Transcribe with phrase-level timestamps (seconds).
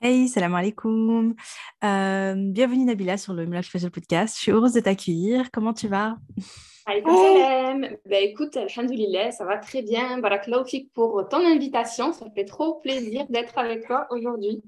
[0.00, 1.34] Hey, salam alaikum.
[1.82, 4.36] Euh, bienvenue Nabila sur le Moulage Special Podcast.
[4.36, 5.50] Je suis heureuse de t'accueillir.
[5.50, 6.14] Comment tu vas?
[6.86, 7.80] Alaikum salam.
[8.06, 10.18] Ben, écoute, alhamdoulilah, ça va très bien.
[10.18, 12.12] Barakallahu pour ton invitation.
[12.12, 14.62] Ça fait trop plaisir d'être avec toi aujourd'hui.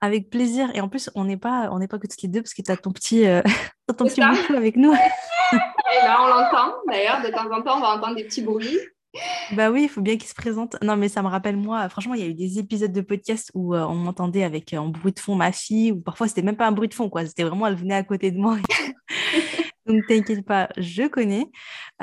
[0.00, 0.68] Avec plaisir.
[0.74, 2.62] Et en plus, on n'est pas, on n'est pas que toutes les deux parce que
[2.62, 3.42] tu as ton petit, euh,
[3.96, 4.92] ton petit avec nous.
[4.92, 6.74] Et là, on l'entend.
[6.88, 8.80] D'ailleurs, de temps en temps, on va entendre des petits bruits.
[9.52, 10.76] Bah oui, il faut bien qu'il se présente.
[10.82, 13.50] Non, mais ça me rappelle moi, franchement, il y a eu des épisodes de podcast
[13.54, 16.42] où euh, on m'entendait avec un euh, bruit de fond ma fille, ou parfois c'était
[16.42, 17.26] même pas un bruit de fond, quoi.
[17.26, 18.56] C'était vraiment, elle venait à côté de moi.
[19.86, 21.46] Donc t'inquiète pas, je connais.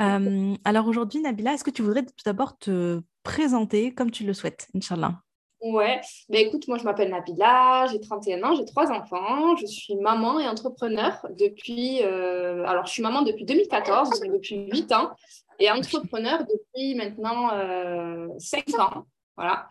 [0.00, 4.34] Euh, alors aujourd'hui, Nabila, est-ce que tu voudrais tout d'abord te présenter comme tu le
[4.34, 5.14] souhaites, Inch'Allah?
[5.62, 9.96] Ouais, bah écoute, moi je m'appelle Nabila, j'ai 31 ans, j'ai trois enfants, je suis
[9.96, 15.10] maman et entrepreneur depuis, alors je suis maman depuis 2014, depuis 8 ans,
[15.58, 19.06] et entrepreneur depuis maintenant euh, 5 ans.
[19.38, 19.68] Voilà.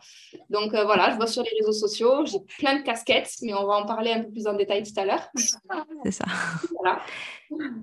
[0.50, 3.68] Donc euh, voilà, je vois sur les réseaux sociaux, j'ai plein de casquettes, mais on
[3.68, 5.30] va en parler un peu plus en détail tout à l'heure.
[6.06, 6.26] C'est ça.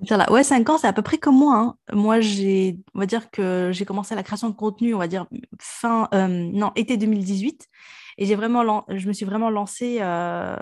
[0.08, 0.32] Voilà.
[0.32, 1.56] Ouais, 5 ans, c'est à peu près comme moi.
[1.56, 1.77] Hein.
[1.92, 5.27] Moi, j'ai, on va dire que j'ai commencé la création de contenu, on va dire
[5.60, 7.69] fin, euh, non, été 2018.
[8.16, 10.56] Et j'ai vraiment, je me suis vraiment lancée euh,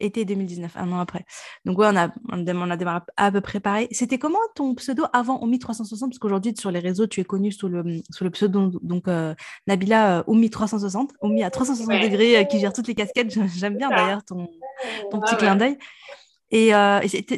[0.00, 1.24] été 2019, un an après.
[1.64, 3.88] Donc, ouais, on a, on a démarré à peu près pareil.
[3.90, 7.52] C'était comment ton pseudo avant Omi 360 Parce qu'aujourd'hui, sur les réseaux, tu es connu
[7.52, 9.34] sous le, sous le pseudo donc, euh,
[9.66, 13.32] Nabila euh, Omi 360, Omi à 360 degrés, euh, qui gère toutes les casquettes.
[13.56, 14.48] J'aime bien d'ailleurs ton,
[15.10, 15.78] ton petit clin d'œil.
[16.50, 16.72] Et,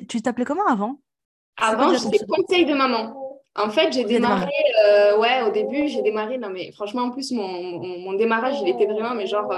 [0.08, 1.00] tu t'appelais comment avant?
[1.58, 3.22] Avant, j'étais conseil de maman.
[3.58, 4.52] En fait, j'ai démarré,
[5.18, 8.68] ouais, au début, j'ai démarré, non mais franchement, en plus, mon, mon, mon, démarrage, il
[8.68, 9.50] était vraiment, mais genre,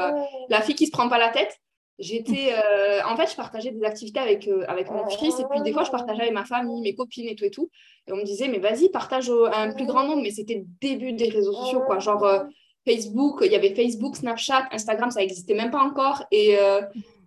[0.49, 1.59] la fille qui se prend pas la tête.
[1.99, 5.61] J'étais, euh, en fait, je partageais des activités avec, euh, avec mon fils et puis
[5.63, 7.71] des fois, je partageais avec ma famille, mes copines et tout et tout.
[8.07, 10.23] Et on me disait, mais vas-y, partage à un plus grand nombre.
[10.23, 11.99] Mais c'était le début des réseaux sociaux, quoi.
[11.99, 12.45] Genre euh,
[12.87, 16.25] Facebook, il y avait Facebook, Snapchat, Instagram, ça n'existait même pas encore.
[16.31, 16.57] Et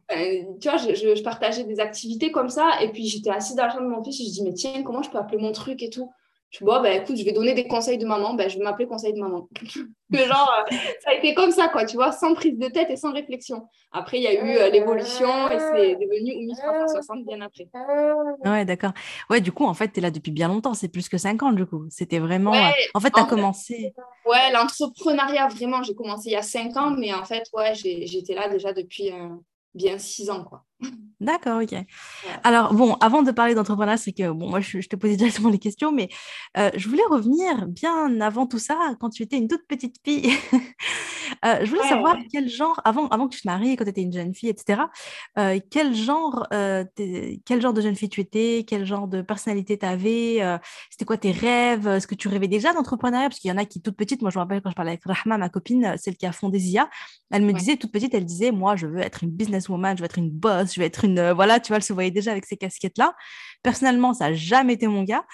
[0.09, 2.81] tu vois, je, je, partageais des activités comme ça.
[2.81, 4.83] Et puis, j'étais assise dans la chambre de mon fils et je dis, mais tiens,
[4.83, 6.10] comment je peux appeler mon truc et tout
[6.52, 8.64] je dis, bon, ben, écoute, je vais donner des conseils de maman, ben, je vais
[8.64, 9.48] m'appeler conseil de maman.
[10.10, 12.89] Mais genre, euh, ça a été comme ça, quoi, tu vois, sans prise de tête
[12.89, 13.70] et sans réflexion.
[13.94, 17.70] Après, il y a eu euh, l'évolution et c'est devenu Oumi 360 bien après.
[18.44, 18.92] Ouais, d'accord.
[19.30, 21.42] Ouais, du coup, en fait, tu es là depuis bien longtemps, c'est plus que 5
[21.42, 21.86] ans, du coup.
[21.90, 22.54] C'était vraiment.
[22.54, 23.94] Euh, en fait, tu as commencé.
[24.26, 28.34] Ouais, l'entrepreneuriat, vraiment, j'ai commencé il y a 5 ans, mais en fait, ouais, j'étais
[28.34, 29.10] là déjà depuis
[29.73, 30.66] bien 6 ans, quoi.
[31.21, 31.75] D'accord, ok.
[32.43, 35.59] Alors, bon, avant de parler d'entrepreneuriat, c'est que, bon, moi, je, te posais directement les
[35.59, 36.09] questions, mais
[36.58, 40.31] euh, je voulais revenir bien avant tout ça, quand tu étais une toute petite fille.
[41.45, 44.02] euh, je voulais savoir quel genre, avant, avant que tu te maries, quand tu étais
[44.02, 44.81] une jeune fille, etc.,
[45.37, 46.47] euh, quel, genre,
[47.45, 50.59] quel genre de jeune fille tu étais, quel genre de personnalité tu avais,
[50.89, 53.30] c'était quoi tes rêves, est-ce que tu rêvais déjà d'entrepreneuriat?
[53.30, 54.92] Parce qu'il y en a qui, toute petite, moi, je me rappelle quand je parlais
[54.92, 56.89] avec Rahma, ma copine, celle qui a fondé Zia,
[57.30, 60.05] elle me disait, toute petite, elle disait, moi, je veux être une businesswoman, je veux
[60.05, 62.32] être une boss, je veux être une euh, voilà, tu vois, elle se voyait déjà
[62.32, 63.15] avec ces casquettes-là.
[63.64, 65.26] Personnellement, ça n'a jamais été mon gars.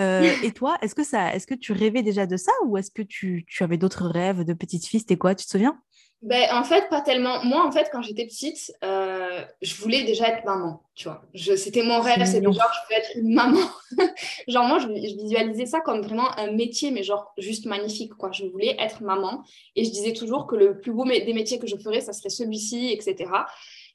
[0.00, 2.90] Euh, et toi, est-ce que, ça, est-ce que tu rêvais déjà de ça ou est-ce
[2.90, 5.00] que tu, tu avais d'autres rêves de petite fille?
[5.00, 5.80] C'était quoi Tu te souviens?
[6.22, 7.44] Ben, en fait, pas tellement.
[7.44, 11.22] Moi, en fait, quand j'étais petite, euh, je voulais déjà être maman, tu vois.
[11.56, 13.60] c'était mon rêve, c'était genre, je veux être une maman.
[14.48, 18.32] genre, moi, je, je, visualisais ça comme vraiment un métier, mais genre, juste magnifique, quoi.
[18.32, 19.44] Je voulais être maman.
[19.76, 22.30] Et je disais toujours que le plus beau des métiers que je ferais, ça serait
[22.30, 23.30] celui-ci, etc.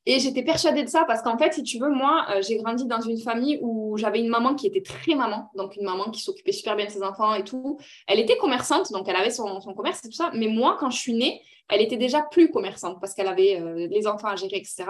[0.07, 2.85] Et j'étais persuadée de ça parce qu'en fait, si tu veux, moi, euh, j'ai grandi
[2.85, 6.21] dans une famille où j'avais une maman qui était très maman, donc une maman qui
[6.21, 7.77] s'occupait super bien de ses enfants et tout.
[8.07, 10.31] Elle était commerçante, donc elle avait son, son, commerce et tout ça.
[10.33, 13.87] Mais moi, quand je suis née, elle était déjà plus commerçante parce qu'elle avait euh,
[13.89, 14.85] les enfants à gérer, etc.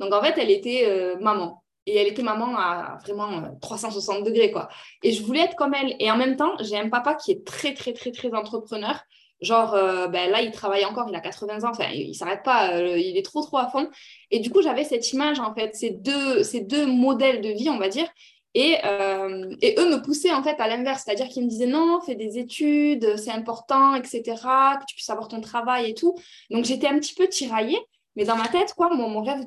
[0.00, 1.62] Donc en fait, elle était euh, maman.
[1.86, 4.70] Et elle était maman à vraiment 360 degrés, quoi.
[5.02, 5.94] Et je voulais être comme elle.
[5.98, 8.98] Et en même temps, j'ai un papa qui est très, très, très, très entrepreneur.
[9.44, 12.42] Genre, euh, ben là, il travaille encore, il a 80 ans, enfin, il ne s'arrête
[12.42, 13.88] pas, euh, il est trop, trop à fond.
[14.30, 17.68] Et du coup, j'avais cette image, en fait, ces deux, ces deux modèles de vie,
[17.70, 18.08] on va dire.
[18.54, 22.00] Et, euh, et eux me poussaient, en fait, à l'inverse, c'est-à-dire qu'ils me disaient non,
[22.00, 26.14] fais des études, c'est important, etc., que tu puisses avoir ton travail et tout.
[26.50, 27.78] Donc, j'étais un petit peu tiraillée.
[28.16, 29.44] Mais dans ma tête, quoi, mon, mon rêve,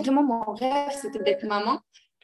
[0.00, 1.78] vraiment mon rêve, c'était d'être maman.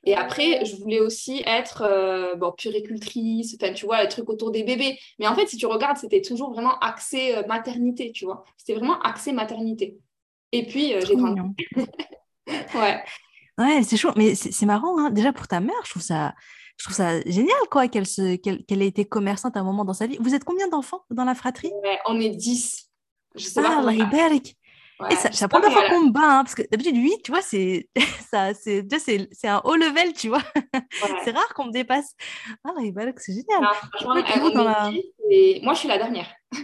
[0.06, 4.52] Et après, je voulais aussi être euh, bon, puricultrice, enfin, tu vois, le truc autour
[4.52, 4.96] des bébés.
[5.18, 8.44] Mais en fait, si tu regardes, c'était toujours vraiment axé euh, maternité, tu vois.
[8.56, 9.98] C'était vraiment axé maternité.
[10.52, 11.40] Et puis, euh, j'ai grandi.
[12.46, 13.02] ouais.
[13.58, 14.12] Ouais, c'est chaud.
[14.16, 15.10] Mais c'est marrant, hein.
[15.10, 16.34] déjà pour ta mère, je trouve ça,
[16.78, 20.06] je trouve ça génial, quoi, qu'elle qu'elle ait été commerçante à un moment dans sa
[20.06, 20.18] vie.
[20.20, 21.72] Vous êtes combien d'enfants dans la fratrie?
[22.06, 22.92] On est 10.
[23.34, 23.92] Je sais ah, pas
[25.10, 27.30] et ça, c'est la première fois qu'on me bat, hein, parce que d'habitude, 8, tu
[27.30, 27.88] vois, c'est,
[28.30, 30.42] ça, c'est, c'est, un haut level, tu vois.
[31.24, 32.14] c'est rare qu'on me dépasse.
[32.64, 32.70] Ah,
[33.18, 33.60] c'est génial.
[35.62, 36.28] moi, je suis la dernière.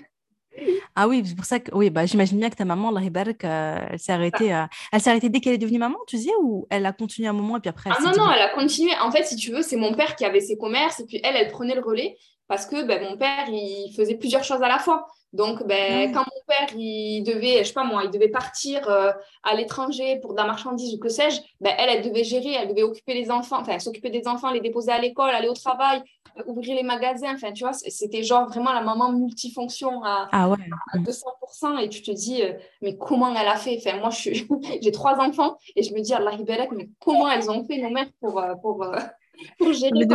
[0.95, 3.87] Ah oui, c'est pour ça que oui, bah, j'imagine bien que ta maman, Allah euh,
[3.91, 6.67] elle s'est arrêtée, euh, elle s'est arrêtée dès qu'elle est devenue maman, tu sais, ou
[6.69, 7.89] elle a continué un moment et puis après.
[7.91, 8.93] ah non, non, elle a continué.
[9.01, 11.37] En fait, si tu veux, c'est mon père qui avait ses commerces et puis elle,
[11.37, 12.19] elle prenait le relais
[12.53, 15.07] parce que ben, mon père, il faisait plusieurs choses à la fois.
[15.33, 18.87] Donc, ben, ah quand mon père, il devait, je sais pas moi, il devait partir
[18.91, 19.11] euh,
[19.43, 22.69] à l'étranger pour de la marchandise ou que sais-je, ben, elle, elle devait gérer, elle
[22.69, 26.03] devait occuper les enfants, enfin, s'occuper des enfants, les déposer à l'école, aller au travail,
[26.37, 27.33] euh, ouvrir les magasins.
[27.33, 30.59] Enfin, tu vois, c'était genre vraiment la maman multifonction à, ah ouais.
[30.93, 31.79] à 200%.
[31.83, 32.53] Et tu te dis, euh,
[32.83, 33.79] mais comment elle a fait?
[33.79, 34.11] Enfin, moi,
[34.83, 36.33] j'ai trois enfants et je me dis, Allah
[36.77, 38.85] mais comment elles ont fait nos mères pour, pour,
[39.59, 40.07] pour gérer.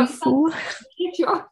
[1.12, 1.50] Tu vois?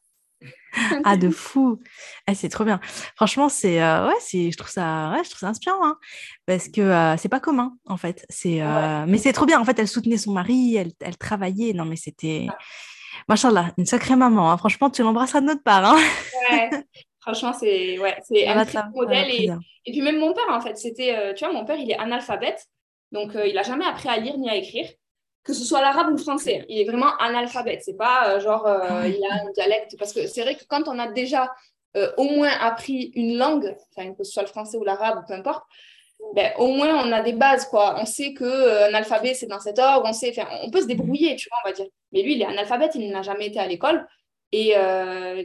[1.05, 1.81] ah, de fou.
[2.27, 2.81] Ah, c'est trop bien.
[3.15, 5.99] Franchement, c'est euh, ouais, c'est je trouve ça ouais, je trouve ça inspirant hein,
[6.47, 8.27] parce que euh, c'est pas commun en fait.
[8.29, 11.73] C'est euh, mais c'est trop bien en fait, elle soutenait son mari, elle, elle travaillait.
[11.73, 12.47] Non mais c'était
[13.29, 14.51] machallah, une sacrée maman.
[14.51, 14.59] Hein.
[14.59, 15.99] Franchement, tu l'embrasseras de notre part hein.
[16.51, 16.71] Ouais.
[17.21, 19.51] Franchement, c'est ouais, c'est un très modèle et,
[19.85, 22.67] et, puis même mon père en fait, c'était tu vois, mon père, il est analphabète.
[23.11, 24.89] Donc il a jamais appris à lire ni à écrire
[25.47, 26.65] que ce soit l'arabe ou le français.
[26.69, 27.83] Il est vraiment analphabète.
[27.85, 29.97] C'est pas euh, genre euh, ah il a un dialecte.
[29.99, 31.55] Parce que c'est vrai que quand on a déjà
[31.97, 35.27] euh, au moins appris une langue, enfin, que ce soit le français ou l'arabe ou
[35.27, 35.65] peu importe,
[36.35, 37.67] ben, au moins on a des bases.
[37.67, 37.97] quoi.
[38.01, 40.07] On sait que un alphabet c'est dans cet ordre.
[40.09, 41.87] On, sait, on peut se débrouiller, tu vois, on va dire.
[42.13, 44.07] Mais lui, il est analphabète, il n'a jamais été à l'école.
[44.53, 44.75] Et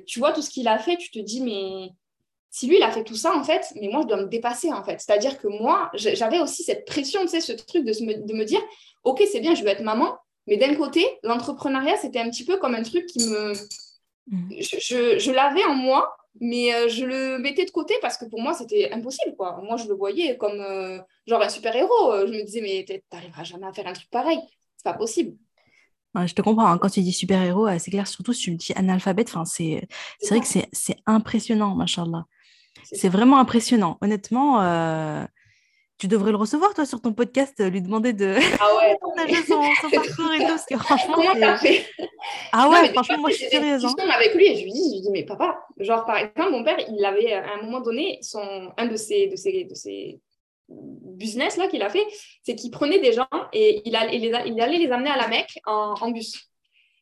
[0.07, 1.89] tu vois tout ce qu'il a fait, tu te dis, mais
[2.51, 4.71] si lui, il a fait tout ça, en fait, mais moi, je dois me dépasser,
[4.71, 4.99] en fait.
[4.99, 8.61] C'est-à-dire que moi, j'avais aussi cette pression, tu sais, ce truc de, de me dire,
[9.03, 10.17] OK, c'est bien, je veux être maman,
[10.47, 13.53] mais d'un côté, l'entrepreneuriat, c'était un petit peu comme un truc qui me...
[14.27, 14.51] Mm.
[14.59, 18.41] Je, je, l'avais en moi, mais euh, je le mettais de côté parce que pour
[18.41, 19.61] moi, c'était impossible, quoi.
[19.63, 22.27] Moi, je le voyais comme euh, genre un super-héros.
[22.27, 24.39] Je me disais, mais t'arriveras jamais à faire un truc pareil.
[24.77, 25.37] C'est pas possible.
[26.15, 26.67] je te comprends.
[26.67, 26.77] Hein.
[26.77, 29.87] Quand tu dis super-héros, euh, c'est clair, surtout si tu me dis analphabète, c'est
[30.29, 32.25] vrai que c'est impressionnant, machallah.
[32.83, 33.97] C'est vraiment impressionnant.
[34.01, 35.23] Honnêtement, euh,
[35.97, 39.59] tu devrais le recevoir, toi, sur ton podcast, euh, lui demander de ah partager son,
[39.91, 40.47] parcours et tout.
[40.47, 41.85] Parce que franchement, Comment fait?
[42.51, 43.85] Ah ouais, franchement, moi, je suis curieuse.
[43.85, 43.93] Hein.
[44.09, 46.63] avec lui et je lui dis, je lui dis, mais papa, genre, par exemple, mon
[46.63, 50.19] père, il avait, à un moment donné, son, un de ses, de ses, de ses
[50.69, 52.05] business là qu'il a fait,
[52.43, 55.27] c'est qu'il prenait des gens et il allait, les, il allait les amener à la
[55.27, 56.49] Mecque en, en bus.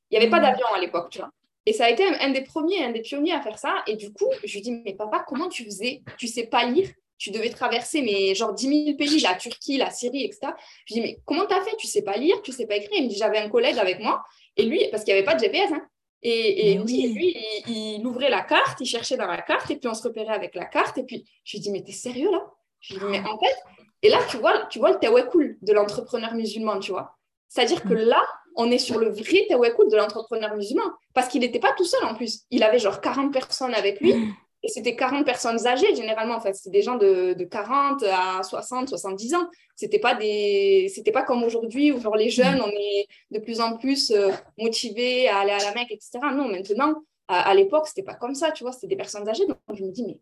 [0.10, 0.44] Il n'y avait pas mmh.
[0.44, 1.30] d'avion à l'époque, tu vois.
[1.66, 3.84] Et ça a été un, des premiers, un des pionniers à faire ça.
[3.88, 6.02] Et du coup, je lui dis, mais papa, comment tu faisais?
[6.18, 6.90] Tu sais pas lire?
[7.18, 10.54] Tu devais traverser mais genre 10 000 pays, la Turquie, la Syrie, etc.
[10.86, 11.76] Je lui dis, mais comment tu as fait?
[11.78, 14.00] Tu sais pas lire, tu sais pas écrire Il me dit, j'avais un collègue avec
[14.00, 14.24] moi.
[14.56, 15.86] Et lui, parce qu'il n'y avait pas de GPS, hein.
[16.22, 19.94] Et, et lui, il, ouvrait la carte, il cherchait dans la carte, et puis on
[19.94, 20.98] se repérait avec la carte.
[20.98, 22.46] Et puis, je lui dis, mais t'es sérieux là?
[22.82, 23.56] Je lui dis, mais en fait,
[24.02, 27.18] et là, tu vois, tu vois le cool de l'entrepreneur musulman, tu vois.
[27.48, 28.10] C'est-à-dire que mm.
[28.10, 28.24] là,
[28.60, 30.84] on est sur le vrai Tawakul de l'entrepreneur musulman.
[31.14, 32.42] Parce qu'il n'était pas tout seul en plus.
[32.52, 34.14] Il avait genre 40 personnes avec lui.
[34.62, 36.36] Et c'était 40 personnes âgées, généralement.
[36.36, 39.48] En fait, c'était des gens de, 40 à 60, 70 ans.
[39.78, 43.78] C'était pas des, pas comme aujourd'hui où genre les jeunes, on est de plus en
[43.78, 46.20] plus euh, motivés à aller à la Mecque, etc.
[46.34, 46.96] Non, maintenant,
[47.30, 48.74] à, l'époque, c'était pas comme ça, tu vois.
[48.74, 49.48] C'était des personnes âgées.
[49.48, 50.20] Donc, je me dis, mais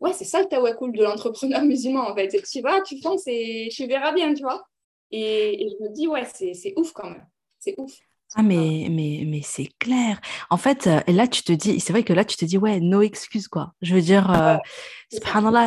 [0.00, 2.28] ouais, c'est ça le tawakul de l'entrepreneur musulman, en fait.
[2.28, 4.62] Tu vas, tu fonces et tu verras bien, tu vois.
[5.10, 7.26] Et je me dis, ouais, c'est ouf quand même.
[7.58, 7.92] C'est ouf.
[8.34, 10.20] Ah, mais, mais, mais c'est clair.
[10.50, 12.78] En fait, euh, là, tu te dis, c'est vrai que là, tu te dis, ouais,
[12.78, 13.72] no excuse, quoi.
[13.80, 14.58] Je veux dire, euh,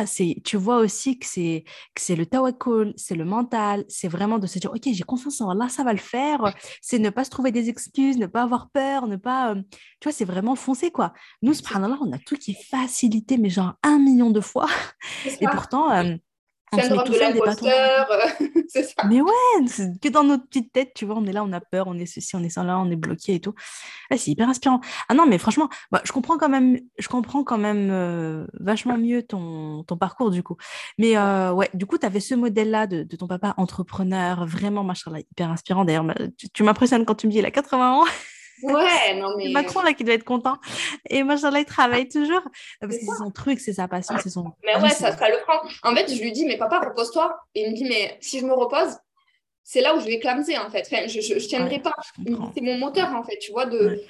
[0.06, 4.38] c'est, tu vois aussi que c'est, que c'est le tawakkul, c'est le mental, c'est vraiment
[4.38, 6.54] de se dire, ok, j'ai confiance en Allah, ça va le faire.
[6.80, 9.54] C'est ne pas se trouver des excuses, ne pas avoir peur, ne pas.
[9.54, 9.62] Euh,
[9.98, 11.14] tu vois, c'est vraiment foncer, quoi.
[11.42, 14.68] Nous, subhanallah, on a tout qui est facilité, mais genre un million de fois.
[15.40, 15.90] Et pourtant,
[16.80, 18.08] syndrome de l'imposteur,
[18.68, 19.04] c'est ça.
[19.08, 19.30] Mais ouais,
[20.00, 22.06] que dans notre petite tête, tu vois, on est là, on a peur, on est
[22.06, 23.54] ceci, on est ça là, on est bloqué et tout.
[24.10, 24.80] c'est hyper inspirant.
[25.08, 28.98] Ah non, mais franchement, bah, je comprends quand même, je comprends quand même euh, vachement
[28.98, 30.56] mieux ton, ton parcours du coup.
[30.98, 34.84] Mais euh, ouais, du coup, tu avais ce modèle-là de, de, ton papa entrepreneur, vraiment,
[34.84, 35.84] machin hyper inspirant.
[35.84, 38.04] D'ailleurs, tu, tu m'impressionnes quand tu me dis, il a 80 ans.
[38.62, 39.50] Ouais, non mais.
[39.50, 40.56] Macron, là, qui doit être content.
[41.08, 42.42] Et moi, il travaille toujours.
[42.80, 44.52] Parce que c'est son truc, c'est sa passion, c'est son.
[44.64, 45.60] Mais ouais, ça, ça, le prend.
[45.82, 47.36] En fait, je lui dis, mais papa, repose-toi.
[47.54, 48.96] Et il me dit, mais si je me repose,
[49.64, 50.86] c'est là où je vais clamser, en fait.
[50.86, 51.94] Enfin, je ne tiendrai pas.
[52.54, 53.66] C'est mon moteur, en fait, tu vois.
[53.66, 54.02] De,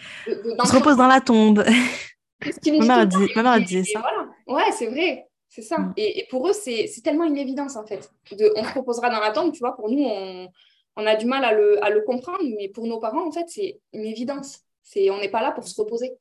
[0.58, 1.64] On se repose dans la tombe.
[2.66, 4.00] ma mère, dit, ma mère disait ça.
[4.00, 4.28] Voilà.
[4.46, 5.26] Ouais, c'est vrai.
[5.48, 5.78] C'est ça.
[5.78, 5.92] Mm.
[5.98, 8.10] Et, et, pour eux, c'est tellement une évidence, en fait.
[8.32, 9.76] De, on se reposera dans la tombe, tu vois.
[9.76, 10.48] Pour nous, on
[10.96, 14.04] on a du mal à le, comprendre, mais pour nos parents, en fait, c'est une
[14.04, 14.60] évidence.
[14.82, 16.18] C'est, on n'est pas là pour se reposer.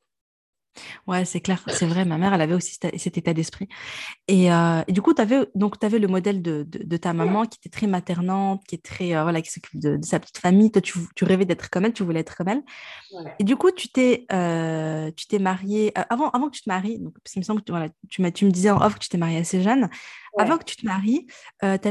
[1.06, 2.04] Ouais, c'est clair, c'est vrai.
[2.04, 3.68] Ma mère, elle avait aussi cet état d'esprit.
[4.28, 7.58] Et, euh, du coup, tu avais, donc, avais le modèle de, de, ta maman qui
[7.58, 10.70] était très maternante, qui est très, euh, voilà, qui s'occupe de, sa petite famille.
[10.70, 12.62] Toi, tu, tu rêvais d'être comme elle, tu voulais être comme elle.
[13.38, 16.98] Et du coup, tu t'es, euh, tu t'es mariée avant, avant que tu te maries.
[16.98, 19.08] Donc, parce qu'il me semble que voilà, tu, tu me disais en off que tu
[19.08, 19.90] t'es mariée assez jeune.
[20.38, 21.26] Avant que tu te maries,
[21.62, 21.88] euh, tu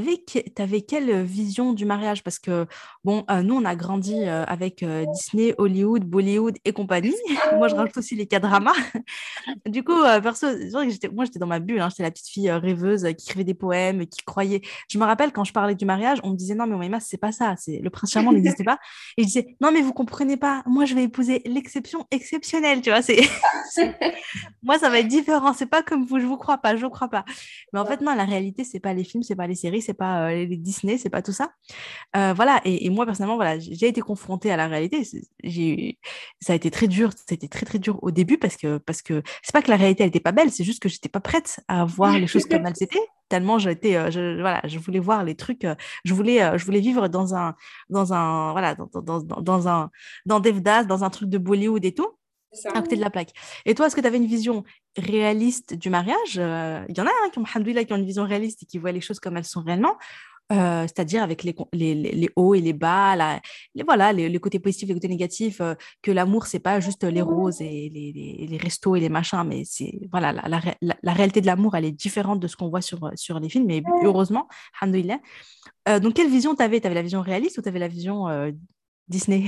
[0.61, 2.23] avais, quelle vision du mariage?
[2.23, 2.65] Parce que,
[3.03, 4.83] bon, euh, nous, on a grandi euh, avec
[5.13, 7.15] Disney, Hollywood, Bollywood et compagnie.
[7.57, 8.73] moi, je rajoute aussi les K-dramas.
[9.67, 11.81] du coup, perso, que moi, j'étais dans ma bulle.
[11.81, 11.89] Hein.
[11.89, 14.61] J'étais la petite fille rêveuse qui écrivait des poèmes, qui croyait.
[14.89, 17.17] Je me rappelle quand je parlais du mariage, on me disait non, mais Omaima, c'est
[17.17, 17.55] pas ça.
[17.67, 18.79] Le prince charmant n'existait pas.
[19.17, 20.63] Et je disais non, mais vous comprenez pas.
[20.65, 22.81] Moi, je vais épouser l'exception exceptionnelle.
[22.81, 23.21] Tu vois, c'est.
[24.63, 25.53] moi, ça va être différent.
[25.53, 26.19] C'est pas comme vous.
[26.19, 26.75] Je vous crois pas.
[26.75, 27.23] Je vous crois pas.
[27.71, 29.93] Mais en fait, non, la réalité, c'est pas les films, c'est pas les séries, c'est
[29.93, 31.51] pas euh, les Disney, c'est pas tout ça.
[32.15, 32.61] Euh, voilà.
[32.65, 35.07] Et, moi personnellement, voilà, j'ai été confrontée à la réalité.
[35.43, 35.99] J'ai,
[36.39, 37.11] ça a été très dur.
[37.27, 40.03] C'était très très dur au début parce que parce que c'est pas que la réalité
[40.03, 42.65] elle était pas belle, c'est juste que j'étais pas prête à voir les choses comme
[42.65, 43.07] elles étaient.
[43.29, 45.65] Tellement j'étais, euh, je, voilà, je voulais voir les trucs.
[46.03, 47.55] je voulais, je voulais vivre dans un
[47.89, 49.89] dans un voilà dans, dans, dans, dans un
[50.25, 52.09] dans Devdas, dans un truc de Bollywood et tout
[52.73, 53.31] à côté de la plaque.
[53.65, 54.63] Et toi, est-ce que tu avais une vision
[54.97, 56.37] réaliste du mariage?
[56.37, 58.77] Euh, Il y en a hein, qui, ont, qui ont une vision réaliste et qui
[58.77, 59.97] voient les choses comme elles sont réellement.
[60.51, 63.15] Euh, c'est-à-dire avec les, les, les, hauts et les bas,
[63.73, 67.21] les, voilà, les, côtés positifs, les côtés négatifs, euh, que l'amour, c'est pas juste les
[67.21, 71.39] roses et les, les, restos et les machins, mais c'est voilà, la, la, la, réalité
[71.39, 74.49] de l'amour, elle est différente de ce qu'on voit sur, sur les films, mais heureusement,
[75.87, 77.87] euh, donc, quelle vision tu avais Tu avais la vision réaliste ou tu avais la
[77.87, 78.27] vision
[79.11, 79.43] Disney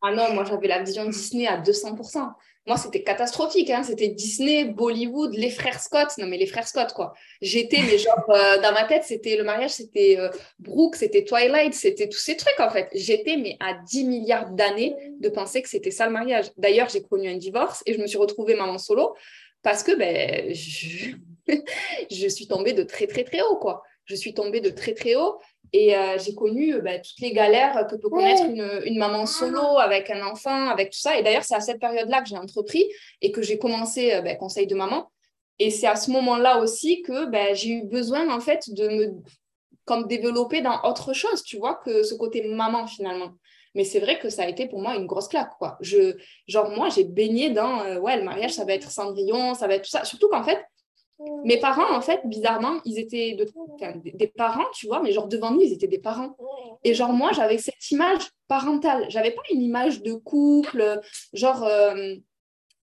[0.00, 2.32] Ah non, moi j'avais la vision Disney à 200%.
[2.66, 3.70] Moi, c'était catastrophique.
[3.70, 3.82] Hein.
[3.82, 6.08] C'était Disney, Bollywood, les frères Scott.
[6.18, 7.12] Non, mais les frères Scott, quoi.
[7.40, 10.28] J'étais, mais genre, euh, dans ma tête, c'était le mariage, c'était euh,
[10.60, 12.88] Brooke, c'était Twilight, c'était tous ces trucs, en fait.
[12.94, 16.52] J'étais, mais à 10 milliards d'années de penser que c'était ça le mariage.
[16.56, 19.16] D'ailleurs, j'ai connu un divorce et je me suis retrouvée maman solo
[19.62, 21.16] parce que ben, je...
[22.10, 23.82] je suis tombée de très, très, très haut, quoi.
[24.04, 25.38] Je suis tombée de très, très haut.
[25.72, 29.78] Et euh, j'ai connu euh, bah, toutes les galères que peut connaître une, maman solo
[29.78, 31.18] avec un enfant, avec tout ça.
[31.18, 32.84] Et d'ailleurs, c'est à cette période-là que j'ai entrepris
[33.22, 35.10] et que j'ai commencé euh, bah, conseil de maman.
[35.58, 39.06] Et c'est à ce moment-là aussi que bah, j'ai eu besoin, en fait, de me
[39.84, 43.30] comme développer dans autre chose, tu vois, que ce côté maman, finalement.
[43.74, 45.78] Mais c'est vrai que ça a été pour moi une grosse claque, quoi.
[45.80, 49.74] Je, genre, moi, j'ai baigné dans, ouais, le mariage, ça va être Cendrillon, ça va
[49.74, 50.04] être tout ça.
[50.04, 50.62] Surtout qu'en fait,
[51.44, 53.36] mes parents, en fait, bizarrement, ils étaient
[54.14, 56.36] des parents, tu vois, mais genre devant nous, ils étaient des parents.
[56.84, 59.06] Et genre, moi, j'avais cette image parentale.
[59.08, 61.00] J'avais pas une image de couple,
[61.32, 62.14] genre, euh,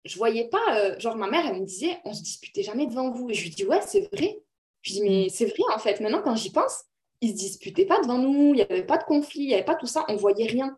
[0.06, 3.12] je voyais pas, euh, genre, ma mère, elle me disait, on se disputait jamais devant
[3.12, 3.30] vous.
[3.30, 4.40] Et je lui dis, ouais, c'est vrai.
[4.82, 6.00] Je dis, mais c'est vrai, en fait.
[6.00, 6.84] Maintenant, quand j'y pense,
[7.22, 9.64] ils se disputaient pas devant nous, il n'y avait pas de conflit, il n'y avait
[9.64, 10.78] pas tout ça, on voyait rien.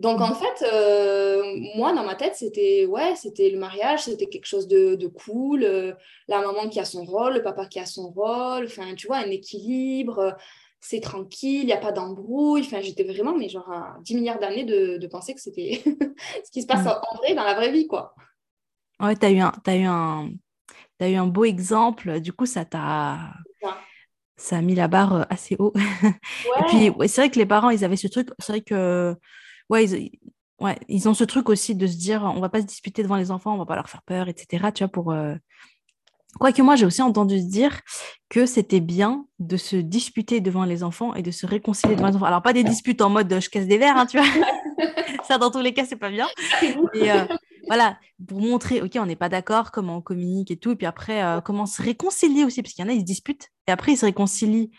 [0.00, 0.34] Donc, en mhm.
[0.34, 1.42] fait, euh,
[1.76, 5.92] moi, dans ma tête, c'était ouais, c'était le mariage, c'était quelque chose de, cool, euh,
[6.26, 9.18] la maman qui a son rôle, le papa qui a son rôle, enfin, tu vois,
[9.18, 10.32] un équilibre, euh,
[10.80, 12.62] c'est tranquille, il n'y a pas d'embrouille.
[12.62, 15.82] Enfin, j'étais vraiment, mais genre, à 10 milliards d'années de, penser que c'était
[16.44, 16.92] ce qui se passe mhm.
[17.10, 18.14] en vrai, dans la vraie vie, quoi.
[19.00, 20.30] Ouais, tu as, eu un, as, eu un,
[20.98, 22.20] as eu un beau exemple.
[22.20, 23.34] Du coup, ça t'a.
[24.38, 24.56] Ça.
[24.56, 25.74] a mis la barre assez haut.
[26.58, 28.30] Et puis, ouais, c'est vrai que les parents, ils avaient ce truc.
[28.38, 29.14] C'est vrai que
[29.70, 30.10] ouais, ils,
[30.60, 33.16] ouais, ils ont ce truc aussi de se dire on va pas se disputer devant
[33.16, 34.68] les enfants, on va pas leur faire peur, etc.
[34.74, 35.12] Tu vois, pour.
[35.12, 35.34] Euh...
[36.38, 37.80] Quoique moi, j'ai aussi entendu dire
[38.28, 42.14] que c'était bien de se disputer devant les enfants et de se réconcilier devant les
[42.14, 42.26] enfants.
[42.26, 44.28] Alors, pas des disputes en mode je casse des verres, hein, tu vois.
[45.26, 46.28] Ça, dans tous les cas, c'est pas bien.
[46.94, 47.24] Et, euh,
[47.66, 47.98] voilà,
[48.28, 50.70] pour montrer, OK, on n'est pas d'accord, comment on communique et tout.
[50.72, 53.04] Et puis après, euh, comment se réconcilier aussi, parce qu'il y en a, ils se
[53.04, 53.48] disputent.
[53.66, 54.70] Et après, ils se réconcilient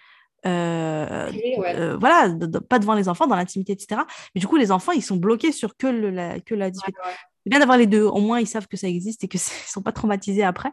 [0.45, 2.33] euh, euh, voilà,
[2.67, 4.01] pas devant les enfants, dans l'intimité, etc.
[4.33, 6.95] Mais du coup, les enfants, ils sont bloqués sur que, le, la, que la dispute.
[7.43, 8.03] C'est bien d'avoir les deux.
[8.03, 10.71] Au moins, ils savent que ça existe et qu'ils ne sont pas traumatisés après.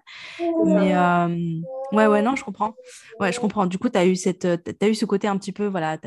[0.64, 1.60] Mais euh,
[1.92, 2.74] ouais, ouais, non, je comprends.
[3.20, 3.66] Ouais, je comprends.
[3.66, 5.98] Du coup, tu as, eu cette, as eu ce côté un petit peu, voilà,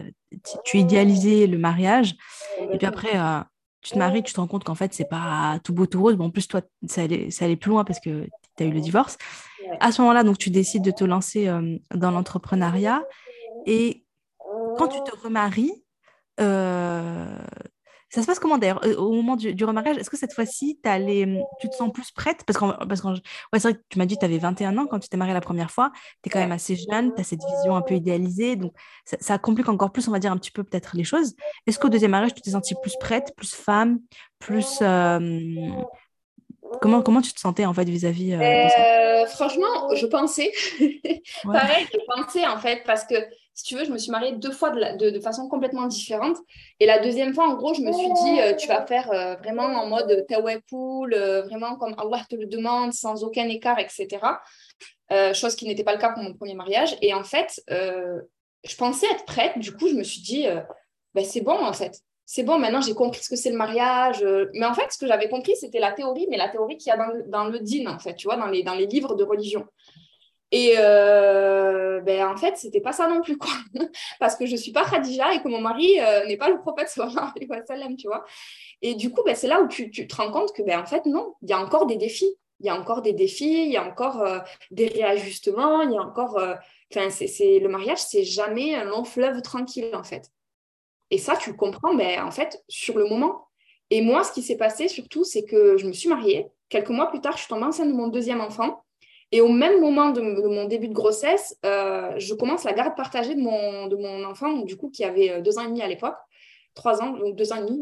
[0.65, 2.15] tu idéalisais le mariage.
[2.71, 3.11] Et puis après,
[3.81, 6.15] tu te maries, tu te rends compte qu'en fait, c'est pas tout beau, tout rose.
[6.15, 8.27] Bon, en plus, toi, ça allait, ça allait plus loin parce que
[8.57, 9.17] tu as eu le divorce.
[9.79, 11.51] À ce moment-là, donc, tu décides de te lancer
[11.93, 13.03] dans l'entrepreneuriat.
[13.65, 14.05] Et
[14.77, 15.83] quand tu te remaries,
[16.39, 17.37] euh,
[18.09, 21.69] ça se passe comment d'ailleurs euh, Au moment du, remariage, est-ce que cette fois-ci, tu
[21.69, 22.43] te sens plus prête?
[22.45, 23.19] Parce, parce que ouais,
[23.53, 25.33] c'est vrai que tu m'as dit que tu avais 21 ans quand tu t'es mariée
[25.33, 25.91] la première fois.
[26.21, 28.57] Tu es quand même assez jeune, tu as cette vision un peu idéalisée.
[28.57, 28.73] Donc,
[29.05, 31.35] ça, complique encore plus, on va dire, un petit peu peut-être les choses.
[31.67, 33.99] Est-ce qu'au deuxième mariage, tu t'es sentie plus prête, plus femme,
[34.39, 34.79] plus.
[34.81, 35.39] Euh,
[36.81, 39.27] comment, comment tu te sentais en fait vis-à-vis ça?
[39.27, 40.51] Franchement, je pensais.
[41.43, 43.15] Pareil, je pensais en fait, parce que
[43.53, 46.37] si tu veux, je me suis mariée deux fois de, façon complètement différente.
[46.79, 49.35] Et la deuxième fois, en gros, je me suis dit, euh, tu vas faire euh,
[49.35, 54.19] vraiment en mode tawakul, euh, vraiment comme Allah te le demande, sans aucun écart, etc.
[55.33, 56.95] chose qui n'était pas le cas pour mon premier mariage.
[57.01, 59.57] Et en fait, je pensais être prête.
[59.59, 60.45] Du coup, je me suis dit,
[61.13, 61.99] ben, c'est bon, en fait.
[62.25, 64.25] C'est bon, maintenant j'ai compris ce que c'est le mariage.
[64.53, 66.93] Mais en fait, ce que j'avais compris, c'était la théorie, mais la théorie qu'il y
[66.93, 69.15] a dans le, dans le din, en fait, tu vois, dans les, dans les livres
[69.15, 69.65] de religion.
[70.51, 73.51] Et euh, ben, en fait, c'était pas ça non plus, quoi.
[74.19, 76.91] Parce que je suis pas Khadija et que mon mari euh, n'est pas le prophète,
[77.97, 78.25] tu vois.
[78.81, 80.85] Et du coup, ben, c'est là où tu, tu, te rends compte que, ben, en
[80.85, 82.35] fait, non, il y a encore des défis.
[82.59, 84.37] Il y a encore des défis, il y a encore euh,
[84.69, 86.37] des réajustements, il y a encore.
[86.93, 90.29] Enfin, c'est, le mariage, c'est jamais un long fleuve tranquille, en fait.
[91.09, 93.47] Et ça, tu le comprends, ben, en fait, sur le moment.
[93.89, 96.47] Et moi, ce qui s'est passé surtout, c'est que je me suis mariée.
[96.69, 98.83] Quelques mois plus tard, je suis tombée enceinte de mon deuxième enfant.
[99.31, 103.33] Et au même moment de, mon début de grossesse, euh, je commence la garde partagée
[103.33, 105.87] de mon, de mon enfant, du coup, qui avait euh, deux ans et demi à
[105.87, 106.17] l'époque,
[106.75, 107.81] trois ans, donc deux ans et demi.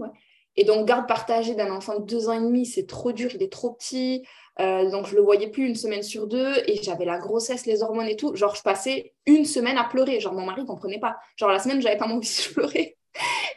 [0.56, 3.42] Et donc, garde partagée d'un enfant de deux ans et demi, c'est trop dur, il
[3.42, 4.24] est trop petit.
[4.60, 6.54] Euh, donc, je le voyais plus une semaine sur deux.
[6.68, 8.36] Et j'avais la grossesse, les hormones et tout.
[8.36, 10.20] Genre, je passais une semaine à pleurer.
[10.20, 11.18] Genre, mon mari ne comprenait pas.
[11.36, 12.98] Genre, la semaine j'avais pas mon fils, je pleurais.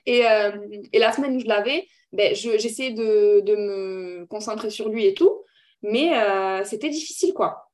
[0.06, 0.22] Et,
[0.92, 5.14] et, la semaine où je l'avais, ben, j'essayais de, de, me concentrer sur lui et
[5.14, 5.44] tout.
[5.82, 6.12] Mais
[6.64, 7.71] c'était difficile, quoi.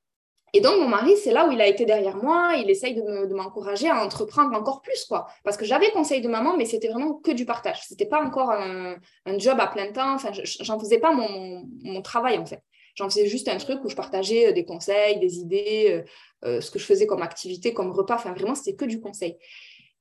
[0.54, 2.54] Et donc, mon mari, c'est là où il a été derrière moi.
[2.56, 5.26] Il essaye de m'encourager à entreprendre encore plus, quoi.
[5.44, 7.82] Parce que j'avais conseil de maman, mais c'était vraiment que du partage.
[7.86, 8.96] C'était pas encore un,
[9.38, 10.14] job à plein temps.
[10.14, 12.62] Enfin, j'en faisais pas mon, travail, en fait.
[12.94, 16.04] J'en faisais juste un truc où je partageais euh, des conseils, des idées,
[16.44, 18.16] euh, euh, ce que je faisais comme activité, comme repas.
[18.16, 19.36] Enfin, vraiment, c'était que du conseil.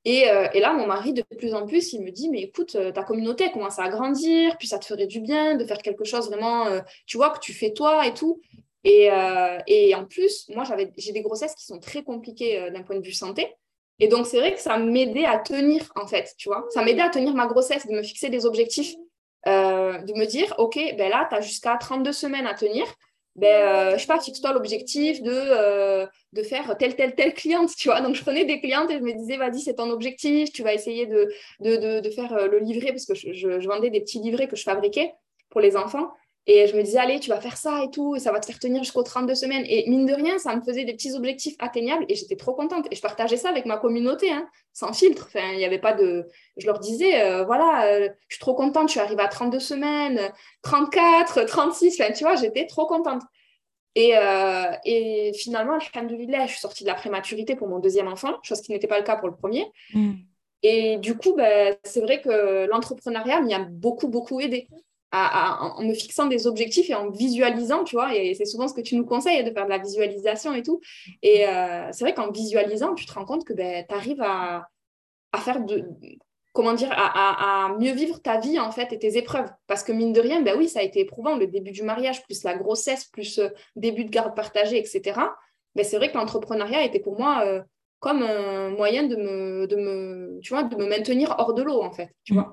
[0.04, 0.24] Et,
[0.54, 3.50] et, là, mon mari, de plus en plus, il me dit, mais écoute, ta communauté
[3.50, 6.66] commence à grandir, puis ça te ferait du bien de faire quelque chose vraiment,
[7.04, 8.40] tu vois, que tu fais toi et tout.
[8.86, 10.64] Euh, et, en plus, moi,
[10.96, 13.54] j'ai des grossesses qui sont très compliquées euh, d'un point de vue santé.
[13.98, 16.66] Et donc, c'est vrai que ça m'aidait à tenir, en fait, tu vois.
[16.70, 18.94] Ça m'aidait à tenir ma grossesse, de me fixer des objectifs,
[19.48, 22.86] euh, de me dire, OK, ben là, tu as jusqu'à 32 semaines à tenir.
[23.34, 28.00] Ben, je sais pas, fixe-toi l'objectif de, de faire telle, telle, telle cliente, tu vois.
[28.00, 30.74] Donc, je prenais des clientes et je me disais, vas-y, c'est ton objectif, tu vas
[30.74, 34.48] essayer de, de, de, faire le livret, parce que je, je vendais des petits livrets
[34.48, 35.12] que je fabriquais
[35.50, 36.10] pour les enfants.
[36.50, 38.46] Et je me disais, allez, tu vas faire ça et tout, et ça va te
[38.46, 39.64] faire tenir jusqu'aux 32 semaines.
[39.68, 42.86] Et mine de rien, ça me faisait des petits objectifs atteignables et j'étais trop contente.
[42.90, 45.26] Et je partageais ça avec ma communauté, hein, sans filtre.
[45.28, 46.26] Enfin, il n'y avait pas de.
[46.56, 49.60] Je leur disais, euh, voilà, euh, je suis trop contente, je suis arrivée à 32
[49.60, 52.00] semaines, 34, 36.
[52.00, 53.22] Enfin, tu vois, j'étais trop contente.
[53.94, 58.36] Et, euh, et finalement, alhamdoulilah, je suis sortie de la prématurité pour mon deuxième enfant,
[58.42, 59.70] chose qui n'était pas le cas pour le premier.
[59.92, 60.12] Mm.
[60.62, 64.66] Et du coup, ben, c'est vrai que l'entrepreneuriat m'y a beaucoup, beaucoup aidé
[65.12, 68.80] en me fixant des objectifs et en visualisant, tu vois, et c'est souvent ce que
[68.80, 70.80] tu nous conseilles, de faire de la visualisation et tout.
[71.22, 74.68] Et euh, c'est vrai qu'en visualisant, tu te rends compte que ben, tu arrives à,
[75.38, 75.84] faire de,
[76.52, 79.48] comment dire, à, mieux vivre ta vie en fait et tes épreuves.
[79.66, 82.22] Parce que mine de rien, ben oui, ça a été éprouvant, le début du mariage,
[82.24, 85.20] plus la grossesse, plus euh, début de garde partagée, etc.
[85.74, 87.62] Ben, c'est vrai que l'entrepreneuriat était pour moi euh,
[88.00, 91.82] comme un moyen de me, de me, tu vois, de me maintenir hors de l'eau,
[91.82, 92.14] en fait.
[92.24, 92.52] Tu vois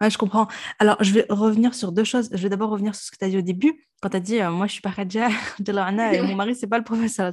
[0.00, 0.48] ouais, je comprends.
[0.78, 2.28] Alors, je vais revenir sur deux choses.
[2.32, 4.20] Je vais d'abord revenir sur ce que tu as dit au début, quand tu as
[4.20, 5.28] dit, euh, moi, je suis pas Khadija,
[5.66, 7.30] et mon mari, c'est pas le professeur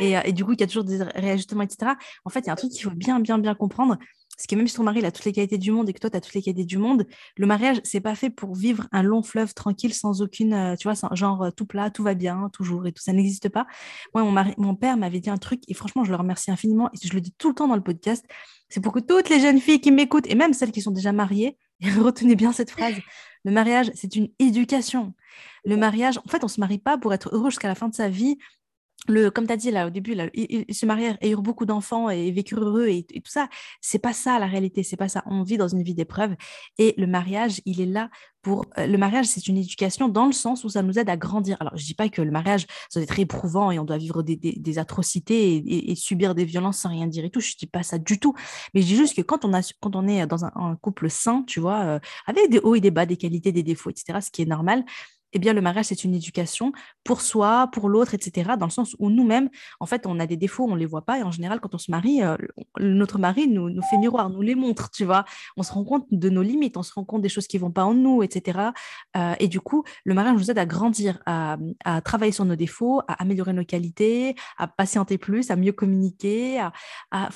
[0.00, 1.92] et, euh, et du coup, il y a toujours des réajustements, etc.
[2.24, 3.96] En fait, il y a un truc qu'il faut bien, bien, bien comprendre
[4.38, 6.00] ce qui est même si ton mari a toutes les qualités du monde et que
[6.00, 8.86] toi, tu as toutes les qualités du monde, le mariage, c'est pas fait pour vivre
[8.92, 12.14] un long fleuve tranquille sans aucune, euh, tu vois, genre euh, tout plat, tout va
[12.14, 13.66] bien, toujours et tout, ça n'existe pas.
[14.14, 14.24] Moi,
[14.56, 17.20] mon, père m'avait dit un truc et franchement, je le remercie infiniment et je le
[17.20, 18.24] dis tout le temps dans le podcast.
[18.68, 21.12] C'est pour que toutes les jeunes filles qui m'écoutent et même celles qui sont déjà
[21.12, 21.56] mariées,
[21.98, 22.96] retenez bien cette phrase.
[23.44, 25.14] Le mariage, c'est une éducation.
[25.64, 27.94] Le mariage, en fait, on se marie pas pour être heureux jusqu'à la fin de
[27.94, 28.38] sa vie
[29.08, 32.30] le, comme tu as dit là au début, se marièrent et eurent beaucoup d'enfants et
[32.30, 33.48] vécurent heureux et, tout ça.
[33.80, 35.22] C'est pas ça la réalité, c'est pas ça.
[35.26, 36.34] On vit dans une vie d'épreuve
[36.78, 38.10] et le mariage, il est là
[38.42, 38.66] pour.
[38.78, 41.56] Euh, le mariage, c'est une éducation dans le sens où ça nous aide à grandir.
[41.60, 44.22] Alors, je dis pas que le mariage, ça doit être éprouvant et on doit vivre
[44.22, 47.40] des, atrocités et, subir des violences sans rien dire et tout.
[47.40, 48.34] Je dis pas ça du tout.
[48.74, 51.42] Mais je dis juste que quand on, a, quand on est dans un, couple sain,
[51.46, 54.30] tu vois, euh, avec des hauts et des bas, des qualités, des défauts, etc., ce
[54.30, 54.84] qui est normal,
[55.34, 58.52] eh bien, le mariage, c'est une éducation pour soi, pour l'autre, etc.
[58.58, 61.04] Dans le sens où nous-mêmes, en fait, on a des défauts, on ne les voit
[61.04, 61.18] pas.
[61.18, 62.36] Et en général, quand on se marie, euh,
[62.78, 65.24] notre mari nous, fait miroir, nous les montre, tu vois.
[65.56, 67.62] On se rend compte de nos limites, on se rend compte des choses qui ne
[67.62, 68.70] vont pas en nous, etc.
[69.16, 71.56] Euh, et du coup, le mariage nous aide à grandir, à,
[72.04, 76.60] travailler sur nos défauts, à améliorer nos qualités, à patienter plus, à mieux communiquer,
[77.10, 77.30] à,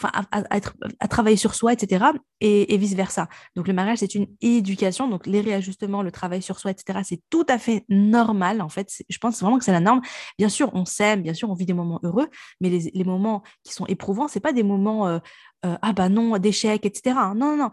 [1.10, 2.04] travailler sur soi, etc.
[2.40, 3.28] Et, et vice-versa.
[3.56, 5.08] Donc, le mariage, c'est une éducation.
[5.08, 9.02] Donc, les réajustements, le travail sur soi, etc., c'est tout à fait normal, en fait.
[9.08, 10.00] Je pense vraiment que c'est la norme.
[10.38, 12.28] Bien sûr, on s'aime, bien sûr, on vit des moments heureux,
[12.60, 15.18] mais les, moments qui sont éprouvants, c'est pas des moments euh,
[15.62, 17.16] ah bah non, d'échec, etc.
[17.34, 17.70] Non, non, non.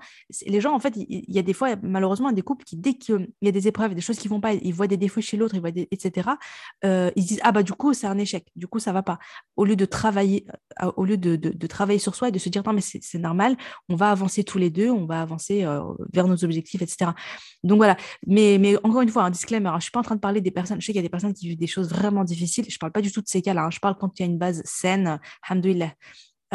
[0.47, 3.29] Les gens, en fait, il y, a des fois, malheureusement, des couples qui, dès qu'il
[3.41, 5.55] y a des épreuves, des choses qui vont pas, ils voient des défauts chez l'autre,
[5.91, 6.29] etc.
[6.83, 9.19] ils disent, ah bah du coup, c'est un échec, du coup, ça va pas.
[9.55, 10.45] Au lieu de travailler,
[10.95, 13.55] au lieu de, travailler sur soi et de se dire, non, mais c'est normal,
[13.89, 15.65] on va avancer tous les deux, on va avancer
[16.13, 17.11] vers nos objectifs, etc.
[17.63, 17.97] Donc voilà.
[18.27, 20.41] Mais, mais encore une fois, un disclaimer, hein, je suis pas en train de parler
[20.41, 22.65] des personnes, je sais qu'il y a des personnes qui vivent des choses vraiment difficiles,
[22.69, 23.71] je parle pas du tout de ces cas-là, hein.
[23.71, 25.93] je parle quand il y a une base saine, alhamdoulilah.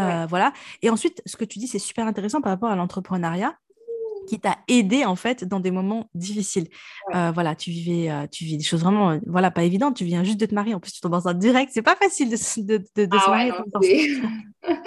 [0.00, 0.52] Euh, voilà.
[0.82, 3.54] Et ensuite, ce que tu dis, c'est super intéressant par rapport à l'entrepreneuriat
[4.28, 6.68] qui t'a aidé en fait dans des moments difficiles.
[7.14, 9.96] Euh, voilà, tu vivais, euh, tu vis des choses vraiment, voilà, pas évidentes.
[9.96, 11.72] Tu viens juste de te marier, en plus tu tombes enceinte direct.
[11.74, 13.52] C'est pas facile de, de, de, ah se marier.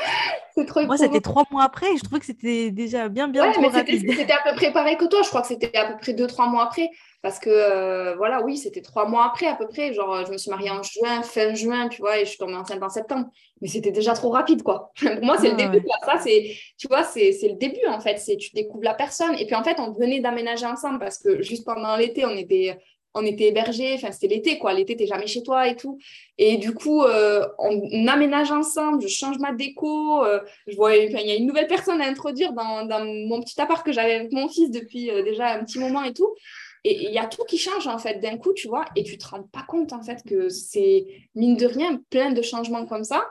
[0.55, 0.85] c'est trop.
[0.85, 1.93] Moi, c'était trois mois après.
[1.93, 4.09] Et je trouvais que c'était déjà bien, bien trop rapide.
[4.15, 5.21] C'était à peu près pareil que toi.
[5.23, 6.89] Je crois que c'était à peu près deux, trois mois après.
[7.23, 9.93] Parce que, euh, voilà, oui, c'était trois mois après à peu près.
[9.93, 12.53] Genre, je me suis mariée en juin, fin juin, tu vois, et je suis tombée
[12.55, 13.27] enceinte en septembre.
[13.61, 14.91] Mais c'était déjà trop rapide, quoi.
[15.01, 15.81] Pour moi, c'est le début.
[16.03, 18.17] Ça, c'est, tu vois, c'est, le début, en fait.
[18.17, 19.35] C'est, tu découvres la personne.
[19.39, 22.77] Et puis, en fait, on venait d'aménager ensemble parce que juste pendant l'été, on était,
[23.13, 23.93] on était hébergés.
[23.93, 24.73] Enfin, c'était l'été, quoi.
[24.73, 25.99] L'été, t'es jamais chez toi et tout.
[26.37, 29.01] Et du coup, euh, on, aménage ensemble.
[29.01, 30.25] Je change ma déco.
[30.25, 33.61] Euh, je vois, il y a une nouvelle personne à introduire dans, dans mon petit
[33.61, 36.35] appart que j'avais avec mon fils depuis déjà un petit moment et tout.
[36.83, 39.17] Et il y a tout qui change en fait d'un coup, tu vois, et tu
[39.17, 43.05] te rends pas compte en fait que c'est mine de rien plein de changements comme
[43.05, 43.25] ça.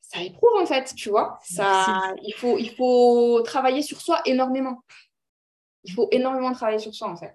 [0.00, 1.38] Ça éprouve en fait, tu vois.
[1.42, 4.82] Ça, il faut, il faut travailler sur soi énormément.
[5.84, 7.34] Il faut énormément travailler sur soi en fait.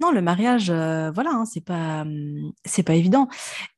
[0.00, 2.04] Non, le mariage, euh, voilà, hein, c'est pas,
[2.64, 3.28] c'est pas évident.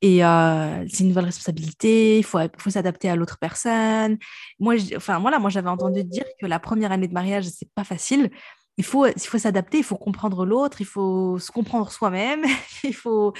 [0.01, 2.19] Et euh, c'est une nouvelle responsabilité.
[2.19, 4.19] Il faut, faut s'adapter à l'autre personne.
[4.59, 7.85] Moi, enfin voilà, moi j'avais entendu dire que la première année de mariage, c'est pas
[7.85, 8.31] facile
[8.77, 12.45] il faut, il faut s'adapter, il faut comprendre l'autre, il faut se comprendre soi-même,
[12.85, 13.33] il faut,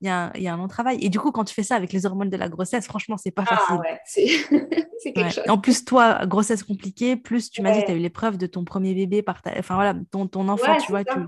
[0.00, 0.98] il y, a un, il y, a un long travail.
[1.00, 3.32] Et du coup, quand tu fais ça avec les hormones de la grossesse, franchement, c'est
[3.32, 3.76] pas ah facile.
[3.76, 5.44] Ouais, c'est quelque chose.
[5.48, 8.64] En plus, toi, grossesse compliquée, plus tu m'as dit, tu as eu l'épreuve de ton
[8.64, 11.18] premier bébé, par enfin voilà, ton, ton enfant, tu vois, tu,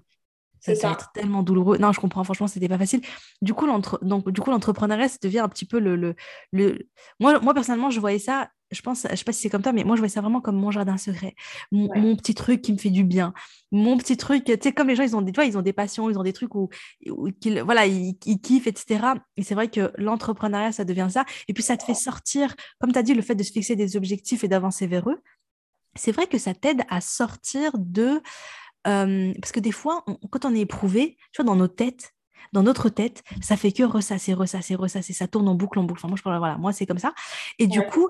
[0.61, 1.79] ça, ça va être tellement douloureux.
[1.79, 3.01] Non, je comprends, franchement, c'était pas facile.
[3.43, 3.67] Du coup,
[4.03, 6.15] donc, du coup, l'entrepreneuriat, ça devient un petit peu le, le,
[6.53, 6.89] le...
[7.21, 9.73] Moi, moi, personnellement, je voyais ça je pense, je sais pas si c'est comme toi,
[9.73, 11.35] mais moi je vois ça vraiment comme mon jardin secret,
[11.73, 13.33] mon, petit truc qui me fait du bien,
[13.73, 16.11] mon petit truc, tu sais, comme les gens, ils ont des, ils ont des passions,
[16.11, 16.69] ils ont des trucs où,
[17.65, 19.15] voilà, ils, kiffent, etc.
[19.37, 21.25] Et c'est vrai que l'entrepreneuriat, ça devient ça.
[21.49, 23.77] Et puis ça te fait sortir, comme tu as dit, le fait de se fixer
[23.77, 25.21] des objectifs et d'avancer vers eux.
[25.95, 28.23] C'est vrai que ça t'aide à sortir de,
[28.87, 32.15] euh, parce que des fois, quand on est éprouvé, tu vois, dans nos têtes,
[32.53, 36.01] dans notre tête, ça fait que ressasser, ressasser, ressasser, ça tourne en boucle, en boucle.
[36.01, 37.13] Enfin, moi, je parle, voilà, moi, c'est comme ça.
[37.59, 38.09] Et du coup,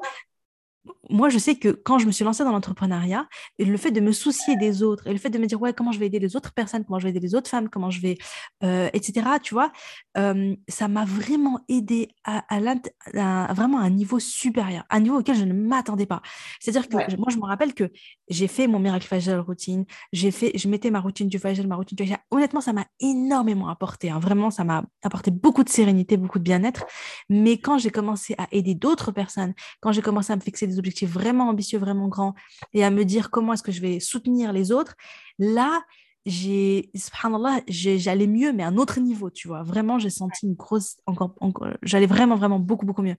[1.11, 3.27] moi, je sais que quand je me suis lancée dans l'entrepreneuriat,
[3.59, 5.93] le fait de me soucier des autres et le fait de me dire, ouais, comment
[5.93, 8.01] je vais aider les autres personnes, comment je vais aider les autres femmes, comment je
[8.01, 8.19] vais,
[8.63, 9.73] euh, etc., tu vois,
[10.17, 15.45] euh, ça m'a vraiment aidé à, à, vraiment un niveau supérieur, un niveau auquel je
[15.45, 16.23] ne m'attendais pas.
[16.61, 17.91] C'est-à-dire que moi, je me rappelle que
[18.29, 21.77] j'ai fait mon miracle facial routine, j'ai fait, je mettais ma routine du facial, ma
[21.77, 22.21] routine du facial.
[22.31, 24.11] Honnêtement, ça m'a énormément apporté.
[24.11, 24.19] Hein.
[24.19, 26.85] Vraiment, ça m'a apporté beaucoup de sérénité, beaucoup de bien-être.
[27.29, 30.78] Mais quand j'ai commencé à aider d'autres personnes, quand j'ai commencé à me fixer des
[30.79, 32.35] objectifs vraiment ambitieux, vraiment grands,
[32.73, 34.95] et à me dire comment est-ce que je vais soutenir les autres,
[35.39, 35.83] là,
[36.27, 39.63] j'ai, subhanallah, j'allais mieux, mais à un autre niveau, tu vois.
[39.63, 43.17] Vraiment, j'ai senti une grosse, encore, encore j'allais vraiment, vraiment beaucoup, beaucoup mieux.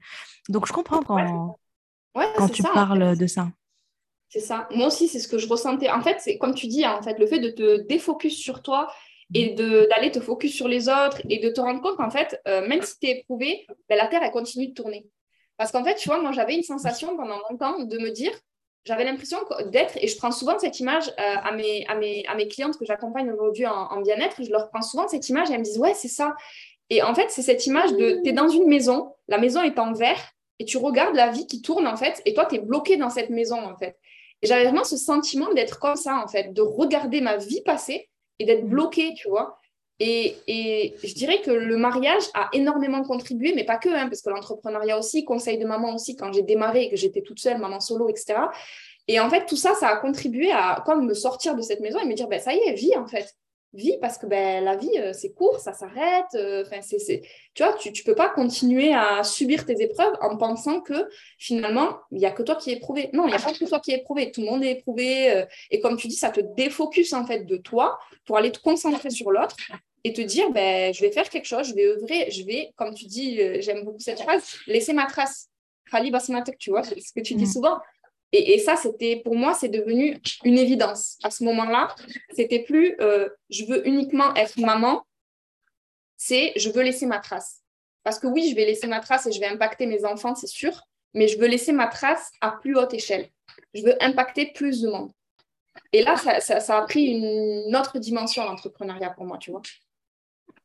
[0.48, 1.60] Donc, je comprends quand,
[2.14, 3.50] quand tu parles de ça.
[4.30, 4.68] C'est ça.
[4.76, 5.90] Moi aussi, c'est ce que je ressentais.
[5.90, 8.92] En fait, c'est comme tu dis, en fait, le fait de te défocus sur toi
[9.34, 12.68] et d'aller te focus sur les autres et de te rendre compte qu'en fait, euh,
[12.68, 15.08] même si tu es éprouvé, ben, la Terre, elle continue de tourner.
[15.60, 18.32] Parce qu'en fait, tu vois, moi, j'avais une sensation pendant longtemps de me dire,
[18.86, 22.36] j'avais l'impression d'être, et je prends souvent cette image euh, à, mes, à, mes, à
[22.36, 25.60] mes clientes que j'accompagne aujourd'hui en, bien-être, je leur prends souvent cette image et elles
[25.60, 26.34] me disent, ouais, c'est ça.
[26.90, 29.78] Et en fait, c'est cette image de, tu es dans une maison, la maison est
[29.80, 32.60] en verre, et tu regardes la vie qui tourne, en fait, et toi, tu es
[32.60, 33.98] bloqué dans cette maison, en fait.
[34.42, 38.10] Et j'avais vraiment ce sentiment d'être comme ça, en fait, de regarder ma vie passer
[38.40, 39.59] et d'être bloqué, tu vois.
[40.00, 44.30] Et, je dirais que le mariage a énormément contribué, mais pas que, hein, parce que
[44.30, 47.82] l'entrepreneuriat aussi, conseil de maman aussi, quand j'ai démarré et que j'étais toute seule, maman
[47.82, 48.36] solo, etc.
[49.10, 52.00] Et en fait, tout ça, ça a contribué à comme me sortir de cette maison
[52.00, 53.36] et me dire, ben, ça y est, vis en fait.
[53.74, 56.26] Vis parce que ben, la vie, euh, c'est court, ça s'arrête.
[56.36, 57.22] Euh, c'est,
[57.54, 61.08] Tu vois, tu ne peux pas continuer à subir tes épreuves en pensant que
[61.38, 63.10] finalement, il n'y a que toi qui es éprouvé.
[63.14, 64.32] Non, il n'y a pas que toi qui es éprouvé.
[64.32, 65.32] Tout le monde est éprouvé.
[65.32, 68.60] Euh, et comme tu dis, ça te défocus en fait de toi pour aller te
[68.60, 69.56] concentrer sur l'autre
[70.04, 72.94] et te dire, ben, je vais faire quelque chose, je vais œuvrer, je vais, comme
[72.94, 75.50] tu dis, euh, j'aime beaucoup cette phrase, laisser ma trace.
[75.92, 76.12] Khali
[76.60, 77.54] tu vois, c'est ce que tu dis mm.
[77.54, 77.78] souvent.
[78.32, 81.18] Et, et ça, c'était pour moi, c'est devenu une évidence.
[81.24, 81.96] À ce moment-là,
[82.32, 85.06] c'était plus euh, je veux uniquement être maman,
[86.16, 87.62] c'est je veux laisser ma trace.
[88.04, 90.48] Parce que oui, je vais laisser ma trace et je vais impacter mes enfants, c'est
[90.48, 90.82] sûr,
[91.14, 93.30] mais je veux laisser ma trace à plus haute échelle.
[93.74, 95.12] je veux impacter plus de monde.
[95.92, 99.62] Et là, ça, ça, a pris une autre dimension, l'entrepreneuriat pour moi, tu vois.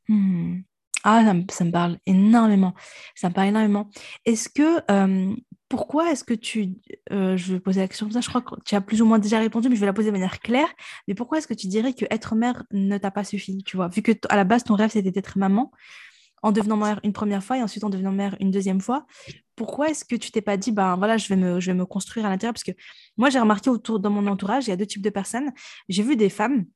[0.08, 0.60] Hmm.
[1.06, 2.74] Ah, ça me, parle énormément.
[3.14, 3.90] Ça me parle énormément.
[4.24, 5.34] Est-ce que, euh,
[5.68, 6.76] pourquoi est-ce que tu,
[7.12, 9.04] euh, je vais poser la question comme ça, je crois que tu as plus ou
[9.04, 10.68] moins déjà répondu, mais je vais la poser de manière claire.
[11.06, 13.88] Mais pourquoi est-ce que tu dirais que être mère ne t'a pas suffi, tu vois,
[13.88, 15.72] vu que à la base ton rêve c'était d'être maman,
[16.42, 19.06] en devenant mère une première fois et ensuite en devenant mère une deuxième fois,
[19.56, 21.86] pourquoi est-ce que tu t'es pas dit, ben voilà, je vais me, je vais me
[21.86, 22.52] construire à l'intérieur?
[22.52, 22.72] Parce que
[23.16, 25.52] moi, j'ai remarqué autour de mon entourage, il y a deux types de personnes.
[25.88, 26.66] J'ai vu des femmes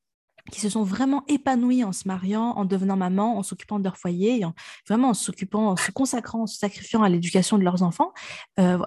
[0.51, 3.97] qui se sont vraiment épanouies en se mariant, en devenant maman, en s'occupant de leur
[3.97, 4.53] foyer, en,
[4.87, 8.13] vraiment en s'occupant, en se consacrant, en se sacrifiant à l'éducation de leurs enfants.
[8.59, 8.77] Euh,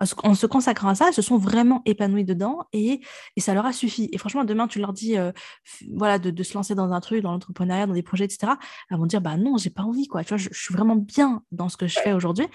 [0.00, 3.00] en se consacrant à ça, elles se sont vraiment épanouies dedans et,
[3.36, 4.08] et ça leur a suffi.
[4.12, 5.32] Et franchement, demain, tu leur dis euh,
[5.94, 8.52] voilà, de, de, se lancer dans un truc, dans l'entrepreneuriat, dans des projets, etc.
[8.90, 10.06] Elles vont dire bah non, j'ai pas envie.
[10.06, 10.22] Quoi.
[10.22, 12.46] Tu vois, je, suis vraiment bien dans ce que je fais aujourd'hui.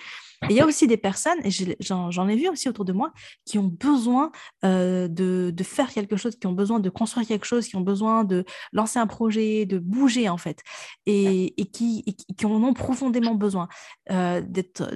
[0.49, 3.13] Et il y a aussi des personnes, et j'en ai vu aussi autour de moi,
[3.45, 4.31] qui ont besoin
[4.65, 7.81] euh, de, de, faire quelque chose, qui ont besoin de construire quelque chose, qui ont
[7.81, 10.63] besoin de lancer un projet, de bouger en fait,
[11.05, 12.03] et, et, qui,
[12.35, 13.67] qui, en ont profondément besoin.
[14.09, 14.95] Euh, d'être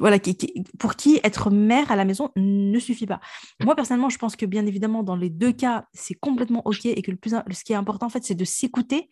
[0.00, 0.18] voilà,
[0.78, 3.20] pour qui être mère à la maison ne suffit pas.
[3.62, 7.02] Moi, personnellement, je pense que bien évidemment, dans les deux cas, c'est complètement OK et
[7.02, 9.08] que le plus, ce qui est important, en fait, c'est de s'écouter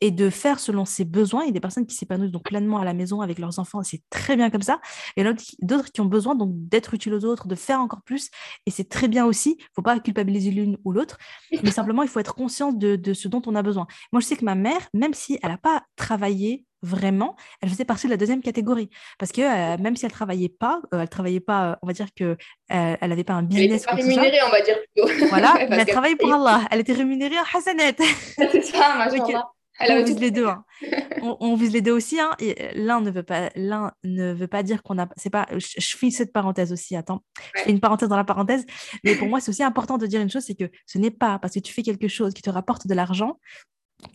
[0.00, 1.42] et de faire selon ses besoins.
[1.42, 3.82] Il y a des personnes qui s'épanouissent donc pleinement à la maison avec leurs enfants,
[3.82, 4.80] c'est très bien comme ça.
[5.16, 5.24] Et
[5.62, 8.30] d'autres qui ont besoin donc d'être utiles aux autres, de faire encore plus,
[8.66, 9.56] et c'est très bien aussi.
[9.58, 11.18] Il ne faut pas culpabiliser l'une ou l'autre,
[11.62, 13.86] mais simplement, il faut être conscient de, de ce dont on a besoin.
[14.12, 17.84] Moi, je sais que ma mère, même si elle n'a pas travaillé vraiment, elle faisait
[17.84, 18.90] partie de la deuxième catégorie.
[19.18, 21.92] Parce que euh, même si elle travaillait pas, euh, elle travaillait pas, euh, on va
[21.92, 22.36] dire que
[22.68, 23.84] elle n'avait pas un business.
[23.90, 24.78] Elle était rémunérée, on va dire
[25.28, 26.62] Voilà, mais elle travaillait pour Allah.
[26.70, 27.96] Elle était rémunérée en Hassanet.
[28.36, 29.08] C'est ça,
[29.82, 30.46] Elle on vise les deux.
[30.46, 30.62] Hein.
[31.22, 32.20] on, vise les deux aussi.
[32.20, 32.30] Hein.
[32.74, 35.08] l'un ne veut pas, l'un ne veut pas dire qu'on a.
[35.16, 35.46] C'est pas.
[35.52, 36.96] Je, fais cette parenthèse aussi.
[36.96, 37.22] Attends,
[37.56, 38.66] je fais une parenthèse dans la parenthèse.
[39.04, 41.38] Mais pour moi, c'est aussi important de dire une chose, c'est que ce n'est pas
[41.38, 43.38] parce que tu fais quelque chose qui te rapporte de l'argent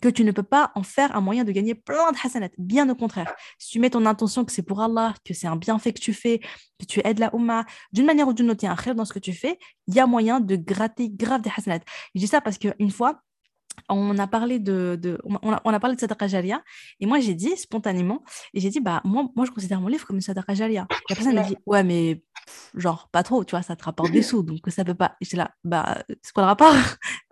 [0.00, 2.50] que tu ne peux pas en faire un moyen de gagner plein de hasanat.
[2.58, 3.32] Bien au contraire.
[3.58, 6.12] Si tu mets ton intention que c'est pour Allah, que c'est un bienfait que tu
[6.12, 6.40] fais,
[6.78, 9.04] que tu aides la Ummah, d'une manière ou d'une autre, il y a un dans
[9.04, 11.80] ce que tu fais, il y a moyen de gratter grave des hasanat.
[12.14, 13.20] Je dis ça parce qu'une fois,
[13.88, 16.62] on a parlé de, de on, a, on, a, parlé de Sadaqa Jalia
[17.00, 18.22] et moi j'ai dit spontanément
[18.54, 20.86] et j'ai dit bah moi moi je considère mon livre comme une Sadaqa Jalia.
[21.08, 22.22] La personne m'a dit ouais mais
[22.74, 25.16] genre pas trop tu vois ça te rapporte des sous donc ça peut pas.
[25.20, 26.74] J'étais là bah c'est quoi le rapport?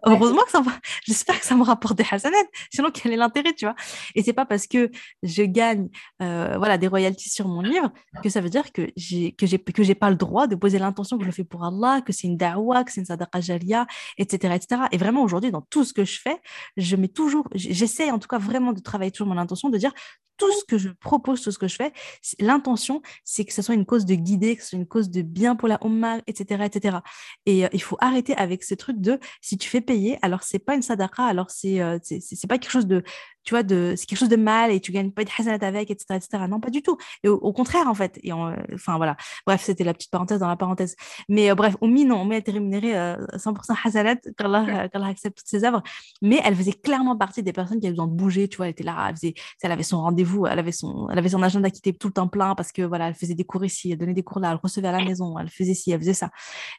[0.07, 0.73] Heureusement que ça va.
[1.05, 2.37] J'espère que ça me rapporte des hasanat.
[2.71, 3.75] Sinon, quel est l'intérêt, tu vois?
[4.15, 4.91] Et c'est pas parce que
[5.23, 5.89] je gagne
[6.23, 7.91] euh, voilà, des royalties sur mon livre
[8.23, 10.79] que ça veut dire que j'ai que j'ai que j'ai pas le droit de poser
[10.79, 13.41] l'intention que je le fais pour Allah, que c'est une da'wa, que c'est une sadaqa
[13.41, 13.87] jaliya,
[14.19, 14.83] etc., etc.
[14.93, 16.34] Et vraiment, aujourd'hui, dans tout ce que je fais,
[16.77, 19.93] je mets toujours, j'essaie en tout cas vraiment de travailler toujours mon intention, de dire
[20.37, 21.93] tout ce que je propose, tout ce que je fais,
[22.41, 25.23] l'intention, c'est que ce soit une cause de guider, que ce soit une cause de
[25.23, 26.99] bien pour la Ummah, etc., etc.
[27.47, 30.59] Et euh, il faut arrêter avec ce truc de si tu fais payer, alors c'est
[30.59, 33.03] pas une sadaqa, alors c'est euh, c'est pas quelque chose de
[33.45, 35.91] tu vois, de, c'est quelque chose de mal et tu gagnes pas de hasanat avec,
[35.91, 36.45] etc., etc.
[36.49, 36.97] Non, pas du tout.
[37.23, 38.19] Et au, contraire, en fait.
[38.23, 39.17] Et enfin, voilà.
[39.47, 40.97] Bref, c'était la petite parenthèse dans la parenthèse.
[41.29, 45.65] Mais euh, bref, Oumi, non, Oumi a été rémunérée 100% hasanat, qu'Allah accepte toutes ses
[45.65, 45.83] œuvres.
[46.25, 48.67] Mais elle faisait clairement partie des personnes qui avaient besoin de bouger, tu vois.
[48.67, 51.43] Elle était là, elle, faisait, elle avait son rendez-vous, elle avait son, elle avait son
[51.43, 53.93] agenda qui était tout le temps plein parce que, voilà, elle faisait des cours ici,
[53.93, 56.15] elle donnait des cours là, elle recevait à la maison, elle faisait ci, elle faisait
[56.15, 56.31] ça.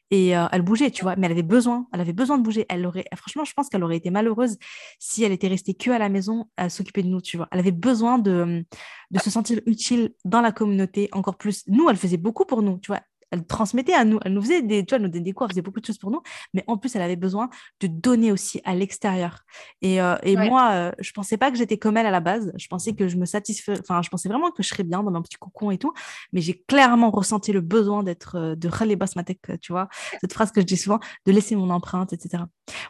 [0.10, 1.16] Et euh, elle bougeait, tu vois.
[1.16, 2.66] Mais elle avait besoin, elle avait besoin de bouger.
[2.70, 4.58] Elle aurait, franchement, je pense qu'elle aurait été malheureuse
[4.98, 7.48] si elle était restée que à la maison à s'occuper de nous, tu vois.
[7.52, 8.66] Elle avait besoin de,
[9.12, 11.64] de se sentir utile dans la communauté encore plus.
[11.68, 13.02] Nous, elle faisait beaucoup pour nous, tu vois
[13.36, 15.52] elle transmettait à nous, elle nous faisait des, tu vois, nous donnait des cours, elle
[15.52, 16.22] faisait beaucoup de choses pour nous,
[16.54, 17.50] mais en plus, elle avait besoin
[17.82, 19.44] de donner aussi à l'extérieur.
[19.82, 22.54] Et, euh, et moi, euh, je pensais pas que j'étais comme elle à la base.
[22.58, 25.12] Je pensais que je me satisfais, enfin, je pensais vraiment que je serais bien dans
[25.12, 25.94] mon petit cocon et tout,
[26.32, 29.90] mais j'ai clairement ressenti le besoin d'être, euh, de relais basmatek, tu vois,
[30.22, 32.44] cette phrase que je dis souvent, de laisser mon empreinte, etc.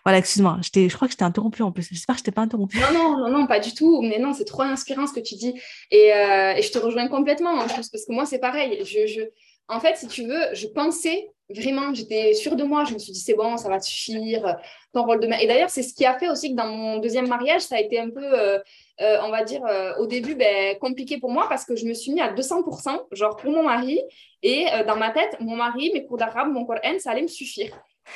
[0.04, 1.88] Voilà, excuse-moi, je crois que je t'ai interrompu en plus.
[1.92, 2.78] J'espère que je t'ai pas interrompu.
[2.78, 4.02] Non, non, non, non, pas du tout.
[4.02, 5.54] Mais non, c'est trop inspirant ce que tu dis.
[5.92, 8.80] Et, et je te rejoins complètement en plus, parce que moi, c'est pareil.
[8.84, 9.22] Je, je,
[9.68, 12.84] en fait, si tu veux, je pensais vraiment, j'étais sûre de moi.
[12.86, 14.58] Je me suis dit, c'est bon, ça va te suffire,
[14.94, 15.42] ton rôle de mère.
[15.42, 17.80] Et d'ailleurs, c'est ce qui a fait aussi que dans mon deuxième mariage, ça a
[17.80, 18.60] été un peu, euh,
[19.02, 21.94] euh, on va dire, euh, au début, ben, compliqué pour moi parce que je me
[21.94, 24.02] suis mis à 200%, genre pour mon mari.
[24.42, 27.72] Et dans ma tête, mon mari, mes cours d'arabe, mon Coran, ça allait me suffire.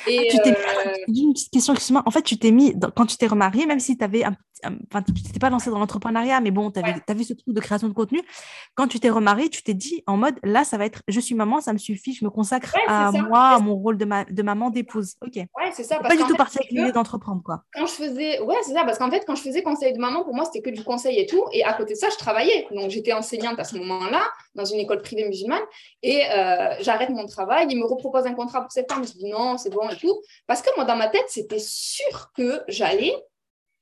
[0.06, 0.56] Et ah, tu t'es
[1.08, 2.04] une petite question, excuse-moi.
[2.06, 4.24] En fait, tu t'es mis, quand tu t'es remariée, même si tu avais
[4.66, 7.60] enfin, tu t'étais pas lancé dans l'entrepreneuriat, mais bon, tu as vu ce truc de
[7.60, 8.22] création de contenu.
[8.76, 11.36] Quand tu t'es remariée, tu t'es dit en mode, là, ça va être, je suis
[11.36, 14.70] maman, ça me suffit, je me consacre à moi, à mon rôle de, de maman,
[14.70, 15.16] d'épouse.
[15.22, 15.36] Ok.
[15.36, 16.00] Ouais, c'est ça.
[16.00, 17.64] pas du tout parti avec l'idée d'entreprendre, quoi.
[17.74, 20.24] Quand je faisais, ouais, c'est ça, parce qu'en fait, quand je faisais conseil de maman,
[20.24, 21.44] pour moi, c'était que du conseil et tout.
[21.54, 22.68] Et à côté de ça, je travaillais.
[22.72, 24.22] Donc, j'étais enseignante à ce moment-là,
[24.56, 25.62] dans une école privée musulmane.
[26.04, 27.68] Et euh, j'arrête mon travail.
[27.70, 29.06] Il me repropose un contrat pour septembre.
[29.06, 30.22] Je dis non, c'est bon et tout.
[30.48, 33.14] Parce que moi, dans ma tête, c'était sûr que j'allais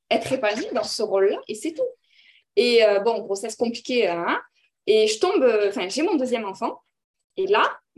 [0.10, 1.84] être épanouie dans ce rôle-là et c'est tout.
[2.56, 4.42] Et euh, bon, grossesse compliquée, hein,
[4.88, 6.82] et je tombe, enfin, j'ai mon deuxième enfant,
[7.38, 7.80] et là,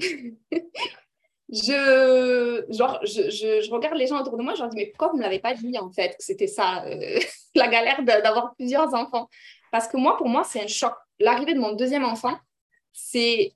[1.49, 5.09] je, genre, je, je, regarde les gens autour de moi, je leur dis, mais pourquoi
[5.09, 7.19] vous ne l'avez pas dit en fait que c'était ça, euh,
[7.55, 9.29] la galère d'avoir plusieurs enfants?
[9.71, 10.93] Parce que moi, pour moi, c'est un choc.
[11.19, 12.37] L'arrivée de mon deuxième enfant,
[12.91, 13.53] c'est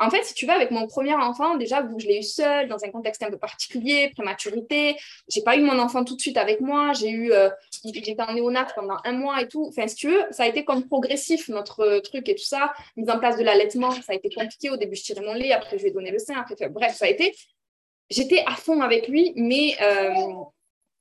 [0.00, 2.84] en fait, si tu veux, avec mon premier enfant, déjà, je l'ai eu seule, dans
[2.84, 4.96] un contexte un peu particulier, prématurité,
[5.28, 7.48] j'ai pas eu mon enfant tout de suite avec moi, j'ai eu, euh,
[7.84, 9.66] j'étais en néonat pendant un mois et tout.
[9.68, 12.72] Enfin, si tu veux, ça a été comme progressif, notre truc et tout ça.
[12.96, 14.70] Mise en place de l'allaitement, ça a été compliqué.
[14.70, 16.96] Au début, je tirais mon lait, après, je lui ai donné le sein, après, bref,
[16.96, 17.34] ça a été.
[18.10, 20.12] J'étais à fond avec lui, mais euh,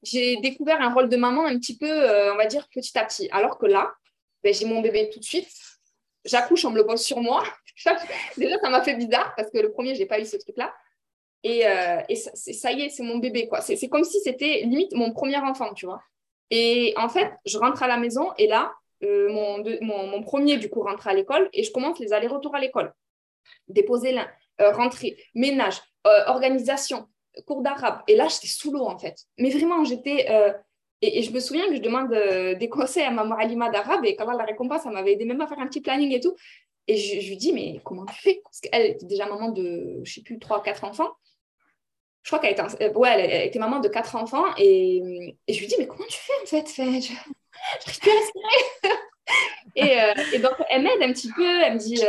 [0.03, 3.05] j'ai découvert un rôle de maman un petit peu, euh, on va dire, petit à
[3.05, 3.27] petit.
[3.31, 3.91] Alors que là,
[4.43, 5.49] ben, j'ai mon bébé tout de suite
[6.25, 7.43] j'accouche, on me le pose sur moi.
[8.37, 10.73] Déjà, ça m'a fait bizarre parce que le premier, je n'ai pas eu ce truc-là.
[11.43, 13.47] Et, euh, ça, y est, c'est mon bébé.
[13.47, 13.61] quoi.
[13.61, 16.01] C'est comme si c'était limite mon premier enfant, tu vois.
[16.49, 20.69] Et en fait, je rentre à la maison et là, euh, mon, mon, premier, du
[20.69, 22.93] coup, rentre à l'école et je commence les allers-retours à l'école.
[23.67, 24.27] Déposer l'un,
[24.61, 25.81] euh, rentrer, ménage,
[26.27, 27.07] organisation,
[27.45, 28.01] cours d'arabe.
[28.07, 29.15] Et là, j'étais sous l'eau, en fait.
[29.37, 30.27] Mais vraiment, j'étais
[31.01, 32.11] et, je me souviens que je demande
[32.57, 35.41] des conseils à maman Alima d'arabe et quand elle la récompense, ça m'avait aidé même
[35.41, 36.33] à faire un petit planning et tout.
[36.87, 38.41] Et je, lui dis, mais comment tu fais?
[38.43, 41.11] Parce qu'elle était déjà maman de, je sais plus, 3 4 enfants.
[42.23, 44.45] Je crois qu'elle était, euh, ouais, elle, était maman de 4 enfants.
[44.57, 48.99] Et, et, je lui dis, mais comment tu fais en fait, Je n'arrive plus respirer.
[49.75, 51.61] et, euh, donc, elle m'aide un petit peu.
[51.61, 52.01] Elle me dit,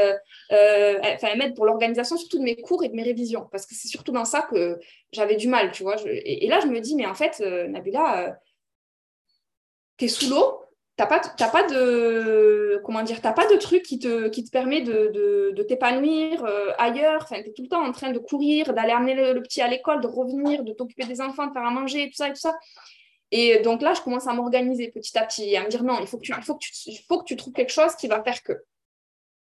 [0.50, 3.48] enfin, elle m'aide pour l'organisation surtout de mes cours et de mes révisions.
[3.52, 4.80] Parce que c'est surtout dans ça que
[5.12, 5.96] j'avais du mal, tu vois.
[6.04, 8.38] et, là, je me dis, mais en fait, Nabila
[9.96, 10.63] tu es sous l'eau,
[10.96, 16.44] tu n'as pas, pas, de comment dire, pas de truc qui te, permet de, t'épanouir
[16.44, 17.22] euh, ailleurs?
[17.24, 19.66] Enfin, tu es tout le temps en train de courir, d'aller amener le, petit à
[19.66, 22.40] l'école, de revenir, de t'occuper des enfants, de faire à manger, tout ça et tout
[22.40, 22.54] ça.
[23.32, 25.98] Et donc là, je commence à m'organiser petit à petit et à me dire non,
[26.00, 26.32] il faut, que tu,
[26.86, 28.52] il, trouves quelque chose qui va faire que.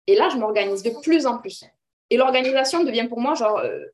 [0.09, 1.65] Et là, je m'organise de plus en plus.
[2.11, 3.85] Et l'organisation devient pour moi, genre, euh,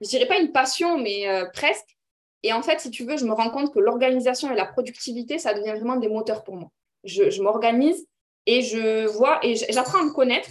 [0.00, 1.98] je dirais pas une passion, mais euh, presque.
[2.42, 5.38] Et en fait, si tu veux, je me rends compte que l'organisation et la productivité,
[5.38, 6.70] ça devient vraiment des moteurs pour moi.
[7.04, 8.06] Je, m'organise
[8.46, 10.48] et je vois et j'apprends à me connaître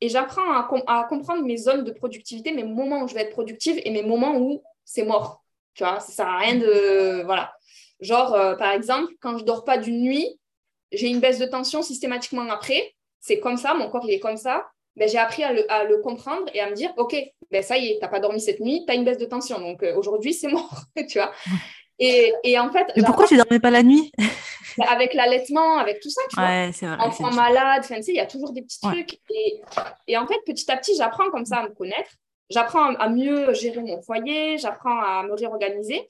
[0.00, 3.80] et j'apprends à, comprendre mes zones de productivité, mes moments où je vais être productive
[3.84, 5.44] et mes moments où c'est mort.
[5.74, 7.22] Tu vois, ça sert à rien de.
[7.24, 7.52] Voilà.
[8.00, 10.40] Genre, euh, par exemple, quand je dors pas d'une nuit,
[10.90, 12.94] j'ai une baisse de tension systématiquement après.
[13.20, 14.66] C'est comme ça, mon corps, il est comme ça.
[14.96, 17.16] Ben, j'ai appris à le, comprendre et à me dire, OK,
[17.50, 19.26] ben, ça y est, tu n'as pas dormi cette nuit, tu as une baisse de
[19.26, 19.60] tension.
[19.60, 21.32] Donc euh, aujourd'hui, c'est mort, tu vois.
[22.00, 22.90] Et, et, en fait.
[22.96, 24.10] Mais pourquoi tu ne dormais pas la nuit
[24.88, 28.52] Avec l'allaitement, avec tout ça, tu ouais, c'est Vrai, Enfant malade, il y a toujours
[28.52, 29.20] des petits trucs.
[29.30, 29.60] Et,
[30.08, 32.10] et, en fait, petit à petit, j'apprends comme ça à me connaître.
[32.48, 36.06] J'apprends à mieux gérer mon foyer, j'apprends à me réorganiser.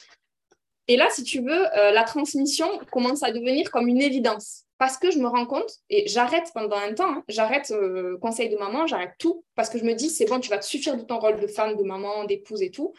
[0.89, 4.97] Et là, si tu veux, euh, la transmission commence à devenir comme une évidence parce
[4.97, 8.57] que je me rends compte, et j'arrête pendant un temps, hein, j'arrête euh, conseil de
[8.57, 11.03] maman, j'arrête tout, parce que je me dis, c'est bon, tu vas te suffire de
[11.03, 12.95] ton rôle de femme, de maman, d'épouse et tout.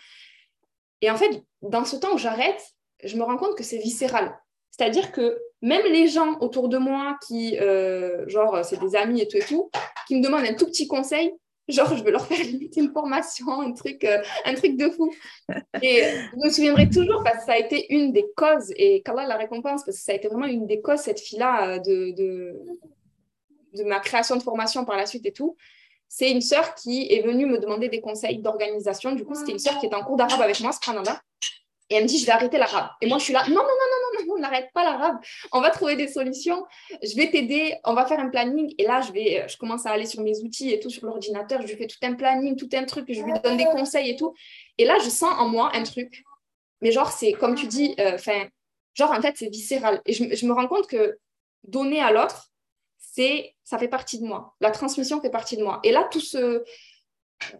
[1.01, 2.61] Et en fait, dans ce temps où j'arrête,
[3.03, 4.37] je me rends compte que c'est viscéral.
[4.71, 9.27] C'est-à-dire que même les gens autour de moi qui, euh, genre, c'est des amis et
[9.27, 9.69] tout et tout,
[10.07, 11.33] qui me demandent un tout petit conseil,
[11.67, 12.39] Genre, je veux leur faire
[12.75, 15.11] une formation, un truc, euh, un truc de fou.
[15.81, 19.27] Et je me souviendrai toujours parce que ça a été une des causes, et qu'Allah
[19.27, 22.55] la récompense, parce que ça a été vraiment une des causes, cette fille-là, euh, de,
[23.85, 25.55] ma création de formation par la suite et tout.
[26.09, 29.13] C'est une sœur qui est venue me demander des conseils d'organisation.
[29.13, 31.21] Du coup, c'était une sœur qui était en cours d'arabe avec moi, ce Canada.
[31.91, 32.87] Et elle me dit, je vais arrêter l'arabe.
[33.01, 35.17] Et moi, je suis là, non, non, non, non, non, non, n'arrête pas l'arabe.
[35.51, 36.65] On va trouver des solutions.
[37.03, 37.75] Je vais t'aider.
[37.83, 38.73] On va faire un planning.
[38.77, 41.61] Et là, je, vais, je commence à aller sur mes outils et tout, sur l'ordinateur.
[41.61, 43.05] Je lui fais tout un planning, tout un truc.
[43.09, 44.33] Je lui donne des conseils et tout.
[44.77, 46.23] Et là, je sens en moi un truc.
[46.79, 48.47] Mais genre, c'est comme tu dis, euh, enfin,
[48.93, 50.01] genre, en fait, c'est viscéral.
[50.05, 51.17] Et je, je, me rends compte que
[51.65, 52.47] donner à l'autre,
[52.97, 54.55] c'est, ça fait partie de moi.
[54.61, 55.81] La transmission fait partie de moi.
[55.83, 56.63] Et là, tout ce,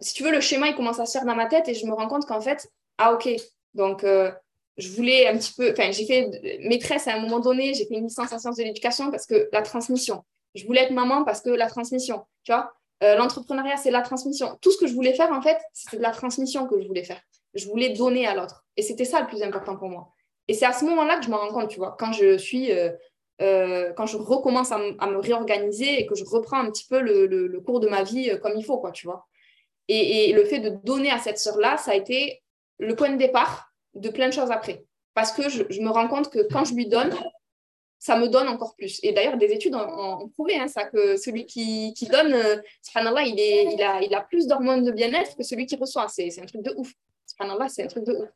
[0.00, 1.86] si tu veux, le schéma, il commence à se faire dans ma tête et je
[1.86, 2.66] me rends compte qu'en fait,
[2.96, 3.28] ah, ok,
[3.74, 4.30] donc, euh,
[4.76, 7.94] je voulais un petit peu, enfin, j'ai fait maîtresse à un moment donné, j'ai fait
[7.94, 10.24] une licence en sciences de l'éducation parce que la transmission.
[10.54, 12.72] Je voulais être maman parce que la transmission, tu vois.
[13.02, 14.58] Euh, l'entrepreneuriat, c'est la transmission.
[14.60, 17.02] Tout ce que je voulais faire, en fait, c'était de la transmission que je voulais
[17.02, 17.20] faire.
[17.54, 18.64] Je voulais donner à l'autre.
[18.76, 20.12] Et c'était ça le plus important pour moi.
[20.46, 22.70] Et c'est à ce moment-là que je me rends compte, tu vois, quand je suis,
[22.70, 27.60] euh, quand je recommence à, me réorganiser et que je reprends un petit peu le,
[27.60, 29.26] cours de ma vie comme il faut, quoi, tu vois.
[29.88, 32.42] Et, le fait de donner à cette sœur-là, ça a été
[32.78, 34.84] le point de départ de plein de choses après.
[35.14, 37.14] Parce que je, me rends compte que quand je lui donne,
[37.98, 38.98] ça me donne encore plus.
[39.02, 42.56] Et d'ailleurs, des études ont, prouvé hein, ça, que celui qui, donne, euh,
[42.94, 46.08] il, est, il, a, il a plus d'hormones de bien-être que celui qui reçoit.
[46.08, 46.92] C'est un truc de ouf.
[47.26, 48.28] Subhanallah, c'est un truc de ouf.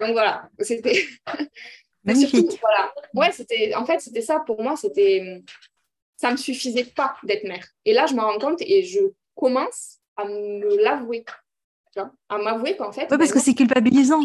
[0.00, 1.04] Donc voilà, c'était.
[2.04, 2.58] Magnifique.
[2.60, 2.92] voilà.
[3.14, 3.74] Ouais, c'était.
[3.74, 5.42] En fait, c'était ça pour moi, c'était.
[6.16, 7.66] Ça me suffisait pas d'être mère.
[7.84, 9.00] Et là, je me rends compte et je
[9.34, 11.24] commence à me l'avouer.
[12.28, 13.08] À m'avouer qu'en fait.
[13.10, 14.20] Oui, parce que c'est culpabilisant.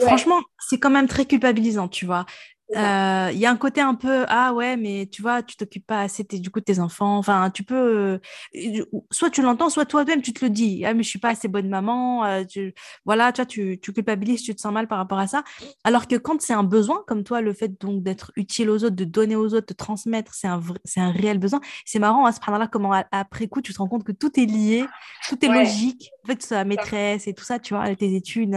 [0.00, 2.26] Franchement, c'est quand même très culpabilisant, tu vois.
[2.74, 5.86] Euh, il y a un côté un peu ah ouais mais tu vois tu t'occupes
[5.86, 7.18] pas assez du coup de tes enfants.
[7.18, 8.20] Enfin tu peux
[8.54, 10.82] euh, soit tu l'entends soit toi-même tu te le dis.
[10.86, 12.72] Ah mais je suis pas assez bonne maman euh, tu,
[13.04, 15.44] voilà tu vois tu, tu, culpabilises tu te sens mal par rapport à ça.
[15.84, 18.96] Alors que quand c'est un besoin comme toi le fait donc d'être utile aux autres
[18.96, 21.60] de donner aux autres de transmettre c'est un c'est un réel besoin.
[21.84, 24.40] C'est marrant à ce moment là comment après coup tu te rends compte que tout
[24.40, 24.86] est lié
[25.28, 26.10] tout est logique.
[26.24, 28.56] En fait la maîtresse et tout ça tu vois tes études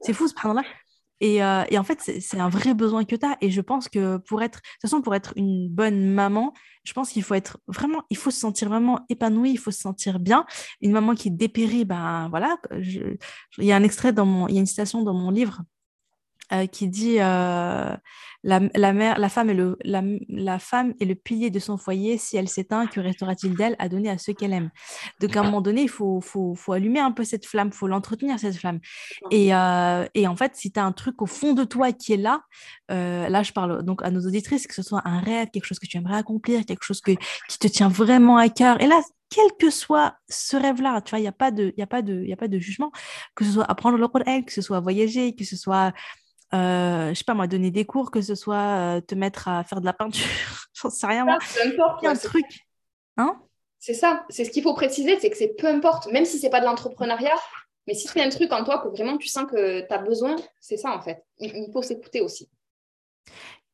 [0.00, 0.62] c'est fou ce là
[1.42, 3.36] euh, et, en fait, c'est un vrai besoin que tu as.
[3.40, 6.52] Et je pense que pour être, de toute façon, pour être une bonne maman,
[6.84, 9.80] je pense qu'il faut être vraiment, il faut se sentir vraiment épanoui, il faut se
[9.80, 10.44] sentir bien.
[10.80, 12.56] Une maman qui dépérit, ben voilà.
[12.80, 13.16] il
[13.58, 15.62] y a un extrait dans mon, il y a une citation dans mon livre
[16.52, 17.96] euh, qui dit euh,
[18.42, 21.78] la, la, mère, la, femme est le, la, la, femme est le pilier de son
[21.78, 22.18] foyer.
[22.18, 24.70] Si elle s'éteint, que restera-t-il d'elle à donner à ceux qu'elle aime?
[25.20, 27.74] Donc, à un moment donné, il faut, faut, faut allumer un peu cette flamme, il
[27.74, 28.80] faut l'entretenir, cette flamme.
[29.30, 32.12] Et, euh, et, en fait, si tu as un truc au fond de toi qui
[32.12, 32.42] est là,
[32.90, 35.86] là, je parle donc à nos auditrices, que ce soit un rêve, quelque chose que
[35.86, 37.12] tu aimerais accomplir, quelque chose que,
[37.48, 38.80] qui te tient vraiment à cœur.
[38.82, 41.82] Et là, quel que soit ce rêve-là, tu vois, il n'y a, pas de, y
[41.82, 42.92] a, pas de, a pas de jugement,
[43.34, 45.92] que ce soit apprendre le Coran, que ce soit voyager, que ce soit
[46.54, 48.56] euh, je sais pas moi, donner des cours, que ce soit
[48.96, 50.24] euh, te mettre à faire de la peinture,
[50.74, 51.24] j'en sais rien.
[51.24, 51.38] Moi.
[51.54, 52.04] Peu importe.
[52.04, 52.46] un truc.
[53.16, 53.40] Hein?
[53.78, 56.50] C'est ça, c'est ce qu'il faut préciser, c'est que c'est peu importe, même si c'est
[56.50, 57.36] pas de l'entrepreneuriat,
[57.86, 60.36] mais si c'est un truc en toi que vraiment tu sens que tu as besoin,
[60.60, 61.22] c'est ça en fait.
[61.38, 62.48] il faut s'écouter aussi.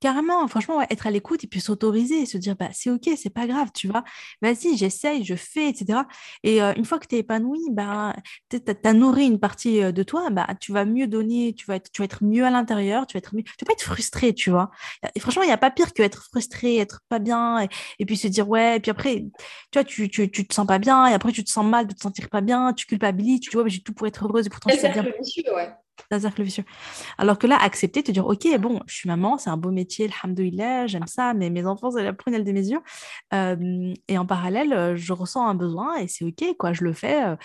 [0.01, 3.47] Carrément, franchement, être à l'écoute et puis s'autoriser, se dire, bah, c'est OK, c'est pas
[3.47, 4.03] grave, tu vois.
[4.41, 6.01] Vas-y, j'essaye, je fais, etc.
[6.43, 8.15] Et euh, une fois que tu es épanoui, bah,
[8.49, 11.91] tu as, nourri une partie de toi, bah, tu vas mieux donner, tu vas être,
[11.93, 14.33] tu vas être mieux à l'intérieur, tu vas être mieux, tu vas pas être frustré,
[14.35, 14.71] tu vois.
[15.15, 18.17] Et franchement, il n'y a pas pire que être frustré, être pas bien, et, puis
[18.17, 19.27] se dire, ouais, et puis après,
[19.71, 21.87] tu vois, tu, tu, tu, te sens pas bien, et après, tu te sens mal
[21.87, 24.51] de te sentir pas bien, tu culpabilises, tu ouais, j'ai tout pour être heureuse, et
[24.51, 25.03] pourtant, je suis bien.
[25.03, 25.45] Ouais cercle vicieux.
[27.19, 30.11] Alors que là, accepter, te dire, OK, bon, je suis maman, c'est un beau métier,
[30.23, 32.83] alhamdoulilah, j'aime ça, mais mes enfants, c'est la prunelle des mesures.
[33.33, 36.93] Euh, et en parallèle, euh, je ressens un besoin et c'est OK, quoi, je le
[36.93, 37.25] fais.
[37.25, 37.37] Euh.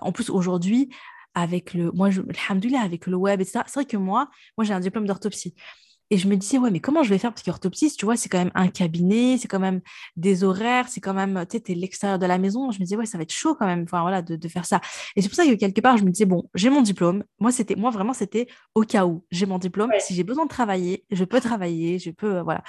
[0.00, 0.90] En plus, aujourd'hui,
[1.34, 2.22] avec le, moi, je,
[2.76, 5.54] avec le web, etc., c'est vrai que moi, moi, j'ai un diplôme d'orthopsie.
[6.10, 7.32] Et je me disais, ouais, mais comment je vais faire?
[7.32, 9.80] Parce qu'orthoptiste, tu vois, c'est quand même un cabinet, c'est quand même
[10.16, 12.70] des horaires, c'est quand même, tu sais, t'es l'extérieur de la maison.
[12.70, 14.64] Je me disais, ouais, ça va être chaud quand même, enfin, voilà, de, de faire
[14.64, 14.80] ça.
[15.16, 17.24] Et c'est pour ça que quelque part, je me disais, bon, j'ai mon diplôme.
[17.40, 19.24] Moi, c'était, moi, vraiment, c'était au cas où.
[19.30, 19.90] J'ai mon diplôme.
[19.98, 22.62] Si j'ai besoin de travailler, je peux travailler, je peux, euh, voilà.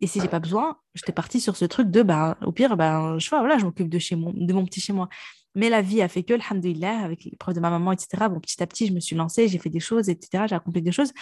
[0.00, 3.18] Et si j'ai pas besoin, j'étais partie sur ce truc de, ben, au pire, ben,
[3.18, 5.08] je vois, voilà, je m'occupe de chez mon, de mon petit chez moi.
[5.56, 8.40] Mais la vie a fait que, alhamdoulilah, avec les preuves de ma maman, etc., bon,
[8.40, 10.92] petit à petit, je me suis lancée, j'ai fait des choses, etc., j'ai accompli des
[10.92, 11.12] choses.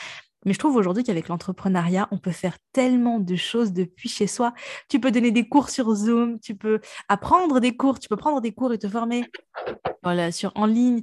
[0.44, 4.52] Mais je trouve aujourd'hui qu'avec l'entrepreneuriat, on peut faire tellement de choses depuis chez soi.
[4.88, 8.40] Tu peux donner des cours sur Zoom, tu peux apprendre des cours, tu peux prendre
[8.40, 9.24] des cours et te former
[10.02, 11.02] voilà, sur, en ligne.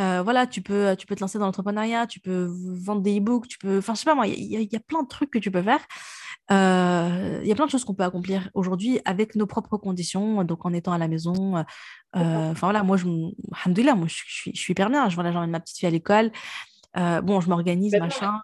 [0.00, 3.46] Euh, voilà, tu peux, tu peux te lancer dans l'entrepreneuriat, tu peux vendre des e-books,
[3.46, 5.38] tu peux, enfin, je sais pas moi, il y, y, a plein de trucs que
[5.38, 5.80] tu peux faire.
[6.50, 10.42] Euh, il y a plein de choses qu'on peut accomplir aujourd'hui avec nos propres conditions,
[10.44, 11.56] donc en étant à la maison.
[11.56, 11.62] Euh,
[12.50, 15.08] enfin voilà, moi, je, moi, je, suis, je suis hyper bien.
[15.08, 16.32] Je vois j'emmène ma petite fille à l'école.
[16.94, 18.40] bon, je m'organise, machin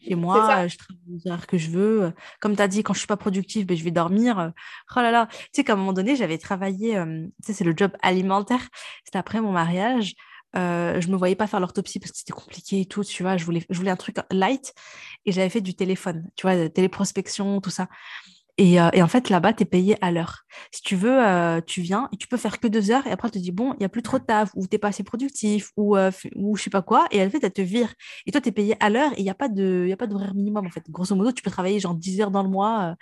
[0.00, 2.12] chez moi, je travaille les heures que je veux.
[2.40, 4.52] Comme tu as dit, quand je suis pas productive, ben, je vais dormir.
[4.96, 7.74] Oh là là, tu sais qu'à un moment donné, j'avais travaillé, tu sais, c'est le
[7.76, 8.68] job alimentaire.
[9.04, 10.14] C'était après mon mariage.
[10.56, 13.36] Euh, je me voyais pas faire l'autopsie parce que c'était compliqué et tout, tu vois.
[13.36, 14.74] Je voulais, je voulais un truc light
[15.26, 17.88] et j'avais fait du téléphone, tu vois, téléprospection, tout ça.
[18.60, 20.42] Euh, et, en fait, là-bas, tu es payé à l'heure.
[20.72, 23.28] Si tu veux, euh, tu viens et tu peux faire que deux heures et après,
[23.28, 24.88] elle te dit, bon, il n'y a plus trop de taf ou tu n'es pas
[24.88, 27.06] assez productif ou, euh, ou je sais pas quoi.
[27.10, 27.92] Et en fait, elle te vire.
[28.26, 30.70] Et toi, tu es payé à l'heure et il n'y a pas d'horaire minimum, en
[30.70, 30.82] fait.
[30.90, 32.96] Grosso modo, tu peux travailler genre 10 heures dans le mois.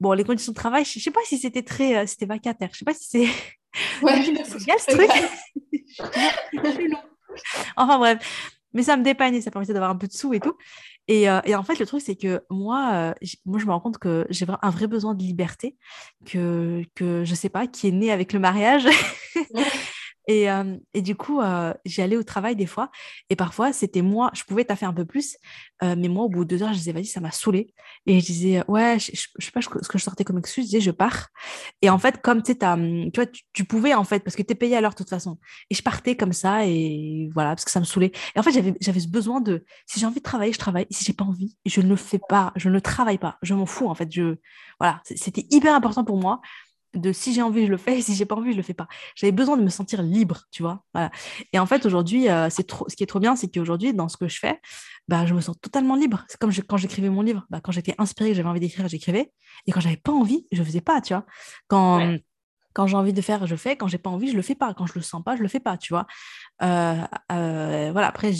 [0.00, 2.06] Bon, les conditions de travail, je ne sais pas si c'était très...
[2.06, 2.70] c'était vacataire.
[2.72, 3.28] Je ne sais pas si c'est...
[4.02, 5.10] Ouais, c'est ce truc.
[7.76, 10.40] enfin bref, mais ça me dépanne et ça permettait d'avoir un peu de sous et
[10.40, 10.56] tout.
[11.08, 13.80] Et, euh, et en fait, le truc, c'est que moi, euh, moi, je me rends
[13.80, 15.76] compte que j'ai un vrai besoin de liberté,
[16.24, 18.86] que, que je sais pas, qui est né avec le mariage.
[20.26, 22.90] Et, euh, et, du coup, euh, j'allais au travail des fois.
[23.30, 25.36] Et parfois, c'était moi, je pouvais taffer un peu plus.
[25.82, 27.74] Euh, mais moi, au bout de deux heures, je disais, vas-y, ça m'a saoulé.
[28.06, 30.64] Et je disais, ouais, je, je, sais pas ce que je sortais comme excuse.
[30.64, 31.28] Je disais, je pars.
[31.82, 34.54] Et en fait, comme tu vois, tu, tu, pouvais, en fait, parce que tu es
[34.54, 35.38] payé à l'heure de toute façon.
[35.70, 36.66] Et je partais comme ça.
[36.66, 38.12] Et voilà, parce que ça me saoulait.
[38.34, 40.86] Et en fait, j'avais ce besoin de, si j'ai envie de travailler, je travaille.
[40.90, 42.52] si j'ai pas envie, je ne le fais pas.
[42.56, 43.38] Je ne travaille pas.
[43.42, 44.10] Je m'en fous, en fait.
[44.10, 44.36] Je,
[44.80, 46.40] voilà, c'était hyper important pour moi
[46.94, 48.74] de si j'ai envie, je le fais, et si j'ai pas envie, je le fais
[48.74, 48.88] pas.
[49.14, 50.82] J'avais besoin de me sentir libre, tu vois.
[50.94, 51.10] Voilà.
[51.52, 54.08] Et en fait, aujourd'hui, euh, c'est trop, ce qui est trop bien, c'est qu'aujourd'hui, dans
[54.08, 54.60] ce que je fais,
[55.08, 56.24] bah, je me sens totalement libre.
[56.28, 57.46] C'est comme quand j'écrivais mon livre.
[57.50, 59.32] Bah, quand j'étais inspirée, que j'avais envie d'écrire, j'écrivais.
[59.66, 61.26] Et quand j'avais pas envie, je faisais pas, tu vois.
[61.68, 62.16] Quand,
[62.74, 63.76] quand j'ai envie de faire, je fais.
[63.76, 64.74] Quand j'ai pas envie, je le fais pas.
[64.74, 66.06] Quand je le sens pas, je le fais pas, tu vois.
[66.62, 67.00] Euh,
[67.32, 68.08] euh, voilà.
[68.08, 68.32] Après,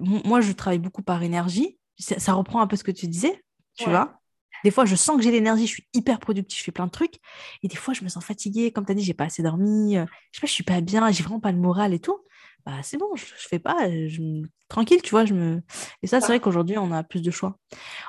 [0.00, 1.78] moi, je travaille beaucoup par énergie.
[1.98, 3.42] Ça, ça, reprend un peu ce que tu disais,
[3.76, 4.18] tu vois.
[4.64, 6.90] Des fois, je sens que j'ai l'énergie, je suis hyper productive, je fais plein de
[6.90, 7.16] trucs.
[7.62, 8.72] Et des fois, je me sens fatiguée.
[8.72, 9.96] Comme tu as dit, j'ai pas assez dormi.
[9.96, 12.18] Euh, je sais pas, je suis pas bien, j'ai vraiment pas le moral et tout.
[12.66, 13.88] Bah, c'est bon, je, je, fais pas.
[13.88, 15.24] Je, tranquille, tu vois.
[15.24, 15.62] Je me...
[16.02, 17.56] Et ça, c'est vrai qu'aujourd'hui, on a plus de choix.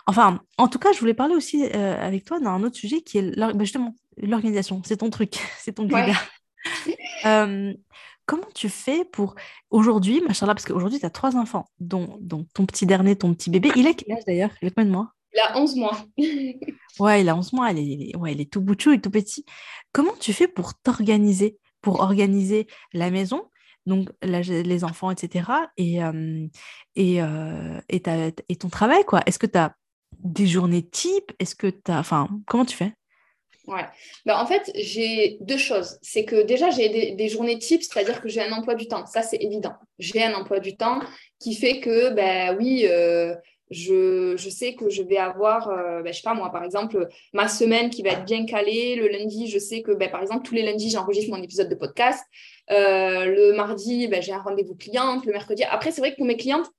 [0.07, 3.19] Enfin, en tout cas, je voulais parler aussi euh, avec toi d'un autre sujet qui
[3.19, 4.81] est bah, justement l'organisation.
[4.85, 6.13] C'est ton truc, c'est ton ouais.
[7.25, 7.73] euh,
[8.25, 9.35] comment tu fais pour
[9.69, 13.49] aujourd'hui, machallah, parce qu'aujourd'hui, tu as trois enfants, dont, dont, ton petit dernier, ton petit
[13.49, 13.71] bébé.
[13.75, 14.51] Il est quel âge d'ailleurs?
[14.61, 15.13] Il est combien de mois?
[15.33, 16.05] Il a 11 mois.
[16.99, 17.71] ouais, il a 11 mois.
[17.71, 19.45] Il est, ouais, il est tout boutchou et tout petit.
[19.91, 23.49] Comment tu fais pour t'organiser, pour organiser la maison,
[23.85, 25.49] donc les enfants, etc.
[25.77, 26.47] et, euh,
[26.95, 28.01] et, euh, et,
[28.49, 29.21] et, ton travail, quoi?
[29.25, 29.75] Est-ce que tu as
[30.19, 31.99] des journées types Est-ce que tu as...
[31.99, 32.93] Enfin, comment tu fais?
[33.67, 33.85] Ouais.
[34.25, 35.99] Ben, en fait, j'ai deux choses.
[36.01, 39.05] C'est que déjà, j'ai des, des, journées types, c'est-à-dire que j'ai un emploi du temps.
[39.05, 39.73] Ça, c'est évident.
[39.99, 40.99] J'ai un emploi du temps
[41.39, 43.35] qui fait que, ben oui, euh,
[43.69, 47.07] je, je, sais que je vais avoir, euh, ben, je sais pas moi, par exemple,
[47.33, 48.95] ma semaine qui va être bien calée.
[48.95, 51.75] Le lundi, je sais que, ben, par exemple, tous les lundis, j'enregistre mon épisode de
[51.75, 52.25] podcast.
[52.71, 55.25] Euh, le mardi, ben, j'ai un rendez-vous cliente.
[55.25, 56.69] Le mercredi, après, c'est vrai que pour mes clientes,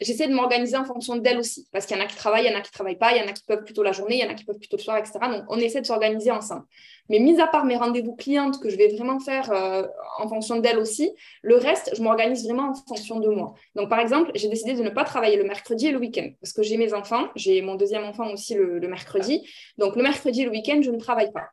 [0.00, 1.68] j'essaie de m'organiser en fonction d'elles aussi.
[1.72, 3.12] Parce qu'il y en a qui travaillent, il y en a qui ne travaillent pas,
[3.14, 4.58] il y en a qui peuvent plutôt la journée, il y en a qui peuvent
[4.58, 5.18] plutôt le soir, etc.
[5.30, 6.64] Donc, on essaie de s'organiser ensemble.
[7.08, 9.86] Mais mis à part mes rendez-vous clientes que je vais vraiment faire euh,
[10.18, 11.12] en fonction d'elles aussi,
[11.42, 13.54] le reste, je m'organise vraiment en fonction de moi.
[13.76, 16.52] Donc, par exemple, j'ai décidé de ne pas travailler le mercredi et le week-end parce
[16.52, 17.28] que j'ai mes enfants.
[17.36, 19.48] J'ai mon deuxième enfant aussi le, le mercredi.
[19.78, 21.48] Donc, le mercredi et le week-end, je ne travaille pas.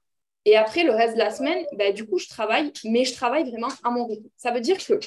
[0.45, 3.49] Et après, le reste de la semaine, bah, du coup, je travaille, mais je travaille
[3.49, 4.29] vraiment à mon rythme.
[4.37, 4.99] Ça veut dire que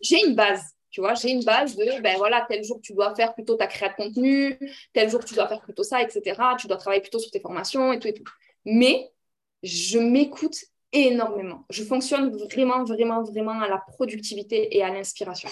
[0.00, 0.62] j'ai une base.
[0.90, 3.66] Tu vois, j'ai une base de, ben voilà, tel jour tu dois faire plutôt ta
[3.66, 4.58] création de contenu,
[4.94, 6.40] tel jour tu dois faire plutôt ça, etc.
[6.58, 8.24] Tu dois travailler plutôt sur tes formations et tout et tout.
[8.64, 9.10] Mais
[9.62, 10.56] je m'écoute
[10.92, 11.66] énormément.
[11.68, 15.50] Je fonctionne vraiment, vraiment, vraiment à la productivité et à l'inspiration.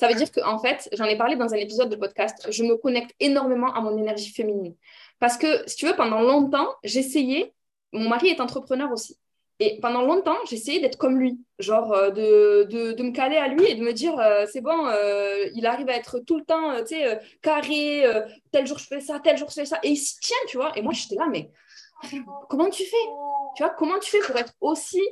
[0.00, 2.62] Ça veut dire qu'en en fait, j'en ai parlé dans un épisode de podcast, je
[2.64, 4.74] me connecte énormément à mon énergie féminine.
[5.18, 7.52] Parce que, si tu veux, pendant longtemps, j'essayais
[7.92, 9.18] mon mari est entrepreneur aussi.
[9.60, 13.64] Et pendant longtemps, j'essayais d'être comme lui, genre euh, de, de, me caler à lui
[13.66, 16.76] et de me dire, euh, c'est bon, euh, il arrive à être tout le temps,
[16.84, 18.04] tu sais, carré,
[18.52, 20.58] tel jour je fais ça, tel jour je fais ça, et il se tient, tu
[20.58, 20.72] vois.
[20.78, 21.50] Et moi, j'étais là, mais
[22.48, 22.96] comment tu fais?
[23.56, 25.02] Tu vois, comment tu fais pour être aussi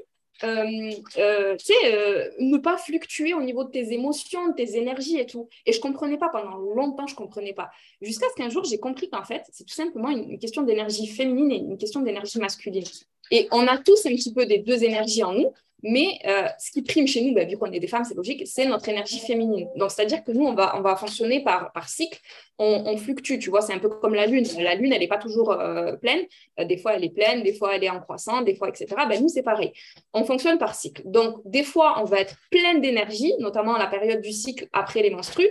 [0.45, 5.27] euh, euh, euh, ne pas fluctuer au niveau de tes émotions, de tes énergies et
[5.27, 5.49] tout.
[5.65, 7.71] Et je comprenais pas pendant longtemps, je comprenais pas.
[8.03, 11.53] Jusqu'à ce qu'un jour, j'ai compris qu'en fait, c'est tout simplement une question d'énergie féminine
[11.53, 12.85] et une question d'énergie masculine.
[13.31, 15.53] Et on a tous un petit peu des deux énergies en nous,
[15.83, 18.47] mais euh, ce qui prime chez nous, bah, vu qu'on est des femmes, c'est logique,
[18.47, 19.69] c'est notre énergie féminine.
[19.77, 22.19] Donc, c'est-à-dire que nous, on va, on va fonctionner par, par cycle,
[22.59, 24.47] on, fluctue, tu vois, c'est un peu comme la Lune.
[24.59, 26.25] La Lune, elle n'est pas toujours euh, pleine.
[26.59, 28.87] Euh, des fois, elle est pleine, des fois, elle est en croissant, des fois, etc.
[29.09, 29.73] Ben, nous, c'est pareil.
[30.15, 31.03] On fonctionne par cycle.
[31.05, 35.11] Donc, des fois, on va être pleine d'énergie, notamment la période du cycle après les
[35.11, 35.51] menstrues.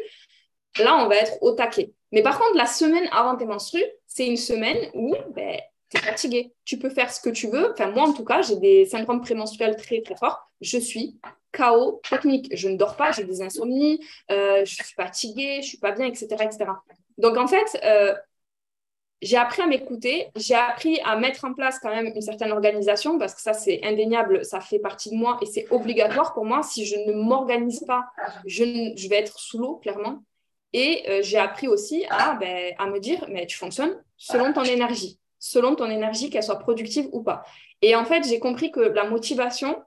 [0.79, 1.91] Là, on va être au taquet.
[2.11, 5.59] Mais par contre, la semaine avant tes menstrues, c'est une semaine où ben,
[5.89, 6.53] tu es fatigué.
[6.65, 7.71] Tu peux faire ce que tu veux.
[7.71, 10.49] Enfin, moi, en tout cas, j'ai des syndromes prémenstruels très, très forts.
[10.61, 11.19] Je suis
[11.51, 12.55] chaos technique.
[12.55, 13.99] Je ne dors pas, j'ai des insomnies,
[14.31, 16.27] euh, je suis fatiguée, je suis pas bien, etc.
[16.41, 16.65] etc.
[17.17, 18.13] Donc, en fait, euh,
[19.21, 23.17] j'ai appris à m'écouter, j'ai appris à mettre en place quand même une certaine organisation
[23.17, 26.63] parce que ça, c'est indéniable, ça fait partie de moi et c'est obligatoire pour moi.
[26.63, 28.05] Si je ne m'organise pas,
[28.45, 30.23] je, je, vais être sous l'eau, clairement.
[30.73, 34.63] Et euh, j'ai appris aussi à, ben, à me dire, mais tu fonctionnes selon ton
[34.63, 37.43] énergie selon ton énergie, qu'elle soit productive ou pas.
[37.83, 39.79] Et en fait, j'ai compris que la motivation,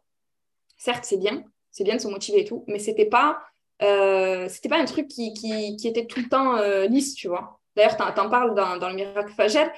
[0.77, 1.43] certes, c'est bien,
[1.73, 3.41] c'est bien de se motiver et tout, mais c'était pas,
[3.83, 7.59] euh, c'était pas un truc qui, qui, était tout le temps euh, lisse, tu vois.
[7.75, 9.69] D'ailleurs, tu en, parles dans, dans, le miracle Fagel.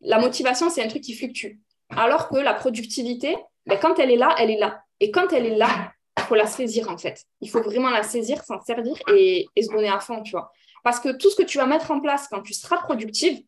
[0.00, 1.58] La motivation, c'est un truc qui fluctue.
[1.90, 4.80] Alors que la productivité, ben, quand elle est là, elle est là.
[5.00, 7.24] Et quand elle est là, il faut la saisir, en fait.
[7.42, 10.50] Il faut vraiment la saisir, s'en servir et, et se donner à fond, tu vois.
[10.82, 13.42] Parce que tout ce que tu vas mettre en place quand tu seras productive,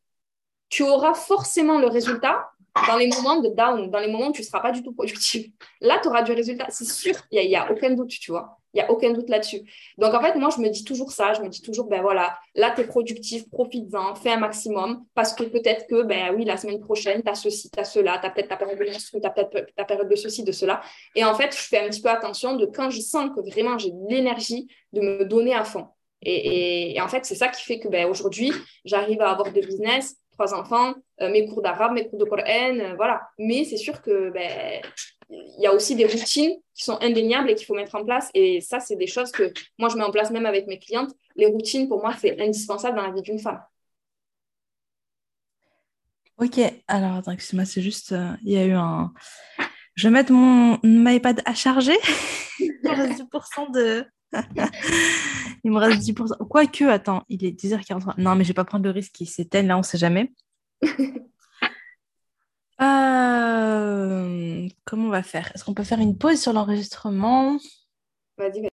[0.68, 2.50] tu auras forcément le résultat
[2.86, 4.92] dans les moments de down, dans les moments où tu ne seras pas du tout
[4.92, 5.46] productif,
[5.80, 6.66] là, tu auras du résultat.
[6.70, 8.58] C'est sûr, il n'y a, aucun doute, tu vois.
[8.74, 9.62] Il n'y a aucun doute là-dessus.
[9.96, 11.32] Donc, en fait, moi, je me dis toujours ça.
[11.32, 15.04] Je me dis toujours, ben voilà, là, tu es productif, profites-en, fais un maximum.
[15.14, 18.18] Parce que peut-être que, ben oui, la semaine prochaine, tu as ceci, tu as cela,
[18.18, 20.82] tu as peut-être ta période de tu période de ceci, de cela.
[21.14, 23.78] Et en fait, je fais un petit peu attention de quand je sens que vraiment
[23.78, 25.86] j'ai l'énergie de me donner à fond.
[26.22, 28.52] Et, en fait, c'est ça qui fait que ben, aujourd'hui,
[28.84, 32.78] j'arrive à avoir des business, trois enfants, euh, mes cours d'arabe, mes cours de Coran,
[32.78, 33.28] euh, voilà.
[33.38, 34.80] Mais c'est sûr que ben,
[35.30, 38.30] il y a aussi des routines qui sont indéniables et qu'il faut mettre en place.
[38.34, 41.10] Et ça, c'est des choses que moi, je mets en place même avec mes clientes.
[41.34, 43.60] Les routines, pour moi, c'est indispensable dans la vie d'une femme.
[46.38, 49.12] Ok, alors attends, excuse-moi, c'est juste, euh, il y a eu un.
[49.96, 51.98] Je vais mettre mon, iPad à charger.
[52.60, 54.06] il me reste 10% de.
[55.64, 56.46] il me reste 10%.
[56.48, 58.14] Quoique, attends, il est 10h43.
[58.18, 60.32] Non, mais je vais pas prendre le risque qu'il s'éteigne, là, on ne sait jamais.
[62.80, 65.50] Euh, comment on va faire?
[65.52, 67.58] Est-ce qu'on peut faire une pause sur l'enregistrement?
[68.36, 68.68] Vas-y, vas-y.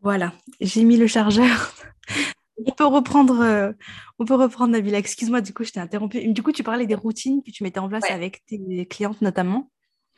[0.00, 1.74] Voilà, j'ai mis le chargeur.
[2.64, 3.72] on peut reprendre, euh,
[4.18, 4.98] on peut reprendre Nabila.
[4.98, 6.32] Excuse-moi, du coup, je t'ai interrompu.
[6.32, 9.70] Du coup, tu parlais des routines que tu mettais en place avec tes clientes notamment.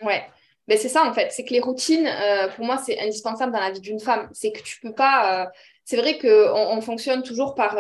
[0.03, 0.29] Ouais.
[0.69, 3.61] Mais c'est ça en fait, c'est que les routines, euh, pour moi, c'est indispensable dans
[3.61, 4.29] la vie d'une femme.
[4.33, 5.51] C'est que tu peux pas.
[5.85, 7.77] c'est vrai qu'on on fonctionne toujours par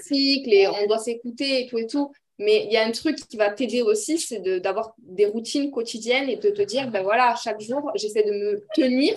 [0.00, 2.12] cycle et on doit s'écouter et tout et tout.
[2.38, 6.28] Mais il y a un truc qui va t'aider aussi, c'est d'avoir des routines quotidiennes
[6.28, 9.14] et de te dire, ben voilà, chaque jour, j'essaie de me tenir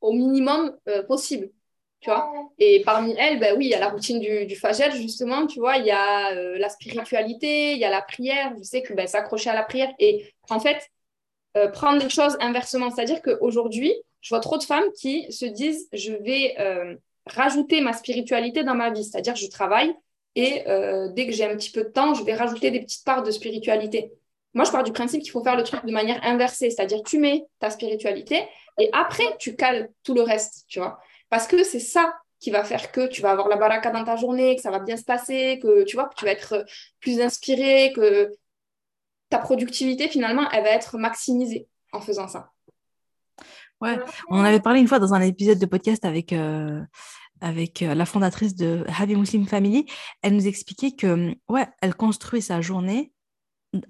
[0.00, 1.50] au minimum euh, possible.
[2.00, 4.92] Tu vois et parmi elles, ben oui, il y a la routine du, du fagel,
[4.92, 8.52] justement, tu vois, il y a euh, la spiritualité, il y a la prière.
[8.58, 10.78] Je sais que ben, s'accrocher à la prière et en fait,
[11.56, 12.90] euh, prendre les choses inversement.
[12.90, 16.56] C'est-à-dire qu'aujourd'hui, je vois trop de femmes qui se disent, je vais
[17.26, 19.04] rajouter ma spiritualité dans ma vie.
[19.04, 19.94] C'est-à-dire, je travaille,
[20.36, 23.04] et euh, dès que j'ai un petit peu de temps, je vais rajouter des petites
[23.04, 24.12] parts de spiritualité.
[24.52, 27.18] Moi, je pars du principe qu'il faut faire le truc de manière inversée, c'est-à-dire tu
[27.18, 28.46] mets ta spiritualité
[28.78, 30.98] et après, tu cales tout le reste, tu vois.
[31.30, 34.16] Parce que c'est ça qui va faire que tu vas avoir la baraka dans ta
[34.16, 36.66] journée, que ça va bien se passer, que tu vois, que tu vas être
[37.00, 38.30] plus inspiré, que
[39.28, 42.52] ta productivité, finalement, elle va être maximisée en faisant ça.
[43.80, 43.98] Ouais,
[44.28, 46.80] on en avait parlé une fois dans un épisode de podcast avec, euh,
[47.40, 49.86] avec euh, la fondatrice de Happy Muslim Family,
[50.22, 53.12] elle nous expliquait que, ouais, elle construit sa journée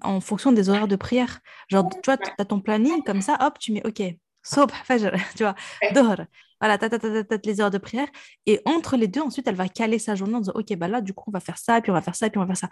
[0.01, 1.39] en fonction des horaires de prière.
[1.69, 4.01] Genre, tu vois, tu as ton planning comme ça, hop, tu mets OK,
[4.43, 5.55] Sob, fajr, tu vois,
[5.93, 6.25] dohr.
[6.59, 8.07] Voilà, ta, ta, ta, les heures de prière.
[8.45, 11.01] Et entre les deux, ensuite, elle va caler sa journée en disant, OK, bah là,
[11.01, 12.57] du coup, on va faire ça, puis on va faire ça, puis on va faire
[12.57, 12.69] ça.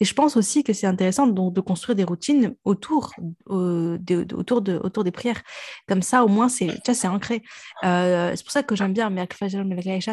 [0.00, 3.12] Et je pense aussi que c'est intéressant de, construire des routines autour,
[3.48, 5.42] de, autour, de, autour des prières.
[5.86, 6.70] Comme ça, au moins, c'est,
[7.06, 7.42] ancré.
[7.84, 9.64] Euh, c'est pour ça que j'aime bien mais Fajr,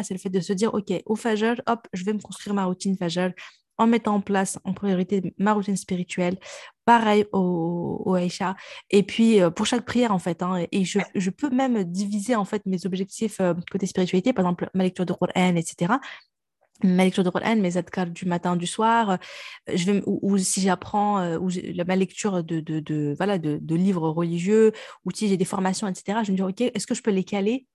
[0.04, 2.64] c'est le fait de se dire, OK, au Fajr, hop, je vais me construire ma
[2.64, 3.32] routine Fajr
[3.80, 6.38] en mettant en place en priorité ma routine spirituelle,
[6.84, 8.54] pareil au, au Aïcha.
[8.90, 12.36] Et puis, euh, pour chaque prière, en fait, hein, et je, je, peux même diviser,
[12.36, 15.94] en fait, mes objectifs euh, côté spiritualité, par exemple, ma lecture de Qur'an, etc
[16.82, 19.16] ma lecture de Qur'an, mes adkar du matin, du soir, euh,
[19.74, 21.50] je vais, ou, si j'apprends, ou
[21.86, 24.72] ma lecture de, de, voilà, de, livres religieux,
[25.04, 27.24] ou si j'ai des formations, etc., je me dis, OK, est-ce que je peux les
[27.24, 27.66] caler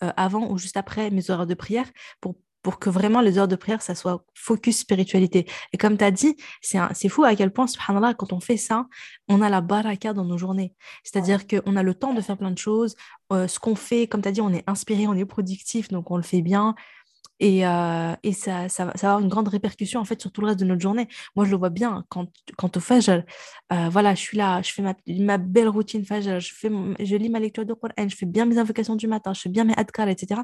[0.00, 1.90] avant ou juste après mes horaires de prière
[2.20, 5.46] pour pour que vraiment les heures de prière, ça soit focus spiritualité.
[5.72, 8.86] Et comme tu as dit, c'est fou à quel point, subhanallah, quand on fait ça,
[9.28, 10.74] on a la baraka dans nos journées.
[11.04, 12.96] C'est-à-dire qu'on a le temps de faire plein de choses.
[13.32, 16.10] Euh, ce qu'on fait, comme tu as dit, on est inspiré, on est productif, donc
[16.10, 16.74] on le fait bien.
[17.40, 20.48] Et, euh, et ça, ça, va, avoir une grande répercussion en fait sur tout le
[20.48, 21.08] reste de notre journée.
[21.34, 23.22] Moi, je le vois bien quand, quand au Fajr,
[23.72, 26.70] euh, voilà, je suis là, je fais ma, ma belle routine Fajr, je, fais
[27.00, 29.48] je lis ma lecture de Coran, je fais bien mes invocations du matin, je fais
[29.48, 30.42] bien mes adkar, etc.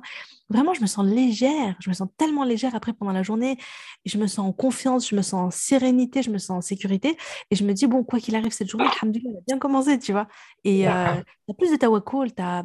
[0.49, 3.59] Vraiment, je me sens légère, je me sens tellement légère après pendant la journée,
[4.07, 7.17] je me sens en confiance, je me sens en sérénité, je me sens en sécurité,
[7.51, 9.99] et je me dis, bon, quoi qu'il arrive cette journée, alhamdoulilah, elle a bien commencé,
[9.99, 10.29] tu vois.
[10.65, 11.15] Et euh,
[11.47, 12.65] tu as plus de tawakkul, tu as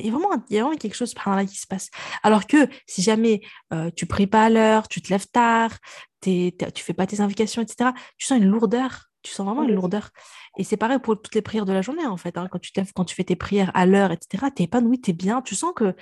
[0.00, 1.90] il y, a vraiment, il y a vraiment quelque chose par là qui se passe.
[2.22, 3.40] Alors que si jamais
[3.72, 5.76] euh, tu pries pas à l'heure, tu te lèves tard,
[6.20, 9.04] tu tu fais pas tes invocations, etc., tu sens une lourdeur.
[9.22, 10.10] Tu sens vraiment une lourdeur.
[10.58, 12.38] Et c'est pareil pour toutes les prières de la journée, en fait.
[12.38, 12.48] Hein.
[12.50, 15.00] Quand tu te lèves, quand tu fais tes prières à l'heure, etc., tu es épanoui,
[15.00, 15.42] tu es bien.
[15.42, 15.94] Tu sens que,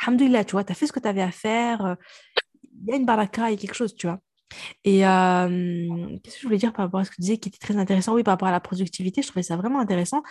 [0.00, 1.84] alhamdoulilah, tu vois, tu as fait ce que tu avais à faire.
[1.84, 1.94] Euh,
[2.82, 4.20] il y a une baraka, il y a quelque chose, tu vois.
[4.84, 7.58] Et qu'est-ce que je voulais dire par rapport à ce que tu disais qui était
[7.58, 8.14] très intéressant?
[8.14, 10.22] Oui, par rapport à la productivité, je trouvais ça vraiment intéressant.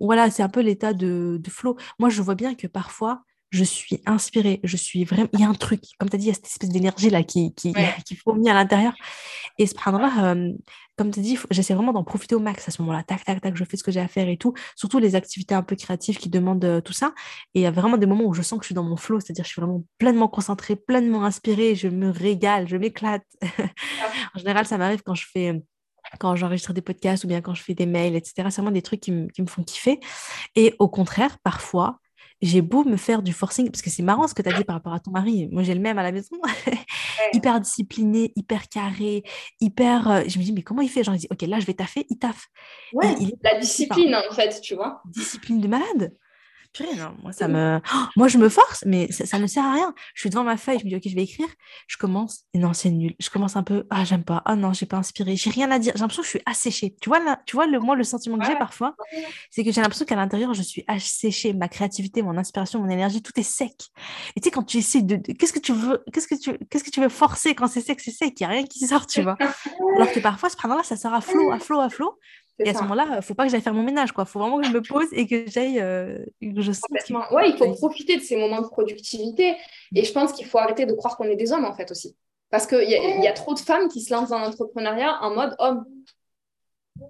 [0.00, 1.76] Voilà, c'est un peu l'état de, de flow.
[1.98, 3.22] Moi, je vois bien que parfois,
[3.54, 6.24] je suis inspirée, je suis vraiment, il y a un truc, comme tu as dit,
[6.26, 7.72] il y a cette espèce d'énergie là qui, qui,
[8.06, 8.94] qui fourmille à l'intérieur.
[9.58, 10.52] Et ce là euh,
[10.96, 13.02] comme tu dit, j'essaie vraiment d'en profiter au max à ce moment-là.
[13.02, 14.54] Tac, tac, tac, je fais ce que j'ai à faire et tout.
[14.76, 17.14] Surtout les activités un peu créatives qui demandent euh, tout ça.
[17.54, 18.96] Et il y a vraiment des moments où je sens que je suis dans mon
[18.96, 23.24] flow, c'est-à-dire je suis vraiment pleinement concentrée, pleinement inspirée, je me régale, je m'éclate.
[24.34, 25.62] en général, ça m'arrive quand je fais
[26.20, 28.34] quand j'enregistre des podcasts ou bien quand je fais des mails, etc.
[28.50, 30.00] C'est vraiment des trucs qui, me font kiffer.
[30.54, 31.98] Et au contraire, parfois,
[32.44, 34.64] j'ai beau me faire du forcing, parce que c'est marrant ce que tu as dit
[34.64, 35.48] par rapport à ton mari.
[35.50, 36.36] Moi, j'ai le même à la maison.
[37.32, 39.24] hyper discipliné, hyper carré,
[39.60, 40.10] hyper.
[40.10, 41.02] Euh, je me dis, mais comment il fait?
[41.02, 42.48] Genre, il dit, OK, là, je vais taffer, il taffe.
[42.92, 45.00] Ouais, la discipline, en fait, tu vois.
[45.06, 46.14] Discipline de malade
[47.22, 47.80] moi, ça me...
[48.16, 49.94] moi, je me force, mais ça, ne sert à rien.
[50.14, 51.48] Je suis devant ma feuille, je me dis, OK, je vais écrire.
[51.86, 53.14] Je commence, et non, c'est nul.
[53.18, 54.42] Je commence un peu, ah, j'aime pas.
[54.44, 55.36] Ah non, j'ai pas inspiré.
[55.36, 55.92] J'ai rien à dire.
[55.94, 56.96] J'ai l'impression que je suis asséchée.
[57.00, 58.94] Tu vois, là, tu vois le, moi, le sentiment que j'ai parfois,
[59.50, 61.52] c'est que j'ai l'impression qu'à l'intérieur, je suis asséchée.
[61.52, 63.72] Ma créativité, mon inspiration, mon énergie, tout est sec.
[64.36, 65.16] Et tu sais, quand tu essaies de.
[65.16, 68.00] Qu'est-ce que tu veux Qu'est-ce que tu Qu'est-ce que tu veux forcer quand c'est sec
[68.00, 68.34] C'est sec.
[68.40, 69.36] Il n'y a rien qui sort, tu vois.
[69.96, 72.18] Alors que parfois, ce là ça sort à flot, à flot, à flot.
[72.60, 74.10] Et à ce moment-là, il ne faut pas que j'aille faire mon ménage.
[74.16, 75.80] Il faut vraiment que je me pose et que j'aille.
[75.80, 76.72] Euh, je
[77.34, 79.56] Ouais, il faut profiter de ces moments de productivité.
[79.94, 82.16] Et je pense qu'il faut arrêter de croire qu'on est des hommes, en fait, aussi.
[82.50, 85.34] Parce qu'il y, a, y a trop de femmes qui se lancent dans l'entrepreneuriat en
[85.34, 85.84] mode homme.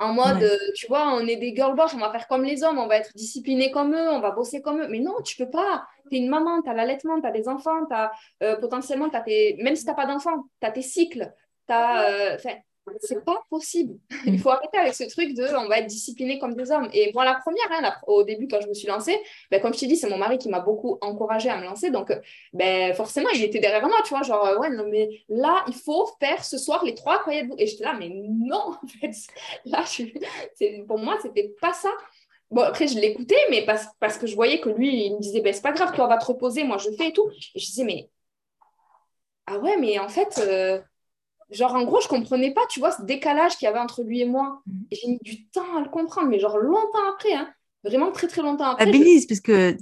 [0.01, 2.65] En mode, euh, tu vois, on est des girl boss, on va faire comme les
[2.65, 4.89] hommes, on va être discipliné comme eux, on va bosser comme eux.
[4.89, 5.87] Mais non, tu peux pas.
[6.11, 8.11] Tu es une maman, tu as l'allaitement, tu as des enfants, as,
[8.43, 9.57] euh, potentiellement, as tes...
[9.63, 11.31] même si tu n'as pas d'enfants, tu as tes cycles.
[11.69, 12.39] As,
[13.01, 13.99] c'est pas possible.
[14.27, 16.89] Il faut arrêter avec ce truc de on va être discipliné comme des hommes.
[16.93, 19.19] Et moi, la première, hein, au début, quand je me suis lancée,
[19.51, 21.91] ben, comme je t'ai dit, c'est mon mari qui m'a beaucoup encouragée à me lancer.
[21.91, 22.13] Donc,
[22.53, 26.09] ben, forcément, il était derrière moi, tu vois, genre, ouais, non, mais là, il faut
[26.21, 27.55] faire ce soir les trois croyez vous.
[27.59, 29.13] Et j'étais là, mais non, en fait,
[29.65, 30.83] là, je...
[30.85, 31.91] pour moi, c'était pas ça.
[32.51, 35.41] Bon, après, je l'écoutais, mais parce, parce que je voyais que lui, il me disait,
[35.41, 37.31] ben, c'est pas grave, toi, va te reposer, moi, je fais et tout.
[37.55, 38.09] Et je disais, mais
[39.47, 40.81] ah ouais, mais en fait, euh,
[41.55, 44.21] genre, en gros, je comprenais pas, tu vois, ce décalage qu'il y avait entre lui
[44.21, 44.63] et moi.
[44.67, 44.87] Mhm.
[44.91, 47.49] Et j'ai mis du temps à le comprendre, mais genre longtemps après, hein.
[47.83, 48.89] vraiment très très longtemps après.
[48.89, 49.77] Abilise, parce que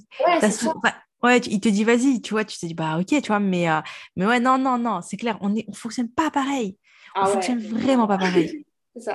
[1.23, 3.71] ouais, il te dit vas-y, tu vois, tu te dis bah ok, tu vois, mais,
[3.71, 3.81] euh,
[4.17, 6.77] mais ouais, non, non, non, c'est clair, on ne on fonctionne pas pareil.
[7.15, 8.65] On ne ah fonctionne vraiment pas pareil.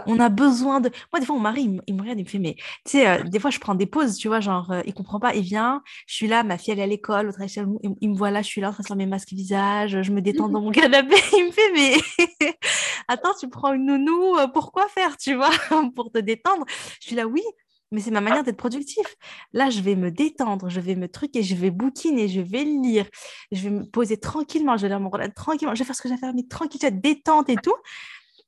[0.08, 0.90] On a besoin de.
[1.14, 3.24] Moi, des fois, mon mari, il, me regarde, il me fait, mais tu sais, euh,
[3.24, 5.84] des fois, je prends des pauses, tu vois, genre, euh, il comprend pas, il vient,
[6.08, 8.42] je suis là, ma fille, elle est à l'école, l'autre, il, il me voit là,
[8.42, 10.72] je suis là, en train de faire mes masques visage, je me détends dans mon
[10.72, 12.50] canapé, il me fait, mais
[13.08, 15.52] attends, tu prends une nounou, euh, pourquoi faire, tu vois,
[15.96, 16.66] pour te détendre?
[17.00, 17.44] Je suis là, oui,
[17.92, 19.16] mais c'est ma manière d'être productif.
[19.54, 23.06] Là, je vais me détendre, je vais me truquer, je vais bouquiner, je vais lire,
[23.52, 26.10] je vais me poser tranquillement, je vais lire mon tranquillement, je vais faire ce que
[26.10, 27.76] j'ai à faire, mais tranquille, détente et tout.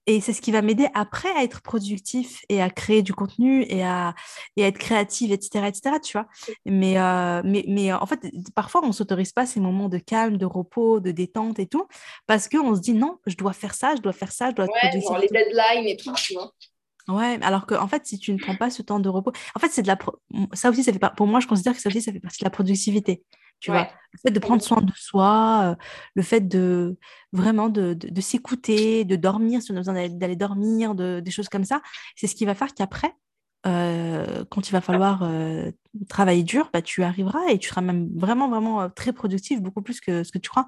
[0.10, 3.64] Et c'est ce qui va m'aider après à être productif et à créer du contenu
[3.70, 4.16] et à,
[4.57, 6.26] et à être créative, etc., etc., tu vois.
[6.66, 8.20] Mais, euh, mais, mais en fait,
[8.55, 11.88] parfois, on ne s'autorise pas ces moments de calme, de repos, de détente et tout,
[12.26, 14.66] parce qu'on se dit non, je dois faire ça, je dois faire ça, je dois
[14.66, 16.51] être ouais, Genre les deadlines et tout, tu vois.
[17.07, 19.60] Ouais, alors qu'en en fait, si tu ne prends pas ce temps de repos, en
[19.60, 19.97] fait, c'est de la
[20.53, 22.39] ça aussi, ça fait pas, pour moi, je considère que ça aussi, ça fait partie
[22.39, 23.24] de la productivité
[23.60, 23.89] tu vois.
[24.12, 25.76] Le fait de prendre soin de soi, euh,
[26.16, 26.97] le fait de
[27.32, 31.49] vraiment de, de, s'écouter, de dormir, si on a besoin d'aller dormir, de, des choses
[31.49, 31.82] comme ça,
[32.16, 33.14] c'est ce qui va faire qu'après,
[33.66, 35.72] euh, quand il va falloir euh,
[36.07, 39.99] travailler dur, bah, tu arriveras et tu seras même vraiment, vraiment très productif, beaucoup plus
[39.99, 40.68] que ce que tu crois.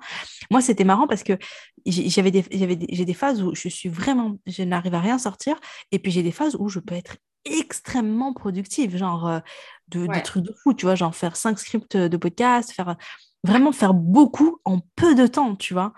[0.49, 1.37] Moi, c'était marrant parce que
[1.85, 5.55] j'avais des, j'ai des phases où je suis vraiment, je n'arrive à rien sortir,
[5.91, 9.41] et puis j'ai des phases où je peux être extrêmement productive, genre
[9.87, 12.95] de, des trucs de fou, tu vois, genre faire cinq scripts de podcast, faire
[13.43, 15.93] vraiment faire beaucoup en peu de temps, tu vois?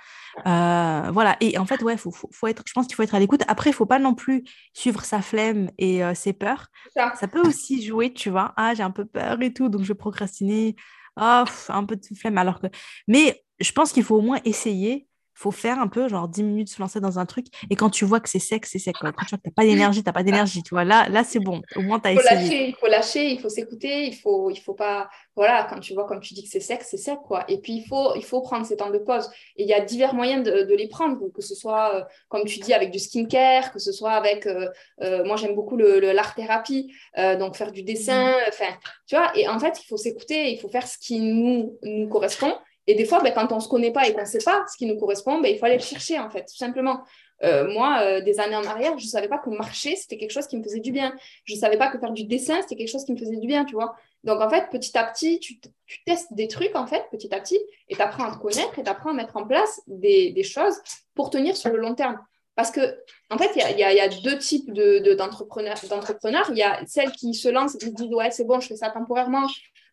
[0.48, 3.20] Euh, voilà, et en fait, ouais, faut, faut, être, je pense qu'il faut être à
[3.20, 3.42] l'écoute.
[3.48, 6.68] Après, il faut pas non plus suivre sa flemme et euh, ses peurs.
[6.96, 7.12] Ça.
[7.28, 8.54] peut aussi jouer, tu vois.
[8.56, 10.76] Ah, j'ai un peu peur et tout, donc je vais procrastiner.
[11.16, 12.38] Ah, un peu de flemme.
[12.38, 12.68] Alors que...
[13.08, 16.70] Mais je pense qu'il faut au moins essayer faut faire un peu, genre 10 minutes
[16.70, 17.48] se lancer dans un truc.
[17.70, 18.96] Et quand tu vois que c'est sec, c'est sec.
[19.00, 20.64] Quand tu vois que tu n'as pas d'énergie, tu n'as pas d'énergie.
[20.64, 21.62] Tu vois, là, là c'est bon.
[21.76, 22.30] Au moins, tu as essayé.
[22.36, 24.06] Lâcher, il faut lâcher, il faut s'écouter.
[24.06, 25.10] Il faut, il faut pas.
[25.36, 27.18] Voilà, quand tu vois, comme tu dis que c'est sec, c'est sec.
[27.26, 27.44] quoi.
[27.48, 29.30] Et puis, il faut, il faut prendre ces temps de pause.
[29.58, 32.46] Et il y a divers moyens de, de les prendre, que ce soit, euh, comme
[32.46, 34.46] tu dis, avec du skincare, que ce soit avec.
[34.46, 34.70] Euh,
[35.02, 36.94] euh, moi, j'aime beaucoup l'art-thérapie,
[37.40, 38.32] donc faire du dessin.
[38.32, 38.50] Mmh.
[38.50, 38.74] Enfin,
[39.08, 42.08] tu vois, et en fait, il faut s'écouter, il faut faire ce qui nous, nous
[42.08, 42.54] correspond.
[42.88, 44.66] Et des fois, ben, quand on ne se connaît pas et qu'on ne sait pas
[44.72, 47.02] ce qui nous correspond, ben, il faut aller le chercher, en fait, tout simplement.
[47.44, 50.32] Euh, moi, euh, des années en arrière, je ne savais pas que marcher, c'était quelque
[50.32, 51.14] chose qui me faisait du bien.
[51.46, 53.48] Je ne savais pas que faire du dessin, c'était quelque chose qui me faisait du
[53.48, 53.96] bien, tu vois.
[54.24, 55.60] Donc, en fait, petit à petit, tu,
[56.06, 57.60] testes des trucs, en fait, petit à petit,
[57.90, 60.76] et tu apprends à te connaître et tu apprends à mettre en place des, choses
[61.16, 62.20] pour tenir sur le long terme.
[62.56, 62.82] Parce que,
[63.30, 65.76] en fait, il y, a, deux types d'entrepreneurs.
[65.76, 68.60] De, il y a celles qui se lancent et qui se disent Ouais, c'est bon,
[68.60, 69.48] je fais ça temporairement,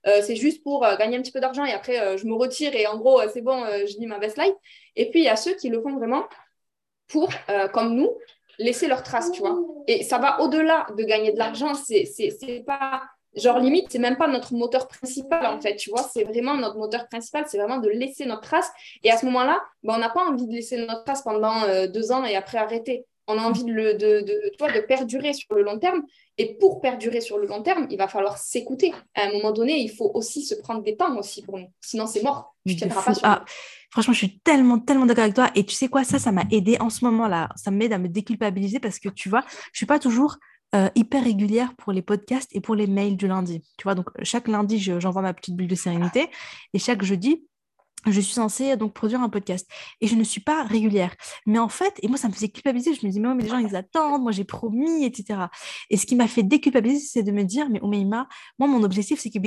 [0.05, 2.75] c'est juste pour euh, gagner un petit peu d'argent et après euh, je me retire
[2.75, 4.55] et en gros c'est bon, je dis ma best life.
[4.97, 6.25] Et puis il y a ceux qui le font vraiment
[7.09, 7.29] pour,
[7.73, 8.11] comme nous,
[8.59, 9.59] laisser leur trace, tu vois.
[9.89, 13.03] Et ça va au-delà de gagner de l'argent, c'est pas
[13.37, 16.77] genre limite, c'est même pas notre moteur principal en fait, tu vois, c'est vraiment notre
[16.77, 18.71] moteur principal, c'est vraiment de laisser notre trace.
[19.05, 22.13] Et à ce moment-là, ben, on n'a pas envie de laisser notre trace pendant deux
[22.13, 25.55] ans et après arrêter on a envie de, le, de, de, toi, de perdurer sur
[25.55, 26.03] le long terme.
[26.39, 28.93] Et pour perdurer sur le long terme, il va falloir s'écouter.
[29.15, 31.69] À un moment donné, il faut aussi se prendre des temps aussi pour nous.
[31.81, 32.55] Sinon, c'est mort.
[32.67, 33.45] Tu tiendras pas sur ah,
[33.91, 35.51] Franchement, je suis tellement, tellement d'accord avec toi.
[35.55, 37.49] Et tu sais quoi, ça, ça m'a aidé en ce moment-là.
[37.57, 40.37] Ça m'aide à me déculpabiliser parce que tu vois, je suis pas toujours
[40.75, 43.63] euh, hyper régulière pour les podcasts et pour les mails du lundi.
[43.77, 46.29] Tu vois, donc chaque lundi, j'envoie ma petite bulle de sérénité
[46.73, 47.45] et chaque jeudi,
[48.07, 49.69] je suis censée donc produire un podcast
[50.01, 51.15] et je ne suis pas régulière.
[51.47, 53.49] Mais en fait, et moi ça me faisait culpabiliser, je me disais mais, mais les
[53.49, 55.41] gens ils attendent, moi j'ai promis, etc.
[55.91, 58.29] Et ce qui m'a fait déculpabiliser, c'est de me dire mais Oumaima,
[58.59, 59.39] moi mon objectif c'est que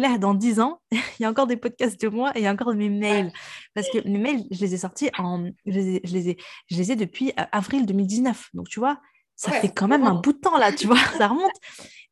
[0.00, 2.46] là dans 10 ans, il y a encore des podcasts de moi et il y
[2.46, 3.32] a encore mes mails.
[3.74, 6.36] Parce que mes mails, je les ai sortis en, je les ai, je les ai,
[6.70, 8.50] je les ai depuis euh, avril 2019.
[8.54, 9.00] Donc tu vois,
[9.36, 11.54] ça fait quand même un bout de temps là, tu vois, ça remonte.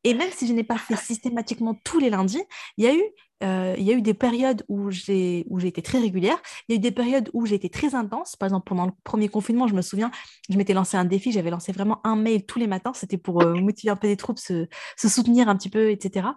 [0.06, 2.44] Et même si je n'ai pas fait systématiquement tous les lundis,
[2.76, 3.02] il y a eu
[3.42, 6.40] euh, il y a eu des périodes où j'ai été très régulière.
[6.68, 8.36] Il y a eu des périodes où j'ai été très intense.
[8.36, 10.12] Par exemple, pendant le premier confinement, je me souviens,
[10.48, 11.32] je m'étais lancé un défi.
[11.32, 12.92] J'avais lancé vraiment un mail tous les matins.
[12.94, 16.28] C'était pour euh, motiver un peu les troupes, se, soutenir un petit peu, etc.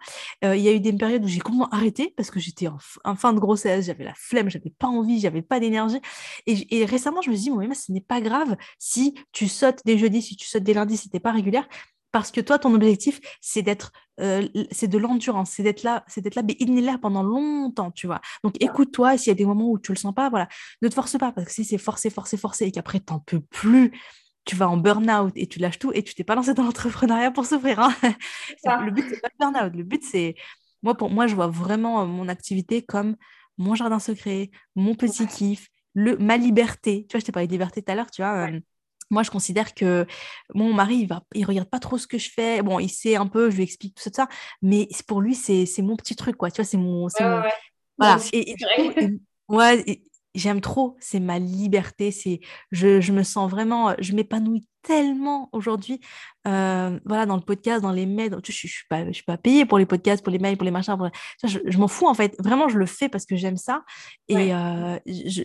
[0.43, 3.15] Euh, il y a eu des périodes où j'ai complètement arrêté parce que j'étais en,
[3.15, 6.01] fin de grossesse, j'avais la flemme, j'avais pas envie, j'avais pas d'énergie.
[6.47, 9.97] Et, récemment, je me suis dit, mais ce n'est pas grave si tu sautes des
[9.99, 11.67] jeudis, si tu sautes des lundis, si t'es pas régulière
[12.11, 16.21] parce que toi, ton objectif, c'est d'être, euh, c'est de l'endurance, c'est d'être là, c'est
[16.21, 18.21] d'être là, mais l'air pendant longtemps, tu vois.
[18.43, 20.47] Donc, écoute-toi, s'il y a des moments où tu le sens pas, voilà,
[20.81, 23.41] ne te force pas, parce que si c'est forcé, forcé, forcé, et qu'après, t'en peux
[23.41, 23.91] plus,
[24.45, 27.31] tu vas en burn-out et tu lâches tout, et tu t'es pas lancé dans l'entrepreneuriat
[27.31, 27.79] pour souffrir.
[27.79, 27.93] Hein.
[28.85, 29.75] le but, c'est pas le burn-out.
[29.75, 30.35] Le but, c'est,
[30.81, 33.15] moi, pour moi, je vois vraiment euh, mon activité comme
[33.57, 37.05] mon jardin secret, mon petit kiff, le, ma liberté.
[37.07, 38.47] Tu vois, je t'ai parlé de liberté tout à l'heure, tu vois.
[38.47, 38.59] Euh,
[39.09, 40.05] moi, je considère que
[40.53, 42.61] mon mari, il va, il regarde pas trop ce que je fais.
[42.61, 44.27] Bon, il sait un peu, je lui explique tout ça,
[44.61, 46.51] mais pour lui, c'est mon petit truc, quoi.
[46.51, 47.07] Tu vois, c'est mon,
[47.97, 48.17] voilà.
[48.33, 48.55] Et,
[49.47, 50.01] ouais,
[50.35, 52.39] j'aime trop, c'est ma liberté, c'est
[52.71, 55.99] je, je, me sens vraiment, je m'épanouis tellement aujourd'hui,
[56.47, 59.37] euh, voilà, dans le podcast, dans les mails, je, je, suis pas, je suis pas
[59.37, 60.97] payée pour les podcasts, pour les mails, pour les machins,
[61.43, 63.83] je, m'en fous en fait, vraiment je le fais parce que j'aime ça
[64.27, 65.41] et euh, je,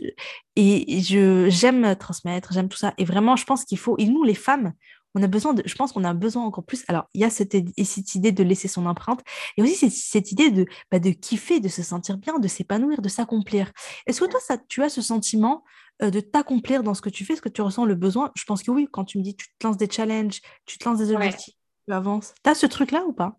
[0.57, 4.23] et je j'aime transmettre, j'aime tout ça et vraiment je pense qu'il faut et nous
[4.23, 4.73] les femmes,
[5.15, 6.85] on a besoin de, je pense qu'on a besoin encore plus.
[6.89, 9.21] Alors, il y a cette, cette, idée de laisser son empreinte
[9.57, 13.01] et aussi cette, cette idée de, bah, de kiffer, de se sentir bien, de s'épanouir,
[13.01, 13.71] de s'accomplir.
[14.07, 15.65] Est-ce que toi, ça, tu as ce sentiment
[16.03, 17.35] euh, de t'accomplir dans ce que tu fais?
[17.35, 18.33] Est-ce que tu ressens le besoin?
[18.35, 20.89] Je pense que oui, quand tu me dis tu te lances des challenges, tu te
[20.89, 21.55] lances des objectifs,
[21.87, 22.35] tu avances.
[22.43, 23.39] Tu as ce truc-là ou pas?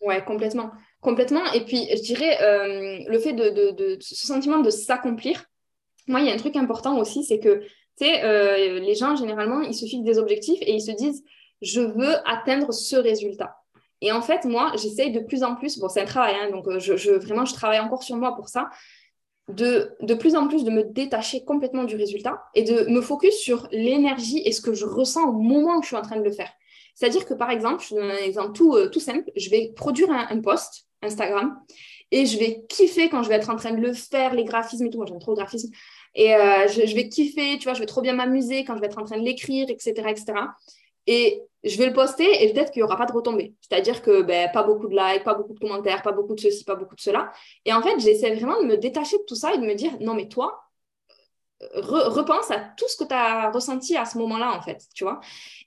[0.00, 0.70] Ouais, complètement.
[1.00, 1.44] Complètement.
[1.52, 5.44] Et puis, je dirais, euh, le fait de, de, de, ce sentiment de s'accomplir,
[6.08, 7.62] moi, il y a un truc important aussi, c'est que
[8.02, 11.24] euh, les gens, généralement, ils se fixent des objectifs et ils se disent,
[11.62, 13.56] je veux atteindre ce résultat.
[14.00, 16.68] Et en fait, moi, j'essaye de plus en plus, bon, c'est un travail, hein, donc
[16.68, 18.70] euh, je, vraiment, je travaille encore sur moi pour ça,
[19.48, 23.34] de, de plus en plus de me détacher complètement du résultat et de me focus
[23.34, 26.24] sur l'énergie et ce que je ressens au moment où je suis en train de
[26.24, 26.50] le faire.
[26.94, 30.10] C'est-à-dire que, par exemple, je donne un exemple tout, euh, tout simple, je vais produire
[30.10, 31.58] un, un post Instagram
[32.10, 34.86] et je vais kiffer quand je vais être en train de le faire, les graphismes
[34.86, 34.98] et tout.
[34.98, 35.70] Moi, j'aime trop le graphisme.
[36.14, 38.86] Et euh, je, vais kiffer, tu vois, je vais trop bien m'amuser quand je vais
[38.86, 40.34] être en train de l'écrire, etc., etc.
[41.06, 43.54] Et je vais le poster et peut-être qu'il n'y aura pas de retombées.
[43.60, 46.64] C'est-à-dire que ben, pas beaucoup de likes, pas beaucoup de commentaires, pas beaucoup de ceci,
[46.64, 47.32] pas beaucoup de cela.
[47.64, 49.92] Et en fait, j'essaie vraiment de me détacher de tout ça et de me dire,
[50.00, 50.68] non, mais toi,
[51.60, 55.20] repense à tout ce que tu as ressenti à ce moment-là, en fait, tu vois.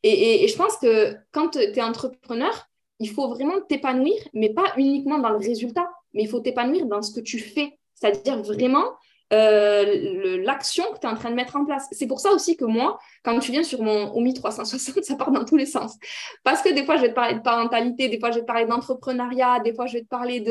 [0.04, 2.68] Et, et, je pense que quand tu es entrepreneur,
[3.00, 7.02] il faut vraiment t'épanouir, mais pas uniquement dans le résultat, mais il faut t'épanouir dans
[7.02, 7.78] ce que tu fais.
[7.96, 8.86] C'est-à-dire vraiment
[9.32, 11.88] euh, l'action que tu es en train de mettre en place.
[11.92, 15.32] C'est pour ça aussi que moi, quand tu viens sur mon OMI 360, ça part
[15.32, 15.98] dans tous les sens.
[16.44, 18.48] Parce que des fois, je vais te parler de parentalité, des fois, je vais te
[18.48, 20.44] parler d'entrepreneuriat, des fois, je vais te parler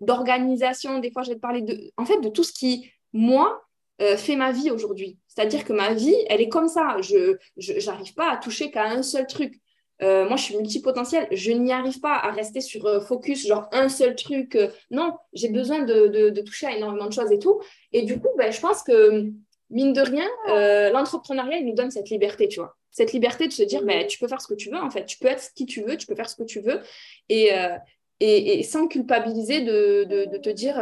[0.00, 3.62] d'organisation, des fois, je vais te parler de, en fait, de tout ce qui, moi,
[4.00, 5.18] euh, fait ma vie aujourd'hui.
[5.26, 6.96] C'est-à-dire que ma vie, elle est comme ça.
[7.00, 7.36] Je
[7.86, 9.60] n'arrive pas à toucher qu'à un seul truc.
[10.02, 11.26] Euh, moi, je suis multipotentielle.
[11.32, 14.54] Je n'y arrive pas à rester sur euh, focus, genre un seul truc.
[14.54, 14.68] Euh.
[14.90, 17.60] non, j'ai besoin de, toucher à énormément de choses et tout.
[17.92, 19.26] Et du coup, ben, je pense que,
[19.70, 20.28] mine de rien,
[20.92, 22.76] l'entrepreneuriat, il nous donne cette liberté, tu vois.
[22.90, 25.04] Cette liberté de se dire, ben, tu peux faire ce que tu veux, en fait.
[25.04, 26.80] Tu peux être qui tu veux, tu peux faire ce que tu veux.
[27.28, 30.76] Et, sans culpabiliser de, te dire,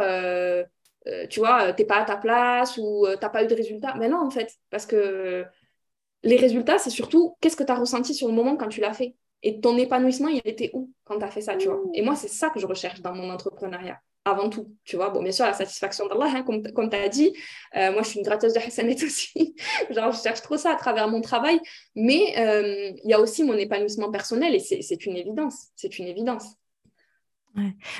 [1.29, 3.95] tu vois, t'es pas à ta place ou t'as pas eu de résultat.
[3.97, 5.43] Mais non, en fait, parce que
[6.23, 8.93] les résultats, c'est surtout qu'est-ce que tu as ressenti sur le moment quand tu l'as
[8.93, 9.15] fait?
[9.43, 11.79] Et ton épanouissement, il était où quand tu as fait ça, tu vois?
[11.93, 15.09] Et moi, c'est ça que je recherche dans mon entrepreneuriat, avant tout, tu vois?
[15.09, 17.33] Bon, bien sûr, la satisfaction d'Allah, hein, comme, comme tu as dit.
[17.75, 19.55] Euh, moi, je suis une gratteuse de Hassanet aussi.
[19.91, 21.59] Genre, je cherche trop ça à travers mon travail.
[21.95, 25.67] Mais euh, il y a aussi mon épanouissement personnel et c'est une évidence.
[25.75, 26.55] C'est une évidence.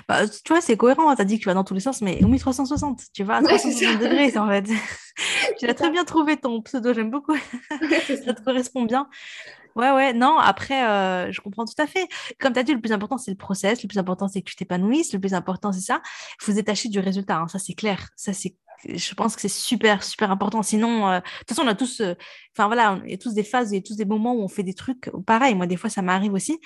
[0.08, 1.16] Bah, tu vois, c'est cohérent.
[1.16, 3.38] Tu as dit que tu vas dans tous les sens, mais au 1360, tu vas
[3.38, 4.66] à 360 degrés, en fait.
[5.58, 7.36] tu as très bien trouvé ton pseudo, j'aime beaucoup.
[8.26, 9.08] ça te correspond bien.
[9.78, 12.08] Ouais, ouais, non, après, euh, je comprends tout à fait.
[12.40, 14.50] Comme tu as dit, le plus important, c'est le process, le plus important, c'est que
[14.50, 16.02] tu t'épanouisses, le plus important, c'est ça.
[16.42, 18.10] Il faut se détacher du résultat, hein, ça c'est clair.
[18.16, 18.56] Ça, c'est,
[18.88, 20.64] je pense que c'est super, super important.
[20.64, 22.16] Sinon, euh, de toute façon, on a tous, euh,
[22.58, 24.74] enfin voilà, on a tous des phases, et tous des moments où on fait des
[24.74, 25.54] trucs pareil.
[25.54, 26.60] Moi, des fois, ça m'arrive aussi.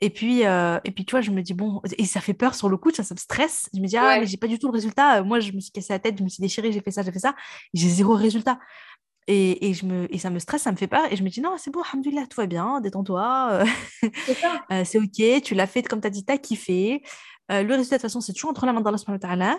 [0.00, 2.68] Et puis, et puis, tu vois, je me dis, bon, et ça fait peur sur
[2.68, 3.68] le coup, ça, ça me stresse.
[3.74, 5.22] Je me dis, ah, mais j'ai pas du tout le résultat.
[5.22, 7.12] Moi, je me suis cassé la tête, je me suis déchirée, j'ai fait ça, j'ai
[7.12, 7.34] fait ça.
[7.74, 8.58] J'ai zéro résultat.
[9.26, 11.04] Et, et, je me, et ça me stresse, ça me fait peur.
[11.12, 13.62] Et je me dis, non, c'est bon, alhamdoulilah, tout va bien, détends-toi.
[14.26, 17.02] c'est euh, OK, tu l'as fait comme tu as dit, tu as kiffé.
[17.52, 19.58] Euh, le résultat, de toute façon, c'est toujours entre la main d'Allah.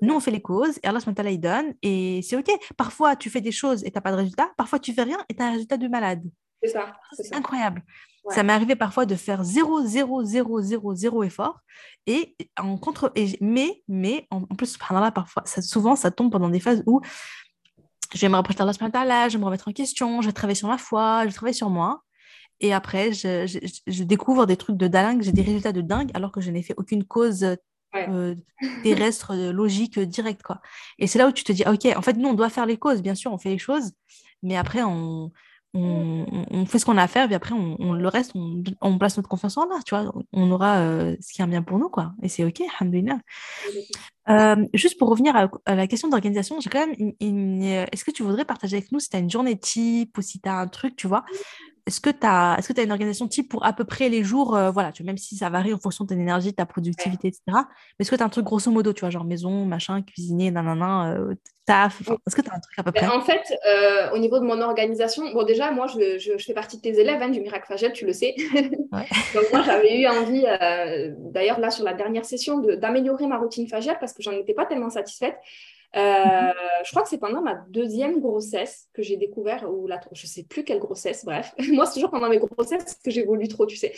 [0.00, 1.74] Nous, on fait les causes et Allah il donne.
[1.82, 2.50] Et c'est OK.
[2.76, 4.50] Parfois, tu fais des choses et tu n'as pas de résultat.
[4.56, 6.22] Parfois, tu fais rien et tu as un résultat de malade.
[6.62, 6.92] C'est ça.
[7.12, 7.84] C'est incroyable.
[8.30, 11.60] Ça m'est arrivé parfois de faire 0, 0, 0, 0, 0 effort.
[12.06, 13.12] Et en contre.
[13.16, 17.00] Et, mais, mais en, plus, parfois, ça, souvent, ça tombe pendant des phases où
[18.14, 20.54] je vais me rapprocher d'Allah subhanahu je vais me remettre en question, je vais travailler
[20.54, 22.02] sur ma foi, je vais travailler sur moi.
[22.60, 23.46] Et après, je,
[23.86, 26.62] je, découvre des trucs de dingue, j'ai des résultats de dingue, alors que je n'ai
[26.62, 27.56] fait aucune cause
[27.94, 28.34] euh,
[28.84, 30.42] terrestre, euh, logique, directe.
[30.42, 30.60] Quoi.
[30.98, 32.76] Et c'est là où tu te dis, OK, en fait, nous, on doit faire les
[32.76, 33.92] causes, bien sûr, on fait les choses,
[34.42, 35.32] mais après, on,
[35.74, 39.28] on, fait ce qu'on a à faire, puis après, on, le reste, on, place notre
[39.28, 40.12] confiance en là, tu vois.
[40.32, 42.12] On aura euh, ce qui est bien pour nous, quoi.
[42.22, 43.18] Et c'est OK, alhamdoulilah.
[44.28, 48.22] Euh, juste pour revenir à, la question d'organisation, j'ai quand même une, Est-ce que tu
[48.22, 50.68] voudrais partager avec nous si tu as une journée type ou si tu as un
[50.68, 51.24] truc, tu vois?
[51.86, 54.56] Est-ce que tu as, est as, une organisation type pour à peu près les jours,
[54.56, 57.28] euh, voilà, tu même si ça varie en fonction de ton énergie, de ta productivité,
[57.28, 57.42] etc.
[57.48, 57.62] Mais
[58.00, 61.14] est-ce que tu as un truc grosso modo, tu vois, genre maison, machin, cuisinier, nanana,
[61.14, 61.34] euh,
[61.66, 63.06] taf Est-ce que tu as un truc à peu près?
[63.06, 66.76] En fait, euh, au niveau de mon organisation, bon, déjà, moi, je, je, fais partie
[66.76, 68.36] de tes élèves hein, du Miracle Fagel, tu le sais.
[69.34, 70.44] Donc, moi, j'avais eu envie,
[71.32, 74.66] d'ailleurs, là, sur la dernière session, d'améliorer ma routine fagiale parce que j'en étais pas
[74.66, 75.36] tellement satisfaite.
[75.94, 76.52] Euh,
[76.84, 80.44] je crois que c'est pendant ma deuxième grossesse que j'ai découvert, ou la, je sais
[80.44, 81.52] plus quelle grossesse, bref.
[81.68, 83.92] Moi, c'est toujours pendant mes grossesses que j'évolue trop, tu sais.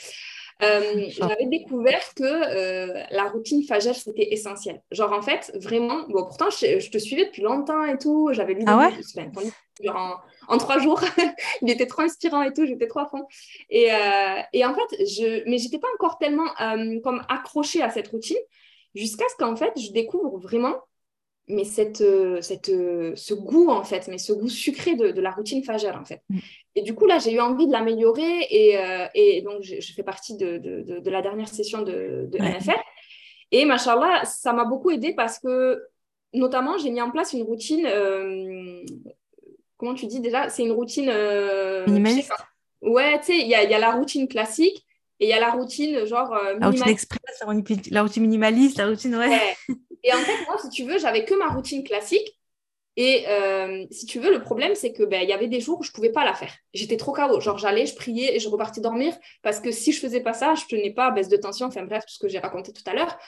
[0.63, 4.81] Euh, j'avais découvert que euh, la routine phagère, c'était essentiel.
[4.93, 8.31] Genre, en fait, vraiment, bon, pourtant, je, te suivais depuis longtemps et tout.
[8.33, 9.89] J'avais lu ah ouais?
[9.89, 10.15] en,
[10.47, 11.01] en, trois jours.
[11.63, 12.67] Il était trop inspirant et tout.
[12.67, 13.27] J'étais trop à fond.
[13.69, 13.89] Et,
[14.53, 16.47] et en fait, je, mais j'étais pas encore tellement
[17.03, 18.39] comme accrochée à cette routine
[18.95, 20.77] jusqu'à ce qu'en fait, je découvre vraiment
[21.47, 25.21] mais cette, euh, cette, euh, ce goût, en fait, mais ce goût sucré de, de
[25.21, 26.23] la routine fagère, en fait.
[26.31, 26.39] Mm.
[26.77, 30.03] Et du coup, là, j'ai eu envie de l'améliorer et, euh, et, donc, je, fais
[30.03, 32.81] partie de, de, de, la dernière session de, de NFR.
[33.53, 35.83] Et machallah, ça m'a beaucoup aidé parce que,
[36.33, 37.87] notamment, j'ai mis en place une routine,
[39.77, 40.49] comment tu dis déjà?
[40.49, 41.13] C'est une routine...
[41.87, 42.33] Minimaliste
[42.81, 44.85] Ouais, tu sais, il y a, y a, la routine classique
[45.19, 46.37] et il y a la routine genre...
[46.59, 47.21] la routine express,
[47.91, 49.15] la routine minimaliste, la routine...
[49.15, 49.29] ouais.
[49.29, 49.77] ouais.
[50.05, 52.39] Et en fait, moi, si tu veux, j'avais que ma routine classique.
[52.97, 55.83] Et euh, si tu veux, le problème, c'est que ben, y avait des jours où
[55.83, 56.53] je pouvais pas la faire.
[56.73, 57.41] J'étais trop KO.
[57.41, 60.55] Genre, j'allais, je priais et je repartais dormir parce que si je faisais pas ça,
[60.55, 61.67] je tenais pas baisse de tension.
[61.67, 63.19] Enfin bref, tout ce que j'ai raconté tout à l'heure.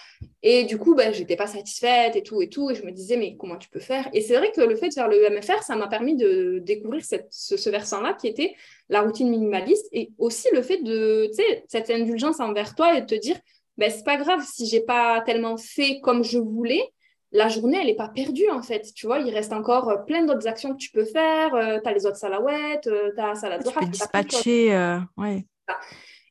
[0.44, 2.70] Et du coup, ben, j'étais pas satisfaite et tout et tout.
[2.70, 4.08] Et je me disais, mais comment tu peux faire?
[4.12, 7.04] Et c'est vrai que le fait de faire le MFR, ça m'a permis de découvrir
[7.04, 8.54] cette, ce, ce versant-là qui était
[8.88, 13.00] la routine minimaliste et aussi le fait de, tu sais, cette indulgence envers toi et
[13.00, 13.36] de te dire,
[13.78, 16.92] ben, c'est pas grave si j'ai pas tellement fait comme je voulais.
[17.32, 18.92] La journée, elle n'est pas perdue en fait.
[18.94, 21.54] Tu vois, il reste encore euh, plein d'autres actions que tu peux faire.
[21.54, 25.44] Euh, tu as les autres salawètes, euh, tu as salade Tu peux dispatcher, ouais.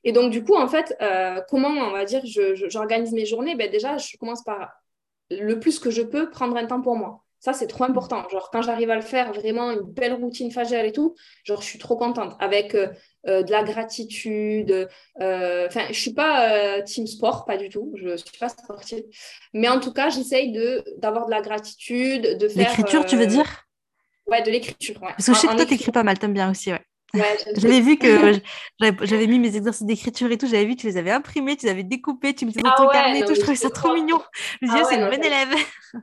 [0.03, 0.95] Et donc, du coup, en fait,
[1.49, 3.55] comment, on va dire, j'organise mes journées?
[3.55, 4.71] Ben, Déjà, je commence par
[5.31, 7.23] le plus que je peux prendre un temps pour moi.
[7.39, 8.27] Ça, c'est trop important.
[8.29, 11.67] Genre, quand j'arrive à le faire, vraiment une belle routine fagère et tout, genre, je
[11.67, 12.35] suis trop contente.
[12.39, 12.75] Avec
[13.27, 14.87] euh, de la gratitude.
[15.21, 17.91] Euh, enfin, je suis pas euh, team sport, pas du tout.
[17.95, 19.03] Je suis pas sportive.
[19.53, 22.69] Mais en tout cas, j'essaye de d'avoir de la gratitude, de faire.
[22.69, 23.65] L'écriture, tu veux dire?
[24.27, 25.01] Ouais, de l'écriture.
[25.01, 25.09] Ouais.
[25.09, 26.81] Parce que je sais que toi, t'écris pas mal, t'aimes bien aussi, ouais.
[27.57, 28.33] j'avais vu que
[29.05, 31.65] j'avais mis mes exercices d'écriture et tout, j'avais vu que tu les avais imprimés, tu
[31.65, 33.93] les avais découpés, tu mettais dans ah ton carnet et tout, je trouvais ça trop
[33.93, 34.19] mignon.
[34.61, 35.49] Je me disais, ah c'est une bonne élève.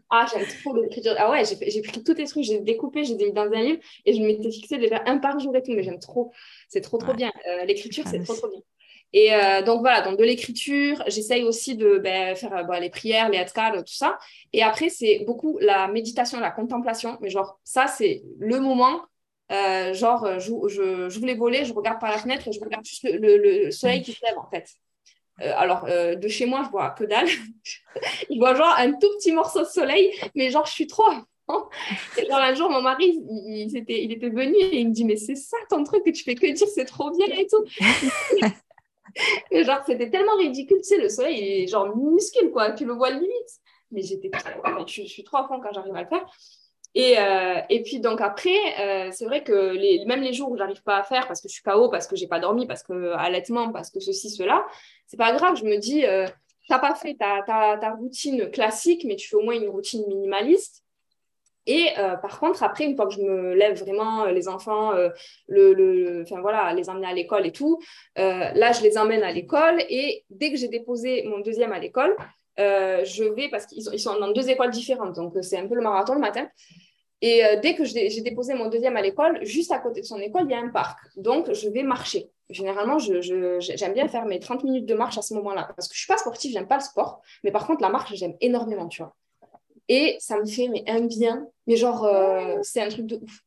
[0.08, 1.14] Ah, j'aime trop l'écriture.
[1.18, 4.14] Ah ouais, j'ai pris tous tes trucs, j'ai découpé, j'ai mis dans un livre et
[4.14, 6.32] je m'étais fixé déjà un par jour et tout, mais j'aime trop.
[6.70, 7.30] C'est trop, trop bien.
[7.46, 8.60] Euh, l'écriture, c'est trop, trop bien.
[9.12, 13.28] Et euh, donc voilà, donc de l'écriture, j'essaye aussi de ben, faire euh, les prières,
[13.28, 14.18] les adkar, tout ça.
[14.52, 17.18] Et après, c'est beaucoup la méditation, la contemplation.
[17.20, 19.02] Mais genre, ça, c'est le moment
[19.50, 22.84] euh, genre, euh, je, je, voulais voler, je regarde par la fenêtre et je regarde
[22.84, 24.68] juste le, soleil qui se lève, en fait.
[25.40, 27.28] Euh, alors, de chez moi, je vois que dalle.
[28.30, 31.04] je vois genre un tout petit morceau de soleil, mais genre, je suis trop
[32.16, 35.04] et genre un jour, mon mari, il, était, il était venu et il me dit,
[35.04, 37.64] mais c'est ça ton truc que tu fais que dire, c'est trop bien et tout.
[39.50, 42.84] et genre, c'était tellement ridicule, tu sais, le soleil, il est genre minuscule, quoi, tu
[42.84, 43.30] le vois limite.
[43.90, 44.30] Mais j'étais
[44.86, 46.24] je suis trop à fond quand j'arrive à le faire.
[46.94, 50.82] Et, euh, et puis donc après, euh, c'est vrai que même les jours où j'arrive
[50.82, 53.12] pas à faire parce que je suis KO, parce que j'ai pas dormi, parce que
[53.12, 54.66] allaitement, parce que ceci, cela,
[55.06, 55.56] c'est pas grave.
[55.56, 56.26] Je me dis, euh,
[56.68, 60.04] t'as pas fait ta, ta, ta, routine classique, mais tu fais au moins une routine
[60.06, 60.82] minimaliste.
[61.66, 65.72] Et euh, par contre, après, une fois que je me lève vraiment, les enfants, le,
[65.72, 67.78] le, enfin voilà, les emmener à l'école et tout,
[68.16, 69.80] là, je les emmène à l'école.
[69.88, 72.16] Et dès que j'ai déposé mon deuxième à l'école,
[72.58, 75.80] euh, je vais, parce qu'ils sont, dans deux écoles différentes, donc c'est un peu le
[75.80, 76.48] marathon le matin.
[77.22, 80.18] Et euh, dès que j'ai déposé mon deuxième à l'école, juste à côté de son
[80.18, 80.98] école, il y a un parc.
[81.16, 82.28] Donc, je vais marcher.
[82.50, 85.70] Généralement, j'aime je, bien faire mes 30 minutes de marche à ce moment-là.
[85.76, 87.22] Parce que je ne suis pas sportive, j'aime pas le sport.
[87.44, 89.14] Mais par contre, la marche, j'aime énormément, tu vois.
[89.88, 91.46] Et ça me fait mais, un bien.
[91.68, 93.40] Mais genre, euh, c'est un truc de ouf.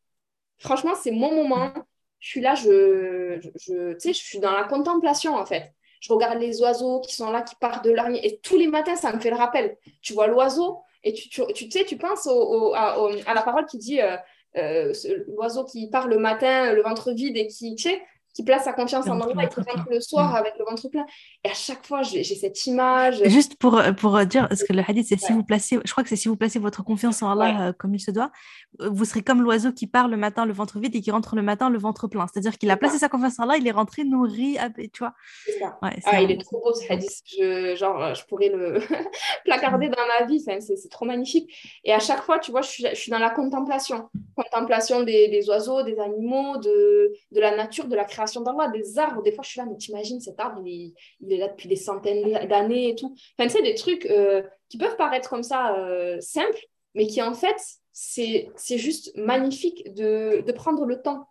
[0.58, 1.74] Franchement, c'est mon moment.
[2.20, 6.62] Je suis là, je, je, je suis dans la contemplation, en fait je regarde les
[6.62, 8.20] oiseaux qui sont là, qui partent de l'armée.
[8.24, 9.78] Et tous les matins, ça me fait le rappel.
[10.02, 11.30] Tu vois l'oiseau et tu,
[11.70, 14.18] sais, tu penses à, la parole qui dit euh,
[14.58, 14.92] euh,
[15.28, 17.90] l'oiseau qui part le matin, le ventre vide et qui, tu
[18.36, 20.36] qui place sa confiance en Allah et qui rentre le soir mm.
[20.36, 21.06] avec le ventre plein.
[21.44, 23.24] Et à chaque fois, j'ai cette image.
[23.26, 26.10] Juste pour, pour dire, parce que le hadith, c'est si vous placez, je crois que
[26.10, 28.32] c'est si vous placez votre confiance en Allah euh, comme il se doit,
[28.80, 31.42] vous serez comme l'oiseau qui part le matin le ventre vide et qui rentre le
[31.42, 32.28] matin le ventre plein.
[32.28, 34.58] C'est-à-dire qu'il a placé sa confiance en Allah, il est rentré nourri,
[34.92, 35.14] tu vois.
[35.60, 35.78] Ça.
[35.82, 37.22] ah, il est trop beau ce hadith.
[37.26, 38.82] Je, genre, je pourrais le
[39.46, 40.42] placarder dans ma vie.
[40.42, 41.50] C'est trop magnifique.
[41.86, 44.10] Et à chaque fois, tu vois, je suis, je suis dans la contemplation.
[44.36, 48.98] Contemplation des, des oiseaux, des animaux, de, de la nature, de la création d'Allah, des
[48.98, 49.22] arbres.
[49.22, 50.94] Des fois, je suis là, mais t'imagines, cet arbre, il
[51.30, 53.16] est, là depuis des centaines d'années et tout.
[53.38, 57.22] Enfin, tu sais, des trucs euh, qui peuvent paraître comme ça euh, simples, mais qui
[57.22, 57.58] en fait,
[57.92, 61.28] c'est juste magnifique de, de prendre le temps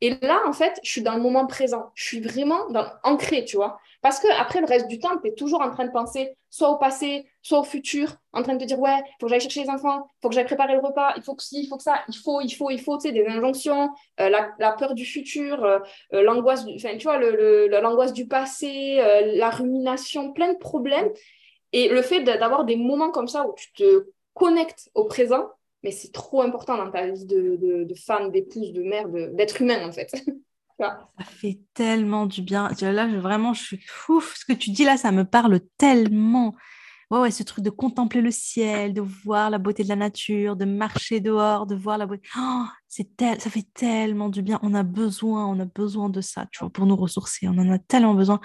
[0.00, 1.90] et là, en fait, je suis dans le moment présent.
[1.94, 3.80] Je suis vraiment dans, ancrée, tu vois.
[4.00, 6.70] Parce que après le reste du temps, tu es toujours en train de penser soit
[6.70, 9.40] au passé, soit au futur, en train de te dire, ouais, il faut que j'aille
[9.40, 11.66] chercher les enfants, il faut que j'aille préparer le repas, il faut que ci, il
[11.66, 13.90] faut que ça, il faut, il faut, il faut, tu sais, des injonctions,
[14.20, 15.80] euh, la, peur du futur, euh,
[16.14, 19.02] euh, l'angoisse, enfin, tu vois, l'angoisse du passé,
[19.34, 21.10] la rumination, plein de problèmes.
[21.72, 25.50] Et le fait d'avoir des moments comme ça où tu te connectes au présent,
[25.82, 29.86] mais c'est trop important dans ta vie de, de, femme, d'épouse, de mère, d'être humain
[29.86, 30.10] en fait.
[30.78, 32.68] ça fait tellement du bien.
[32.80, 34.36] Là, je, vraiment, je suis ouf.
[34.36, 36.54] Ce que tu dis là, ça me parle tellement.
[37.10, 40.56] Ouais, ouais, ce truc de contempler le ciel, de voir la beauté de la nature,
[40.56, 42.28] de marcher dehors, de voir la beauté.
[42.38, 43.40] Oh, c'est tel...
[43.40, 44.58] Ça fait tellement du bien.
[44.62, 47.48] On a besoin, on a besoin de ça, tu vois, pour nous ressourcer.
[47.48, 48.40] On en a tellement besoin.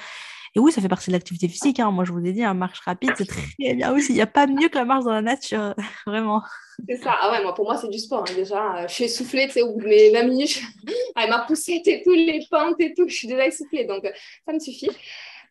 [0.55, 1.79] Et oui, ça fait partie de l'activité physique.
[1.79, 1.89] Hein.
[1.89, 4.11] Moi, je vous ai dit, une marche rapide, c'est très bien aussi.
[4.11, 5.73] Il n'y a pas mieux que la marche dans la nature,
[6.05, 6.43] vraiment.
[6.87, 7.15] C'est ça.
[7.19, 8.25] Ah ouais, moi, pour moi, c'est du sport.
[8.29, 10.61] Hein, déjà, je suis essoufflée, tu sais, au bout de mes 20 minutes,
[11.15, 13.85] avec ma poussette et tout, les pentes et tout, je suis déjà essoufflée.
[13.85, 14.07] Donc,
[14.45, 14.89] ça me suffit.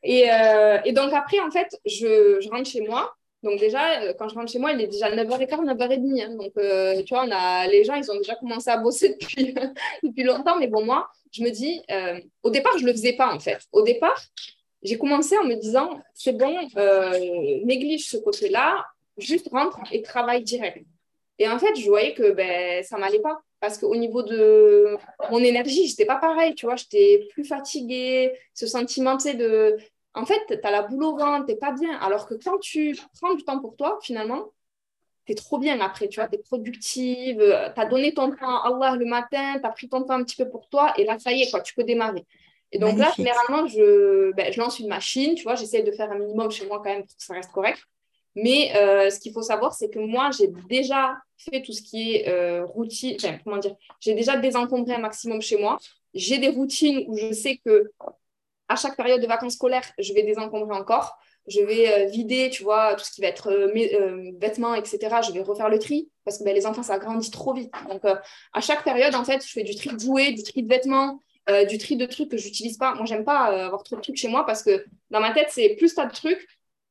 [0.05, 3.13] Et, euh, et donc, après, en fait, je, je, rentre chez moi.
[3.43, 6.23] Donc, déjà, euh, quand je rentre chez moi, il est déjà 9h15, 9h30.
[6.23, 6.37] Hein.
[6.37, 9.55] Donc, euh, tu vois, on a, les gens, ils ont déjà commencé à bosser depuis,
[10.03, 10.59] depuis longtemps.
[10.59, 11.83] Mais bon, moi, je me dis,
[12.43, 13.59] au départ, je ne le faisais pas, en fait.
[13.73, 14.21] Au départ,
[14.83, 17.19] j'ai commencé en me disant, c'est bon, euh,
[17.65, 18.85] néglige ce côté-là,
[19.17, 20.85] juste rentre et travaille direct.
[21.39, 23.41] Et en fait, je voyais que ben, ça m'allait pas.
[23.61, 24.97] Parce qu'au niveau de
[25.31, 29.77] mon énergie, j'étais pas pareil, tu vois, j'étais plus fatiguée, ce sentiment, tu sais, de...
[30.15, 31.97] En fait, tu as la boule au ventre, t'es pas bien.
[32.01, 34.53] Alors que quand tu prends du temps pour toi, finalement,
[35.25, 38.57] tu es trop bien après, tu vois, tu es productive, tu as donné ton temps
[38.57, 41.05] à Allah le matin, tu as pris ton temps un petit peu pour toi, et
[41.05, 42.27] là, ça y est, quoi, tu peux démarrer.
[42.73, 46.11] Et donc là, généralement, je, ben, je lance une machine, tu vois, j'essaie de faire
[46.11, 47.79] un minimum chez moi quand même pour que ça reste correct.
[48.35, 52.15] Mais euh, ce qu'il faut savoir, c'est que moi, j'ai déjà fait tout ce qui
[52.15, 55.79] est euh, routine, enfin, comment dire, j'ai déjà désencombré un maximum chez moi.
[56.15, 57.91] J'ai des routines où je sais que
[58.69, 61.19] à chaque période de vacances scolaires, je vais désencombrer encore.
[61.47, 63.53] Je vais euh, vider, tu vois, tout ce qui va être
[64.39, 64.99] vêtements, etc.
[65.27, 67.73] Je vais refaire le tri parce que ben, les enfants, ça grandit trop vite.
[67.91, 70.69] Donc, à chaque période, en fait, je fais du tri de jouets, du tri de
[70.69, 71.19] vêtements,
[71.51, 72.95] euh, du tri de trucs que j'utilise pas.
[72.95, 75.49] Moi, j'aime pas euh, avoir trop de trucs chez moi parce que dans ma tête,
[75.51, 76.47] c'est plus tu as de trucs,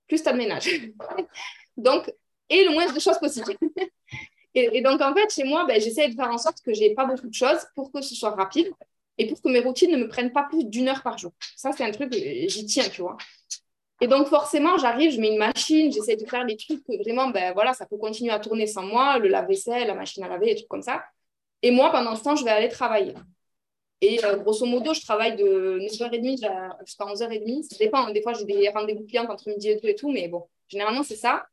[0.07, 0.67] plus tu as de ménage.
[1.77, 2.11] donc,
[2.49, 3.55] et le moins de choses possibles.
[4.53, 7.05] et, donc, en fait, chez moi, ben, j'essaie de faire en sorte que j'ai pas
[7.05, 8.69] beaucoup de choses pour que ce soit rapide
[9.17, 11.31] et pour que mes routines ne me prennent pas plus d'une heure par jour.
[11.55, 13.17] Ça, c'est un truc, j'y tiens, tu vois.
[14.01, 17.29] Et donc, forcément, j'arrive, je mets une machine, j'essaie de faire des trucs que vraiment,
[17.29, 20.47] ben voilà, ça peut continuer à tourner sans moi, le lave-vaisselle, la machine à laver,
[20.47, 21.03] des trucs comme ça.
[21.61, 23.13] Et moi, pendant ce temps, je vais aller travailler.
[24.01, 26.39] Et euh, grosso modo, je travaille de 9h30
[26.85, 27.63] jusqu'à 11h30.
[27.63, 28.09] Ça dépend.
[28.09, 31.03] Des fois, j'ai des rendez-vous clients entre midi et tout et tout, mais bon, généralement,
[31.03, 31.45] c'est ça.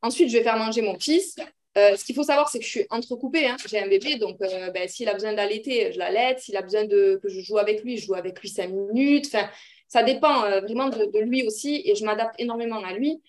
[0.00, 1.36] Ensuite, je vais faire manger mon fils.
[1.76, 3.46] Euh, ce qu'il faut savoir, c'est que je suis entrecoupée.
[3.46, 3.56] Hein.
[3.68, 6.40] J'ai un bébé, donc euh, ben, s'il a besoin d'allaiter, je l'allaite.
[6.40, 9.26] S'il a besoin de, que je joue avec lui, je joue avec lui 5 minutes.
[9.26, 9.46] Enfin,
[9.86, 13.20] ça dépend vraiment de, lui aussi et je m'adapte énormément à lui.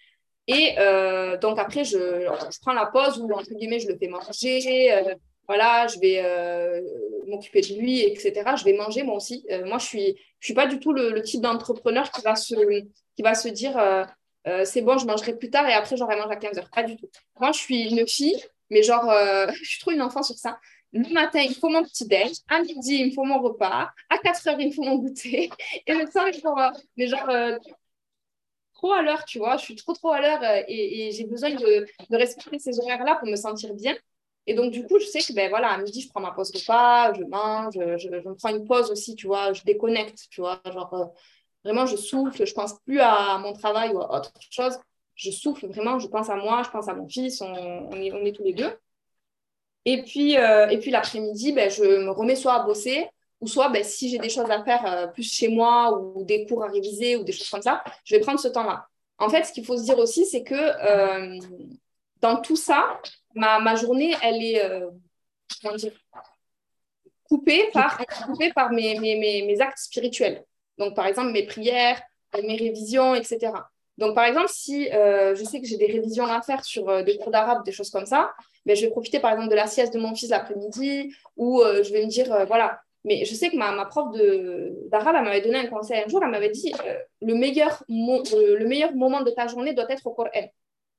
[0.48, 0.76] Et
[1.42, 5.18] donc après, je, je, prends la pause où, entre guillemets, je le fais manger.
[5.52, 6.82] Euh, voilà, je vais euh,
[7.28, 8.56] m'occuper de lui, etc.
[8.56, 9.46] Je vais manger moi aussi.
[9.66, 12.56] moi, je ne suis, je suis pas du tout le, type d'entrepreneur qui, va se,
[13.16, 13.78] qui va se dire
[14.66, 16.70] c'est bon, je mangerai plus tard et après, j'aurai mangé à 15 heures.
[16.74, 17.10] Pas du tout.
[17.40, 19.06] Moi, je suis une fille, mais genre,
[19.54, 20.60] je suis trop une enfant sur ça.
[20.94, 22.32] Le matin, il faut mon petit déj.
[22.50, 23.90] À midi, il me faut mon repas.
[24.10, 25.50] À 4 heures, il me faut mon goûter.
[25.88, 26.42] Et le soir, il.
[26.98, 27.30] Mais genre,
[28.82, 29.58] trop à l'heure, tu vois.
[29.58, 33.28] Je suis trop, trop à l'heure euh, et, j'ai besoin de, respecter ces horaires-là pour
[33.28, 33.96] me sentir bien.
[34.48, 36.52] Et donc, du coup, je sais que, ben voilà, à midi, je prends ma pause
[36.52, 40.60] repas, je mange, je, me prends une pause aussi, tu vois, je déconnecte, tu vois.
[40.66, 41.06] Genre, euh,
[41.64, 44.80] vraiment, je souffle, je pense plus à mon travail ou à autre chose.
[45.16, 48.26] Je souffle vraiment, je pense à moi, je pense à mon fils, on, est, on
[48.26, 48.76] est tous les deux.
[49.86, 53.08] Et puis, euh, puis l'après-midi, ben, je me remets soit à bosser,
[53.42, 56.48] ou soit, ben, si j'ai des choses à faire euh, plus chez moi ou des
[56.48, 58.88] cours à réviser ou des choses comme ça, je vais prendre ce temps-là.
[59.20, 61.40] En fait, ce qu'il faut se dire aussi, c'est que
[62.22, 63.00] dans tout ça,
[63.36, 64.90] ma, ma journée, elle est euh,
[67.24, 68.00] coupée par,
[68.72, 70.44] mes, actes spirituels.
[70.78, 72.02] Donc, par exemple, mes prières,
[72.36, 73.52] mes révisions, etc.
[73.98, 77.32] Donc, par exemple, si je sais que j'ai des révisions à faire sur des cours
[77.32, 78.34] d'arabe, des choses comme ça,
[78.66, 81.92] ben, je vais profiter, par exemple, de la sieste de mon fils l'après-midi, ou je
[81.92, 84.10] vais me dire, voilà, mais je sais que ma, prof
[84.90, 88.58] d'arabe, elle m'avait donné un conseil un jour, elle m'avait dit euh, le, meilleur euh,
[88.58, 90.30] le meilleur moment de ta journée doit être au Coran.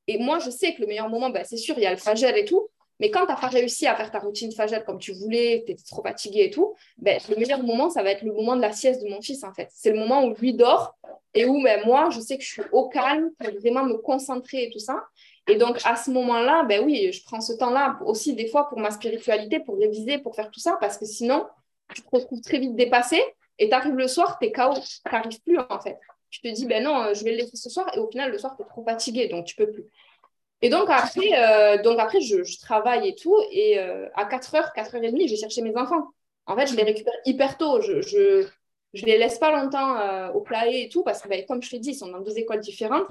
[0.09, 1.97] Et moi, je sais que le meilleur moment, ben, c'est sûr, il y a le
[1.97, 2.69] fajr et tout,
[3.01, 5.73] mais quand tu n'as pas réussi à faire ta routine fajr comme tu voulais, tu
[5.73, 8.61] étais trop fatigué et tout, ben, le meilleur moment, ça va être le moment de
[8.61, 9.69] la sieste de mon fils, en fait.
[9.73, 10.97] C'est le moment où lui dort
[11.35, 14.65] et où ben, moi, je sais que je suis au calme pour vraiment me concentrer
[14.65, 15.03] et tout ça.
[15.49, 18.79] Et donc, à ce moment-là, ben oui, je prends ce temps-là aussi des fois pour
[18.79, 21.47] ma spiritualité, pour réviser, pour faire tout ça, parce que sinon,
[21.93, 23.21] tu te retrouves très vite dépassé
[23.59, 25.99] et tu arrives le soir, tu es KO, tu n'arrives plus en fait.
[26.33, 28.39] Tu te dis, ben non, je vais le laisser ce soir et au final, le
[28.39, 29.85] soir, tu es trop fatigué, donc tu peux plus.
[30.63, 35.29] Et donc après, euh, donc après je, travaille et tout, et euh, à 4h, 4h30,
[35.29, 36.09] j'ai cherché mes enfants.
[36.47, 37.83] En fait, je les récupère hyper tôt.
[37.83, 38.49] Je, je,
[38.95, 41.71] je les laisse pas longtemps euh, au plaé et tout, parce que ben, comme je
[41.71, 43.07] te dis, ils sont dans deux écoles différentes.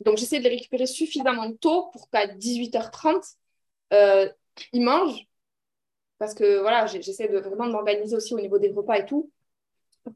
[0.00, 3.36] Donc j'essaie de les récupérer suffisamment tôt pour qu'à 18h30,
[4.72, 5.28] ils mangent
[6.18, 9.30] parce que voilà, j'essaie de vraiment m'organiser aussi au niveau des repas et tout.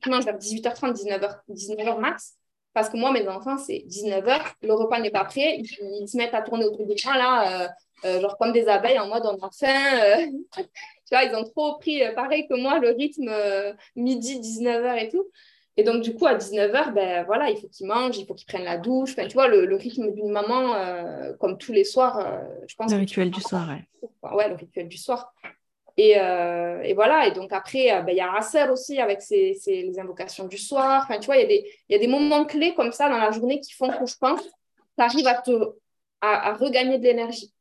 [0.04, 2.36] Je mange vers 18h30, 19h, 19h max.
[2.74, 6.34] Parce que moi, mes enfants, c'est 19h, le repas n'est pas prêt, ils, se mettent
[6.34, 7.68] à tourner autour du pain, là, euh,
[8.06, 9.66] euh, genre comme des abeilles en mode on a faim.
[10.02, 10.26] Euh.
[10.56, 13.30] tu vois, ils ont trop pris, pareil que moi, le rythme
[13.94, 15.26] midi, 19h et tout.
[15.76, 18.46] Et donc, du coup, à 19h, ben, voilà, il faut qu'ils mangent, il faut qu'ils
[18.46, 19.12] prennent la douche.
[19.12, 20.74] Enfin, tu vois, le, rythme d'une maman,
[21.40, 22.90] comme tous les soirs, je pense.
[22.90, 24.30] Le rituel du soir, ouais.
[24.30, 25.34] Ouais, le rituel du soir.
[25.96, 29.20] Et, euh, et, voilà, et donc après, euh, ben, il y a Rasser aussi avec
[29.20, 31.02] ses, ses, les invocations du soir.
[31.04, 33.60] Enfin, tu vois, il y, y, a des moments clés comme ça dans la journée
[33.60, 35.50] qui font que je pense tu arrives à, te,
[36.20, 37.52] à, à, regagner de l'énergie.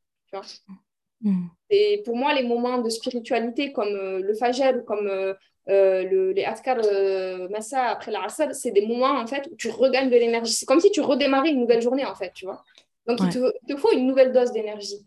[1.21, 1.47] Mm.
[1.69, 5.33] Et pour moi, les moments de spiritualité comme euh, le Fajr ou comme euh,
[5.67, 6.77] le, les Askar
[7.49, 10.53] Massa après la Rasser, c'est des moments en fait où tu regagnes de l'énergie.
[10.53, 12.63] C'est comme si tu redémarrais une nouvelle journée en fait, tu vois.
[13.07, 15.05] Donc il, te, il te faut une nouvelle dose d'énergie.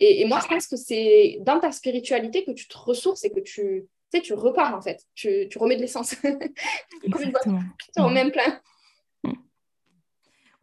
[0.00, 3.40] Et, moi, je pense que c'est dans ta spiritualité que tu te ressources et que
[3.40, 5.04] tu, tu, sais, tu repars en fait.
[5.14, 6.14] Tu, tu remets de l'essence.
[6.22, 7.58] Comme une voiture.
[7.94, 8.60] Tu remets plein.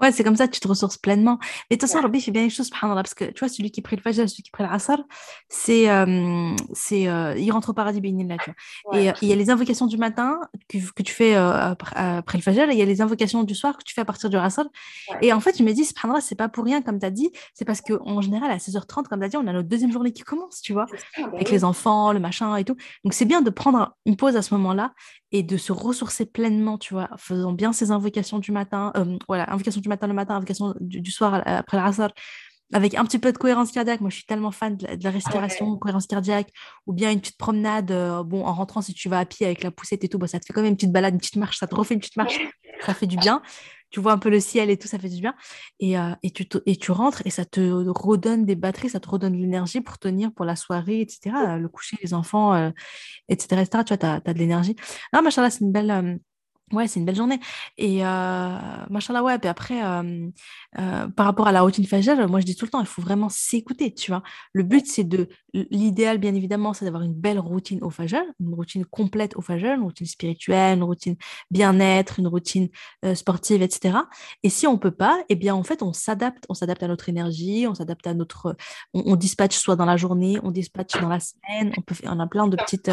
[0.01, 1.39] Ouais, c'est comme ça que tu te ressources pleinement.
[1.69, 3.81] Mais de toute façon, Rabbi fait bien les choses, parce que tu vois, celui qui
[3.81, 4.97] prie le Fajr, celui qui prie l'Asr,
[5.47, 8.99] c'est, euh, c'est, euh, il rentre au paradis, là, tu vois.
[8.99, 12.41] Et euh, il y a les invocations du matin que, que tu fais après, le
[12.41, 14.35] Fajr, et il y a les invocations du soir que tu fais à partir du
[14.35, 14.65] Asr.
[15.21, 17.31] Et en fait, je me dis, subhanallah, c'est pas pour rien, comme tu as dit,
[17.53, 20.11] c'est parce qu'en général, à 16h30, comme tu as dit, on a notre deuxième journée
[20.11, 22.75] qui commence, tu vois, bah avec les enfants, le machin et tout.
[23.05, 24.93] Donc, c'est bien de prendre une pause à ce moment-là
[25.31, 28.91] et de se ressourcer pleinement, tu vois, faisant bien ces invocations du matin,
[29.27, 32.09] voilà, invocations du matin le matin, invocation du, du soir après l'asr,
[32.73, 34.01] avec un petit peu de cohérence cardiaque.
[34.01, 36.49] Moi, je suis tellement fan de la, respiration, cohérence cardiaque,
[36.87, 37.91] ou bien une petite promenade.
[37.91, 40.27] Euh, bon, en rentrant, si tu vas à pied avec la poussette et tout, bah,
[40.27, 41.99] ça te fait quand même une petite balade, une petite marche, ça te refait une
[41.99, 42.39] petite marche,
[42.85, 43.41] ça fait du bien.
[43.91, 45.35] Tu vois un peu le ciel et tout, ça fait du bien.
[45.79, 49.07] Et, euh, et, tu, et tu rentres et ça te redonne des batteries, ça te
[49.07, 51.35] redonne de l'énergie pour tenir pour la soirée, etc.
[51.59, 52.55] Le coucher, les enfants,
[53.29, 53.83] etc., euh, etc.
[53.85, 54.75] Tu vois, tu as, as, de l'énergie.
[55.13, 56.19] Non, machin, c'est une belle
[56.71, 57.39] Ouais, c'est une belle journée.
[57.77, 58.57] Et euh,
[58.89, 59.37] machallah, ouais.
[59.37, 60.27] Puis après, euh,
[60.79, 63.03] euh, par rapport à la routine fajr, moi je dis tout le temps, il faut
[63.03, 64.23] vraiment s'écouter, tu vois.
[64.51, 65.29] Le but, c'est de.
[65.53, 69.75] L'idéal, bien évidemment, c'est d'avoir une belle routine au fajr, une routine complète au fajr,
[69.75, 71.15] une routine spirituelle, une routine
[71.51, 72.69] bien-être, une routine
[73.05, 73.99] euh, sportive, etc.
[74.41, 76.45] Et si on peut pas, eh bien, en fait, on s'adapte.
[76.49, 78.57] On s'adapte à notre énergie, on s'adapte à notre.
[78.93, 82.19] On, on, dispatche soit dans la journée, on dispatche dans la semaine, on, peut, on
[82.19, 82.89] a plein de petites.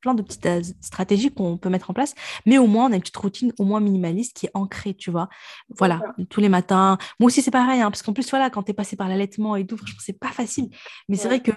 [0.00, 2.14] Plein de petites euh, stratégies qu'on peut mettre en place,
[2.44, 5.10] mais au moins, on a une petite routine au moins minimaliste qui est ancrée, tu
[5.10, 5.28] vois.
[5.70, 6.00] Voilà,
[6.30, 6.98] tous les matins.
[7.20, 9.56] Moi aussi, c'est pareil, hein, parce qu'en plus, voilà, quand tu es passé par l'allaitement
[9.56, 10.70] et tout, franchement, c'est pas facile.
[11.08, 11.52] Mais c'est vrai que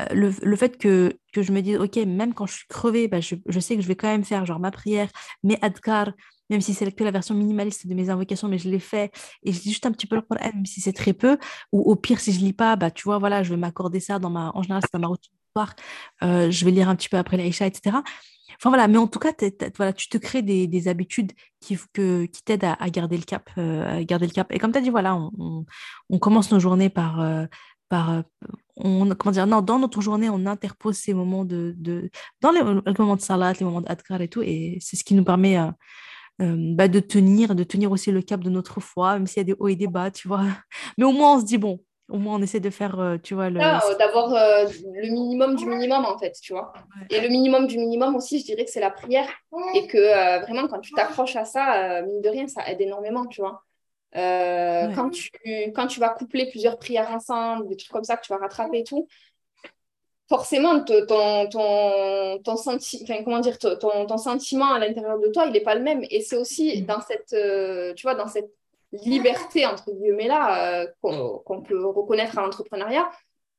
[0.00, 3.60] euh, le, fait que, je me dise, OK, même quand je suis crevée, bah, je,
[3.60, 5.08] sais que je vais quand même faire genre ma prière,
[5.42, 6.12] mes adkar,
[6.50, 9.10] même si c'est que la version minimaliste de mes invocations, mais je l'ai fait
[9.44, 11.38] et je lis juste un petit peu le Coran, même si c'est très peu.
[11.72, 14.18] Ou au pire, si je lis pas, bah, tu vois, voilà, je vais m'accorder ça
[14.18, 14.50] dans ma.
[14.54, 15.32] En général, c'est dans ma routine.
[16.22, 17.96] Euh, je vais lire un petit peu après l'Aïcha, etc.
[18.56, 19.32] Enfin voilà, mais en tout cas,
[19.76, 21.76] voilà, tu te crées des, habitudes qui,
[22.44, 24.52] t'aident à, garder le cap, euh, à garder le cap.
[24.52, 27.46] Et comme tu as dit, voilà, on, commence nos journées par, euh,
[28.78, 31.74] comment dire, non, dans notre journée, on interpose ces moments de,
[32.40, 35.24] dans les, moments de salat, les moments d'adkar et tout, et c'est ce qui nous
[35.24, 35.58] permet
[36.38, 39.44] bah, de tenir, de tenir aussi le cap de notre foi, même s'il y a
[39.44, 40.44] des hauts et des bas, tu vois.
[40.98, 43.50] Mais au moins, on se dit, bon, au moins on essaie de faire, tu vois,
[43.50, 43.60] le...
[43.60, 46.72] Euh, d'avoir le minimum du minimum, en fait, tu vois.
[47.10, 49.28] Et le minimum du minimum aussi, je dirais que c'est la prière.
[49.74, 53.40] Et que vraiment, quand tu t'accroches à ça, mine de rien, ça aide énormément, tu
[53.40, 53.62] vois.
[54.12, 55.30] quand, tu,
[55.74, 58.80] quand tu vas coupler plusieurs prières ensemble, des trucs comme ça que tu vas rattraper
[58.80, 59.08] et tout,
[60.28, 61.06] forcément, ton,
[61.50, 63.76] ton, ton, senti comment dire, ton,
[64.06, 66.02] ton, sentiment à l'intérieur de toi, il n'est pas le même.
[66.10, 66.86] Et c'est aussi mm.
[66.86, 68.50] dans cette, euh, tu vois, dans cette
[69.04, 73.10] liberté, entre guillemets, là, euh, qu'on peut reconnaître à l'entrepreneuriat,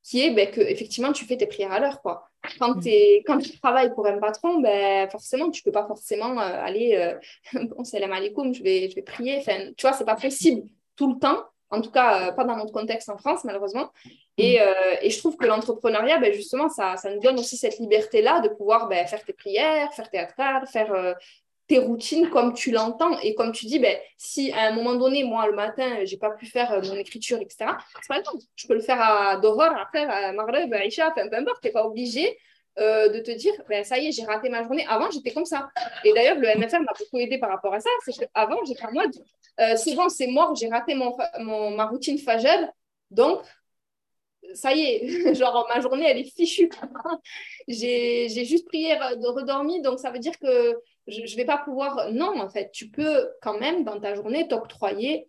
[0.04, 2.02] qui est ben, que effectivement tu fais tes prières à l'heure.
[2.02, 2.30] quoi.
[2.60, 2.88] Quand, mm.
[2.88, 6.64] es, quand tu travailles pour un patron, ben, forcément, tu ne peux pas forcément euh,
[6.64, 7.16] aller,
[7.54, 9.38] bon, salam alaikum, je vais, je vais prier.
[9.40, 10.64] Enfin, tu vois, ce n'est pas possible
[10.96, 11.44] tout le temps.
[11.72, 13.92] En tout cas, pas dans notre contexte en France, malheureusement.
[14.38, 14.42] Mm.
[14.42, 18.42] Euh, et, je trouve que l'entrepreneuriat, ben, justement, ça, ça, nous donne aussi cette liberté-là
[18.42, 21.14] de pouvoir ben, faire tes prières, faire tes atras, faire euh,
[21.68, 23.18] tes routines comme tu l'entends.
[23.20, 26.32] Et comme tu dis, ben, si à un moment donné, moi, le matin, j'ai pas
[26.32, 27.72] pu faire euh, mon écriture, etc.,
[28.02, 28.36] c'est pas grave.
[28.56, 31.62] Je peux le faire à Dohor, après, à Maghreb, à Isha, peu importe.
[31.62, 32.38] Tu n'es pas obligé
[32.78, 34.86] de te dire, ben, ça y est, j'ai raté ma journée.
[34.90, 35.70] Avant, j'étais comme ça.
[36.04, 37.90] Et d'ailleurs, le MFR m'a beaucoup aidé par rapport à ça.
[38.04, 39.14] C'est qu'avant, j'étais en mode,
[39.78, 42.68] c'est bon, c'est mort, j'ai raté mon, mon, ma routine Fajr.
[43.12, 43.44] Donc,
[44.54, 46.70] ça y est, genre ma journée, elle est fichue.
[47.68, 50.76] j'ai juste prié de redormi, donc ça veut dire que
[51.08, 52.12] je ne vais pas pouvoir.
[52.12, 55.28] Non, en fait, tu peux quand même dans ta journée t'octroyer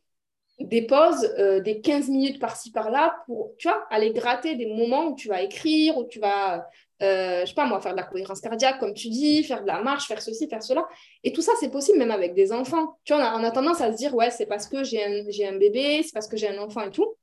[0.58, 5.08] des pauses, euh, des 15 minutes par-ci par-là pour, tu vois, aller gratter des moments
[5.08, 6.66] où tu vas écrire, où tu vas,
[7.02, 9.66] euh, je sais pas moi, faire de la cohérence cardiaque, comme tu dis, faire de
[9.66, 10.88] la marche, faire ceci, faire cela.
[11.22, 12.98] Et tout ça, c'est possible même avec des enfants.
[13.04, 15.58] Tu vois, on a, tendance à se dire, ouais, c'est parce que j'ai un, un
[15.58, 17.14] bébé, c'est parce que j'ai un enfant et tout.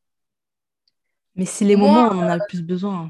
[1.35, 3.09] Mais c'est les moments où on en a le plus besoin.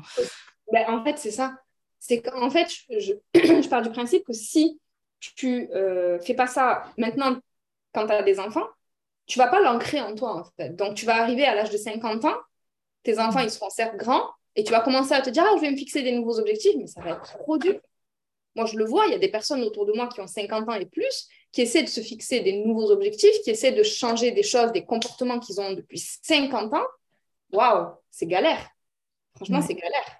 [0.71, 1.53] Ben, en fait, c'est ça.
[1.99, 4.79] C'est qu'en fait, je, je, pars du principe que si
[5.35, 7.37] tu euh, fais pas ça maintenant
[7.93, 8.67] quand tu as des enfants,
[9.25, 10.75] tu vas pas l'ancrer en toi, en fait.
[10.75, 12.37] Donc, tu vas arriver à l'âge de 50 ans,
[13.03, 15.61] tes enfants, ils seront certes grands, et tu vas commencer à te dire, ah, je
[15.61, 17.79] vais me fixer des nouveaux objectifs, mais ça va être trop dur.
[18.55, 20.69] Moi, je le vois, il y a des personnes autour de moi qui ont 50
[20.69, 24.31] ans et plus, qui essaient de se fixer des nouveaux objectifs, qui essaient de changer
[24.31, 26.85] des choses, des comportements qu'ils ont depuis 50 ans,
[27.51, 28.69] waouh, c'est galère.
[29.35, 30.17] Franchement, c'est galère.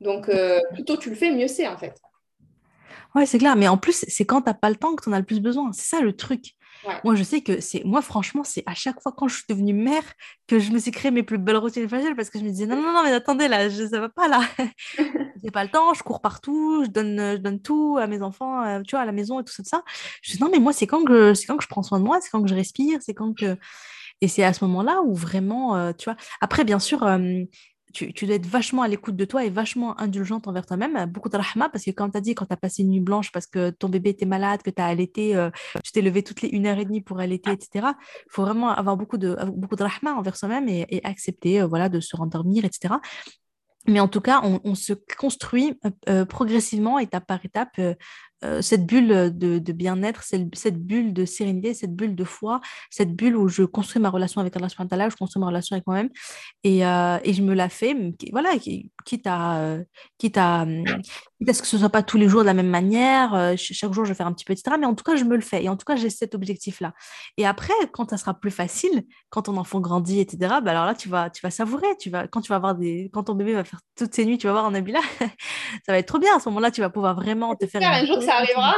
[0.00, 1.94] Donc, euh, plutôt tu le fais, mieux c'est en fait.
[3.14, 3.56] Ouais, c'est clair.
[3.56, 5.24] Mais en plus, c'est quand tu n'as pas le temps que tu en as le
[5.24, 5.72] plus besoin.
[5.72, 6.54] C'est ça le truc.
[7.04, 7.84] Moi, je sais que c'est.
[7.84, 10.02] Moi, franchement, c'est à chaque fois quand je suis devenue mère
[10.46, 12.66] que je me suis créé mes plus belles routines faciales parce que je me disais
[12.66, 14.40] non, non, non, mais attendez, là, je, ça va pas là.
[15.42, 18.62] J'ai pas le temps, je cours partout, je donne, je donne tout à mes enfants,
[18.64, 19.82] euh, tu vois, à la maison et tout ça.
[20.22, 22.18] Je dis non, mais moi, c'est quand, que, quand que je prends soin de moi,
[22.22, 23.56] c'est quand que je respire, c'est quand que.
[24.22, 26.16] Et c'est à ce moment-là où vraiment, euh, tu vois.
[26.40, 27.42] Après, bien sûr, euh,
[27.92, 31.06] tu, dois être vachement à l'écoute de toi et vachement indulgente envers toi-même.
[31.06, 33.00] Beaucoup de rahma, parce que quand tu as dit, quand tu as passé une nuit
[33.00, 35.50] blanche parce que ton bébé était malade, que tu as allaité, euh,
[35.84, 37.88] tu t'es levé toutes les une heure et demie pour allaiter, etc.
[38.26, 42.00] Il faut vraiment avoir beaucoup de, beaucoup de rahma envers soi-même et, accepter voilà, de
[42.00, 42.94] se rendormir, etc.
[43.86, 45.78] Mais en tout cas, on, se construit
[46.28, 47.80] progressivement, étape par étape,
[48.44, 52.60] euh, cette bulle de, bien-être, cette, bulle de sérénité, cette bulle de foi,
[52.90, 55.86] cette bulle où je construis ma relation avec Allah subhanahu je construis ma relation avec
[55.86, 56.10] moi-même
[56.64, 57.96] et, euh, et, je me la fais,
[58.32, 58.50] voilà,
[59.04, 59.76] quitte à,
[60.18, 60.66] quitte à,
[61.38, 63.92] quitte ce que ce soit pas tous les jours de la même manière, euh, chaque
[63.92, 64.76] jour je vais faire un petit peu, etc.
[64.78, 66.92] Mais en tout cas, je me le fais et en tout cas, j'ai cet objectif-là.
[67.36, 70.94] Et après, quand ça sera plus facile, quand ton enfant grandit, etc., bah alors là,
[70.94, 73.54] tu vas, tu vas savourer, tu vas, quand tu vas avoir des, quand ton bébé
[73.54, 75.00] va faire toutes ses nuits, tu vas voir en Nabila,
[75.86, 76.36] ça va être trop bien.
[76.36, 77.80] À ce moment-là, tu vas pouvoir vraiment te faire
[78.30, 78.76] ça arrivera.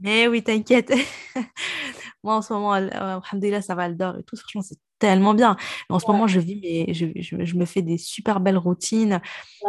[0.00, 0.92] Mais oui, t'inquiète.
[2.22, 4.36] Moi, en ce moment, alhamdoulilah, ça va, elle dort et tout.
[4.36, 5.56] Franchement, c'est tellement bien.
[5.90, 9.20] En ce moment, je vis, mais je, je, me fais des super belles routines.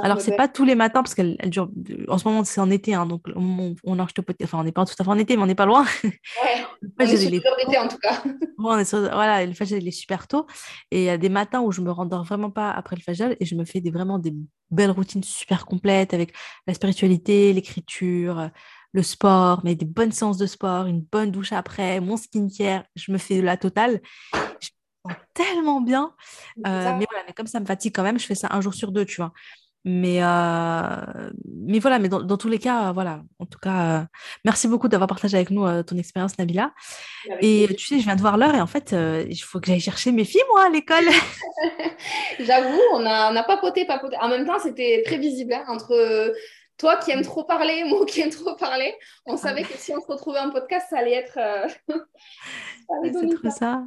[0.02, 1.70] Alors, c'est pas tous les matins parce qu'elle dure.
[2.08, 4.86] En ce moment, c'est en été, hein, donc on, on enregistre Enfin, on n'est pas
[4.86, 5.86] tout à fait en été, mais on n'est pas loin.
[6.04, 6.66] Ouais.
[7.00, 8.24] on est sur l'été en tout cas.
[8.58, 9.00] on est sur...
[9.00, 10.48] Voilà, le fajr, il est super tôt.
[10.92, 13.36] Et il y a des matins où je me rendors vraiment pas après le fajr
[13.38, 14.34] et je me fais des, vraiment des
[14.72, 16.34] belles routines super complètes avec
[16.68, 18.50] la spiritualité, l'écriture,
[18.96, 23.12] le sport, mais des bonnes séances de sport, une bonne douche après, mon skincare, je
[23.12, 24.00] me fais de la totale.
[24.34, 24.70] Je
[25.04, 26.14] me sens tellement bien.
[26.66, 28.74] Euh, mais voilà, mais comme ça me fatigue quand même, je fais ça un jour
[28.74, 29.34] sur deux, tu vois.
[29.84, 33.22] Mais, euh, mais voilà, mais dans, tous les cas, voilà.
[33.38, 34.04] En tout cas, euh,
[34.46, 36.72] merci beaucoup d'avoir partagé avec nous ton expérience, Nabila.
[37.42, 38.96] et tu sais, je viens de voir l'heure et en fait,
[39.30, 41.04] il faut que j'aille chercher mes filles, moi, à l'école.
[42.40, 44.16] J'avoue, on a, on a papoté, papoté.
[44.22, 46.34] En même temps, c'était très visible hein, entre
[46.78, 48.94] toi qui aimes trop parler, moi qui aime trop parler,
[49.26, 51.38] on savait que si on se retrouvait en podcast, ça allait être.
[51.38, 51.68] Euh,
[53.04, 53.84] c'est trop ça.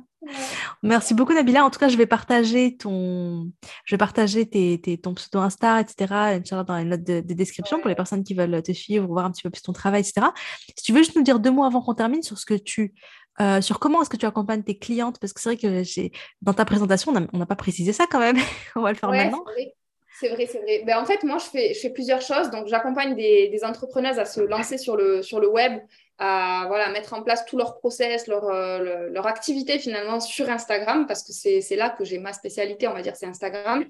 [0.82, 1.64] Merci beaucoup Nabila.
[1.64, 3.50] En tout cas, je vais partager ton,
[3.84, 6.40] je vais partager tes, ton pseudo Insta, etc.
[6.66, 9.42] dans les notes de, description pour les personnes qui veulent te suivre, voir un petit
[9.42, 10.28] peu plus ton travail, etc.
[10.76, 12.94] Si tu veux juste nous dire deux mots avant qu'on termine sur ce que tu,
[13.40, 16.10] euh, sur comment est-ce que tu accompagnes tes clientes, parce que c'est vrai que j'ai,
[16.42, 18.36] dans ta présentation, on n'a pas précisé ça quand même.
[18.76, 19.44] on va le faire maintenant.
[20.20, 20.82] C'est vrai, c'est vrai.
[20.84, 22.50] Ben, en fait, moi, je fais, plusieurs choses.
[22.50, 25.78] Donc, j'accompagne des, des, entrepreneuses à se lancer sur le, sur le web,
[26.18, 31.06] à voilà, mettre en place tous leurs process, leur, euh, leur activité finalement sur Instagram,
[31.06, 33.84] parce que c'est là que j'ai ma spécialité, on va dire, c'est Instagram.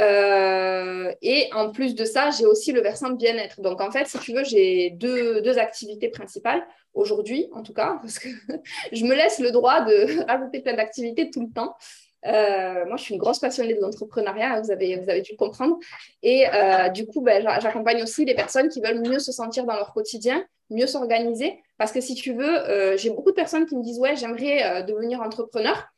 [0.00, 3.60] Euh, et en plus de ça, j'ai aussi le versant bien-être.
[3.60, 7.98] Donc, en fait, si tu veux, j'ai deux, deux activités principales aujourd'hui, en tout cas,
[8.00, 8.28] parce que
[8.92, 11.76] je me laisse le droit de rajouter plein d'activités tout le temps.
[12.26, 15.36] Euh, moi, je suis une grosse passionnée de l'entrepreneuriat, vous avez, vous avez dû le
[15.36, 15.78] comprendre.
[16.22, 19.74] Et euh, du coup, ben, j'accompagne aussi les personnes qui veulent mieux se sentir dans
[19.74, 21.62] leur quotidien, mieux s'organiser.
[21.78, 24.84] Parce que si tu veux, euh, j'ai beaucoup de personnes qui me disent Ouais, j'aimerais
[24.84, 25.88] devenir entrepreneur.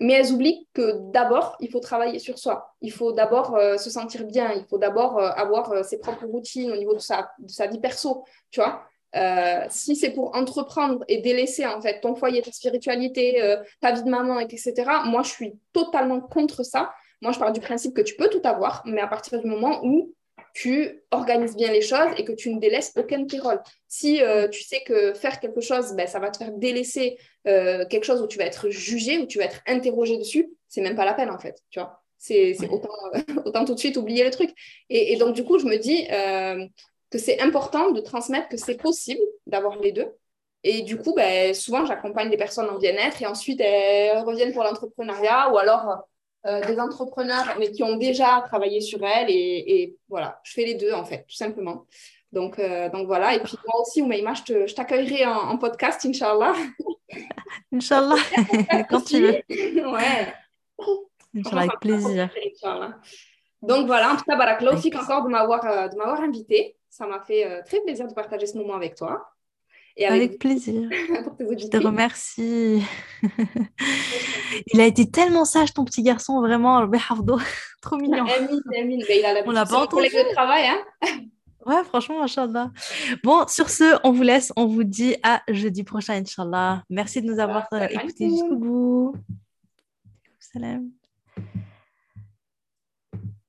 [0.00, 2.72] Mais elles oublient que d'abord, il faut travailler sur soi.
[2.80, 4.52] Il faut d'abord se sentir bien.
[4.52, 8.22] Il faut d'abord avoir ses propres routines au niveau de sa, de sa vie perso.
[8.52, 8.84] Tu vois
[9.16, 13.92] euh, si c'est pour entreprendre et délaisser en fait ton foyer, ta spiritualité, euh, ta
[13.92, 14.72] vie de maman, etc.,
[15.06, 16.92] moi je suis totalement contre ça.
[17.22, 19.80] Moi je pars du principe que tu peux tout avoir, mais à partir du moment
[19.82, 20.14] où
[20.54, 23.60] tu organises bien les choses et que tu ne délaisses aucun de tes rôles.
[23.86, 28.04] Si euh, tu sais que faire quelque chose, ben, ça va te faire délaisser quelque
[28.04, 31.06] chose où tu vas être jugé, où tu vas être interrogé dessus, c'est même pas
[31.06, 32.02] la peine en fait, tu vois.
[32.18, 32.90] C'est autant,
[33.46, 34.50] autant, tout de suite oublier le truc.
[34.90, 36.06] Et, et, donc, du coup, je me dis,
[37.10, 40.08] que c'est important de transmettre que c'est possible d'avoir les deux.
[40.64, 44.64] Et du coup, ben, souvent, j'accompagne des personnes en bien-être et ensuite, elles reviennent pour
[44.64, 46.04] l'entrepreneuriat ou alors
[46.46, 49.30] euh, des entrepreneurs, mais qui ont déjà travaillé sur elles.
[49.30, 51.86] Et, voilà, je fais les deux, en fait, tout simplement.
[52.32, 53.34] Donc, euh, donc voilà.
[53.34, 56.54] Et puis moi aussi, Oumaima, je t'accueillerai en, en, podcast, Inch'Allah.
[57.72, 58.16] Inch'Allah,
[58.90, 59.42] quand tu veux.
[59.48, 60.34] ouais.
[61.34, 62.30] Inch'Allah, avec plaisir.
[63.62, 66.77] Donc voilà, en tout cas, Barakla aussi encore de m'avoir euh, invité.
[66.98, 69.30] Ça m'a fait euh, très plaisir de partager ce moment avec toi.
[69.96, 70.88] Et avec, plaisir.
[71.38, 72.82] Je te remercie.
[74.72, 76.84] il a été tellement sage, ton petit garçon, vraiment.
[77.82, 78.26] Trop mignon.
[78.26, 80.08] il a On l'a pas entendu.
[80.08, 80.80] de travail, hein
[81.66, 82.72] Ouais, franchement, Inch'Allah.
[83.22, 84.52] Bon, sur ce, on vous laisse.
[84.56, 86.82] On vous dit à jeudi prochain, Inch'Allah.
[86.90, 89.14] Merci de nous avoir euh, écoutés jusqu'au bout.
[90.40, 90.90] Salam.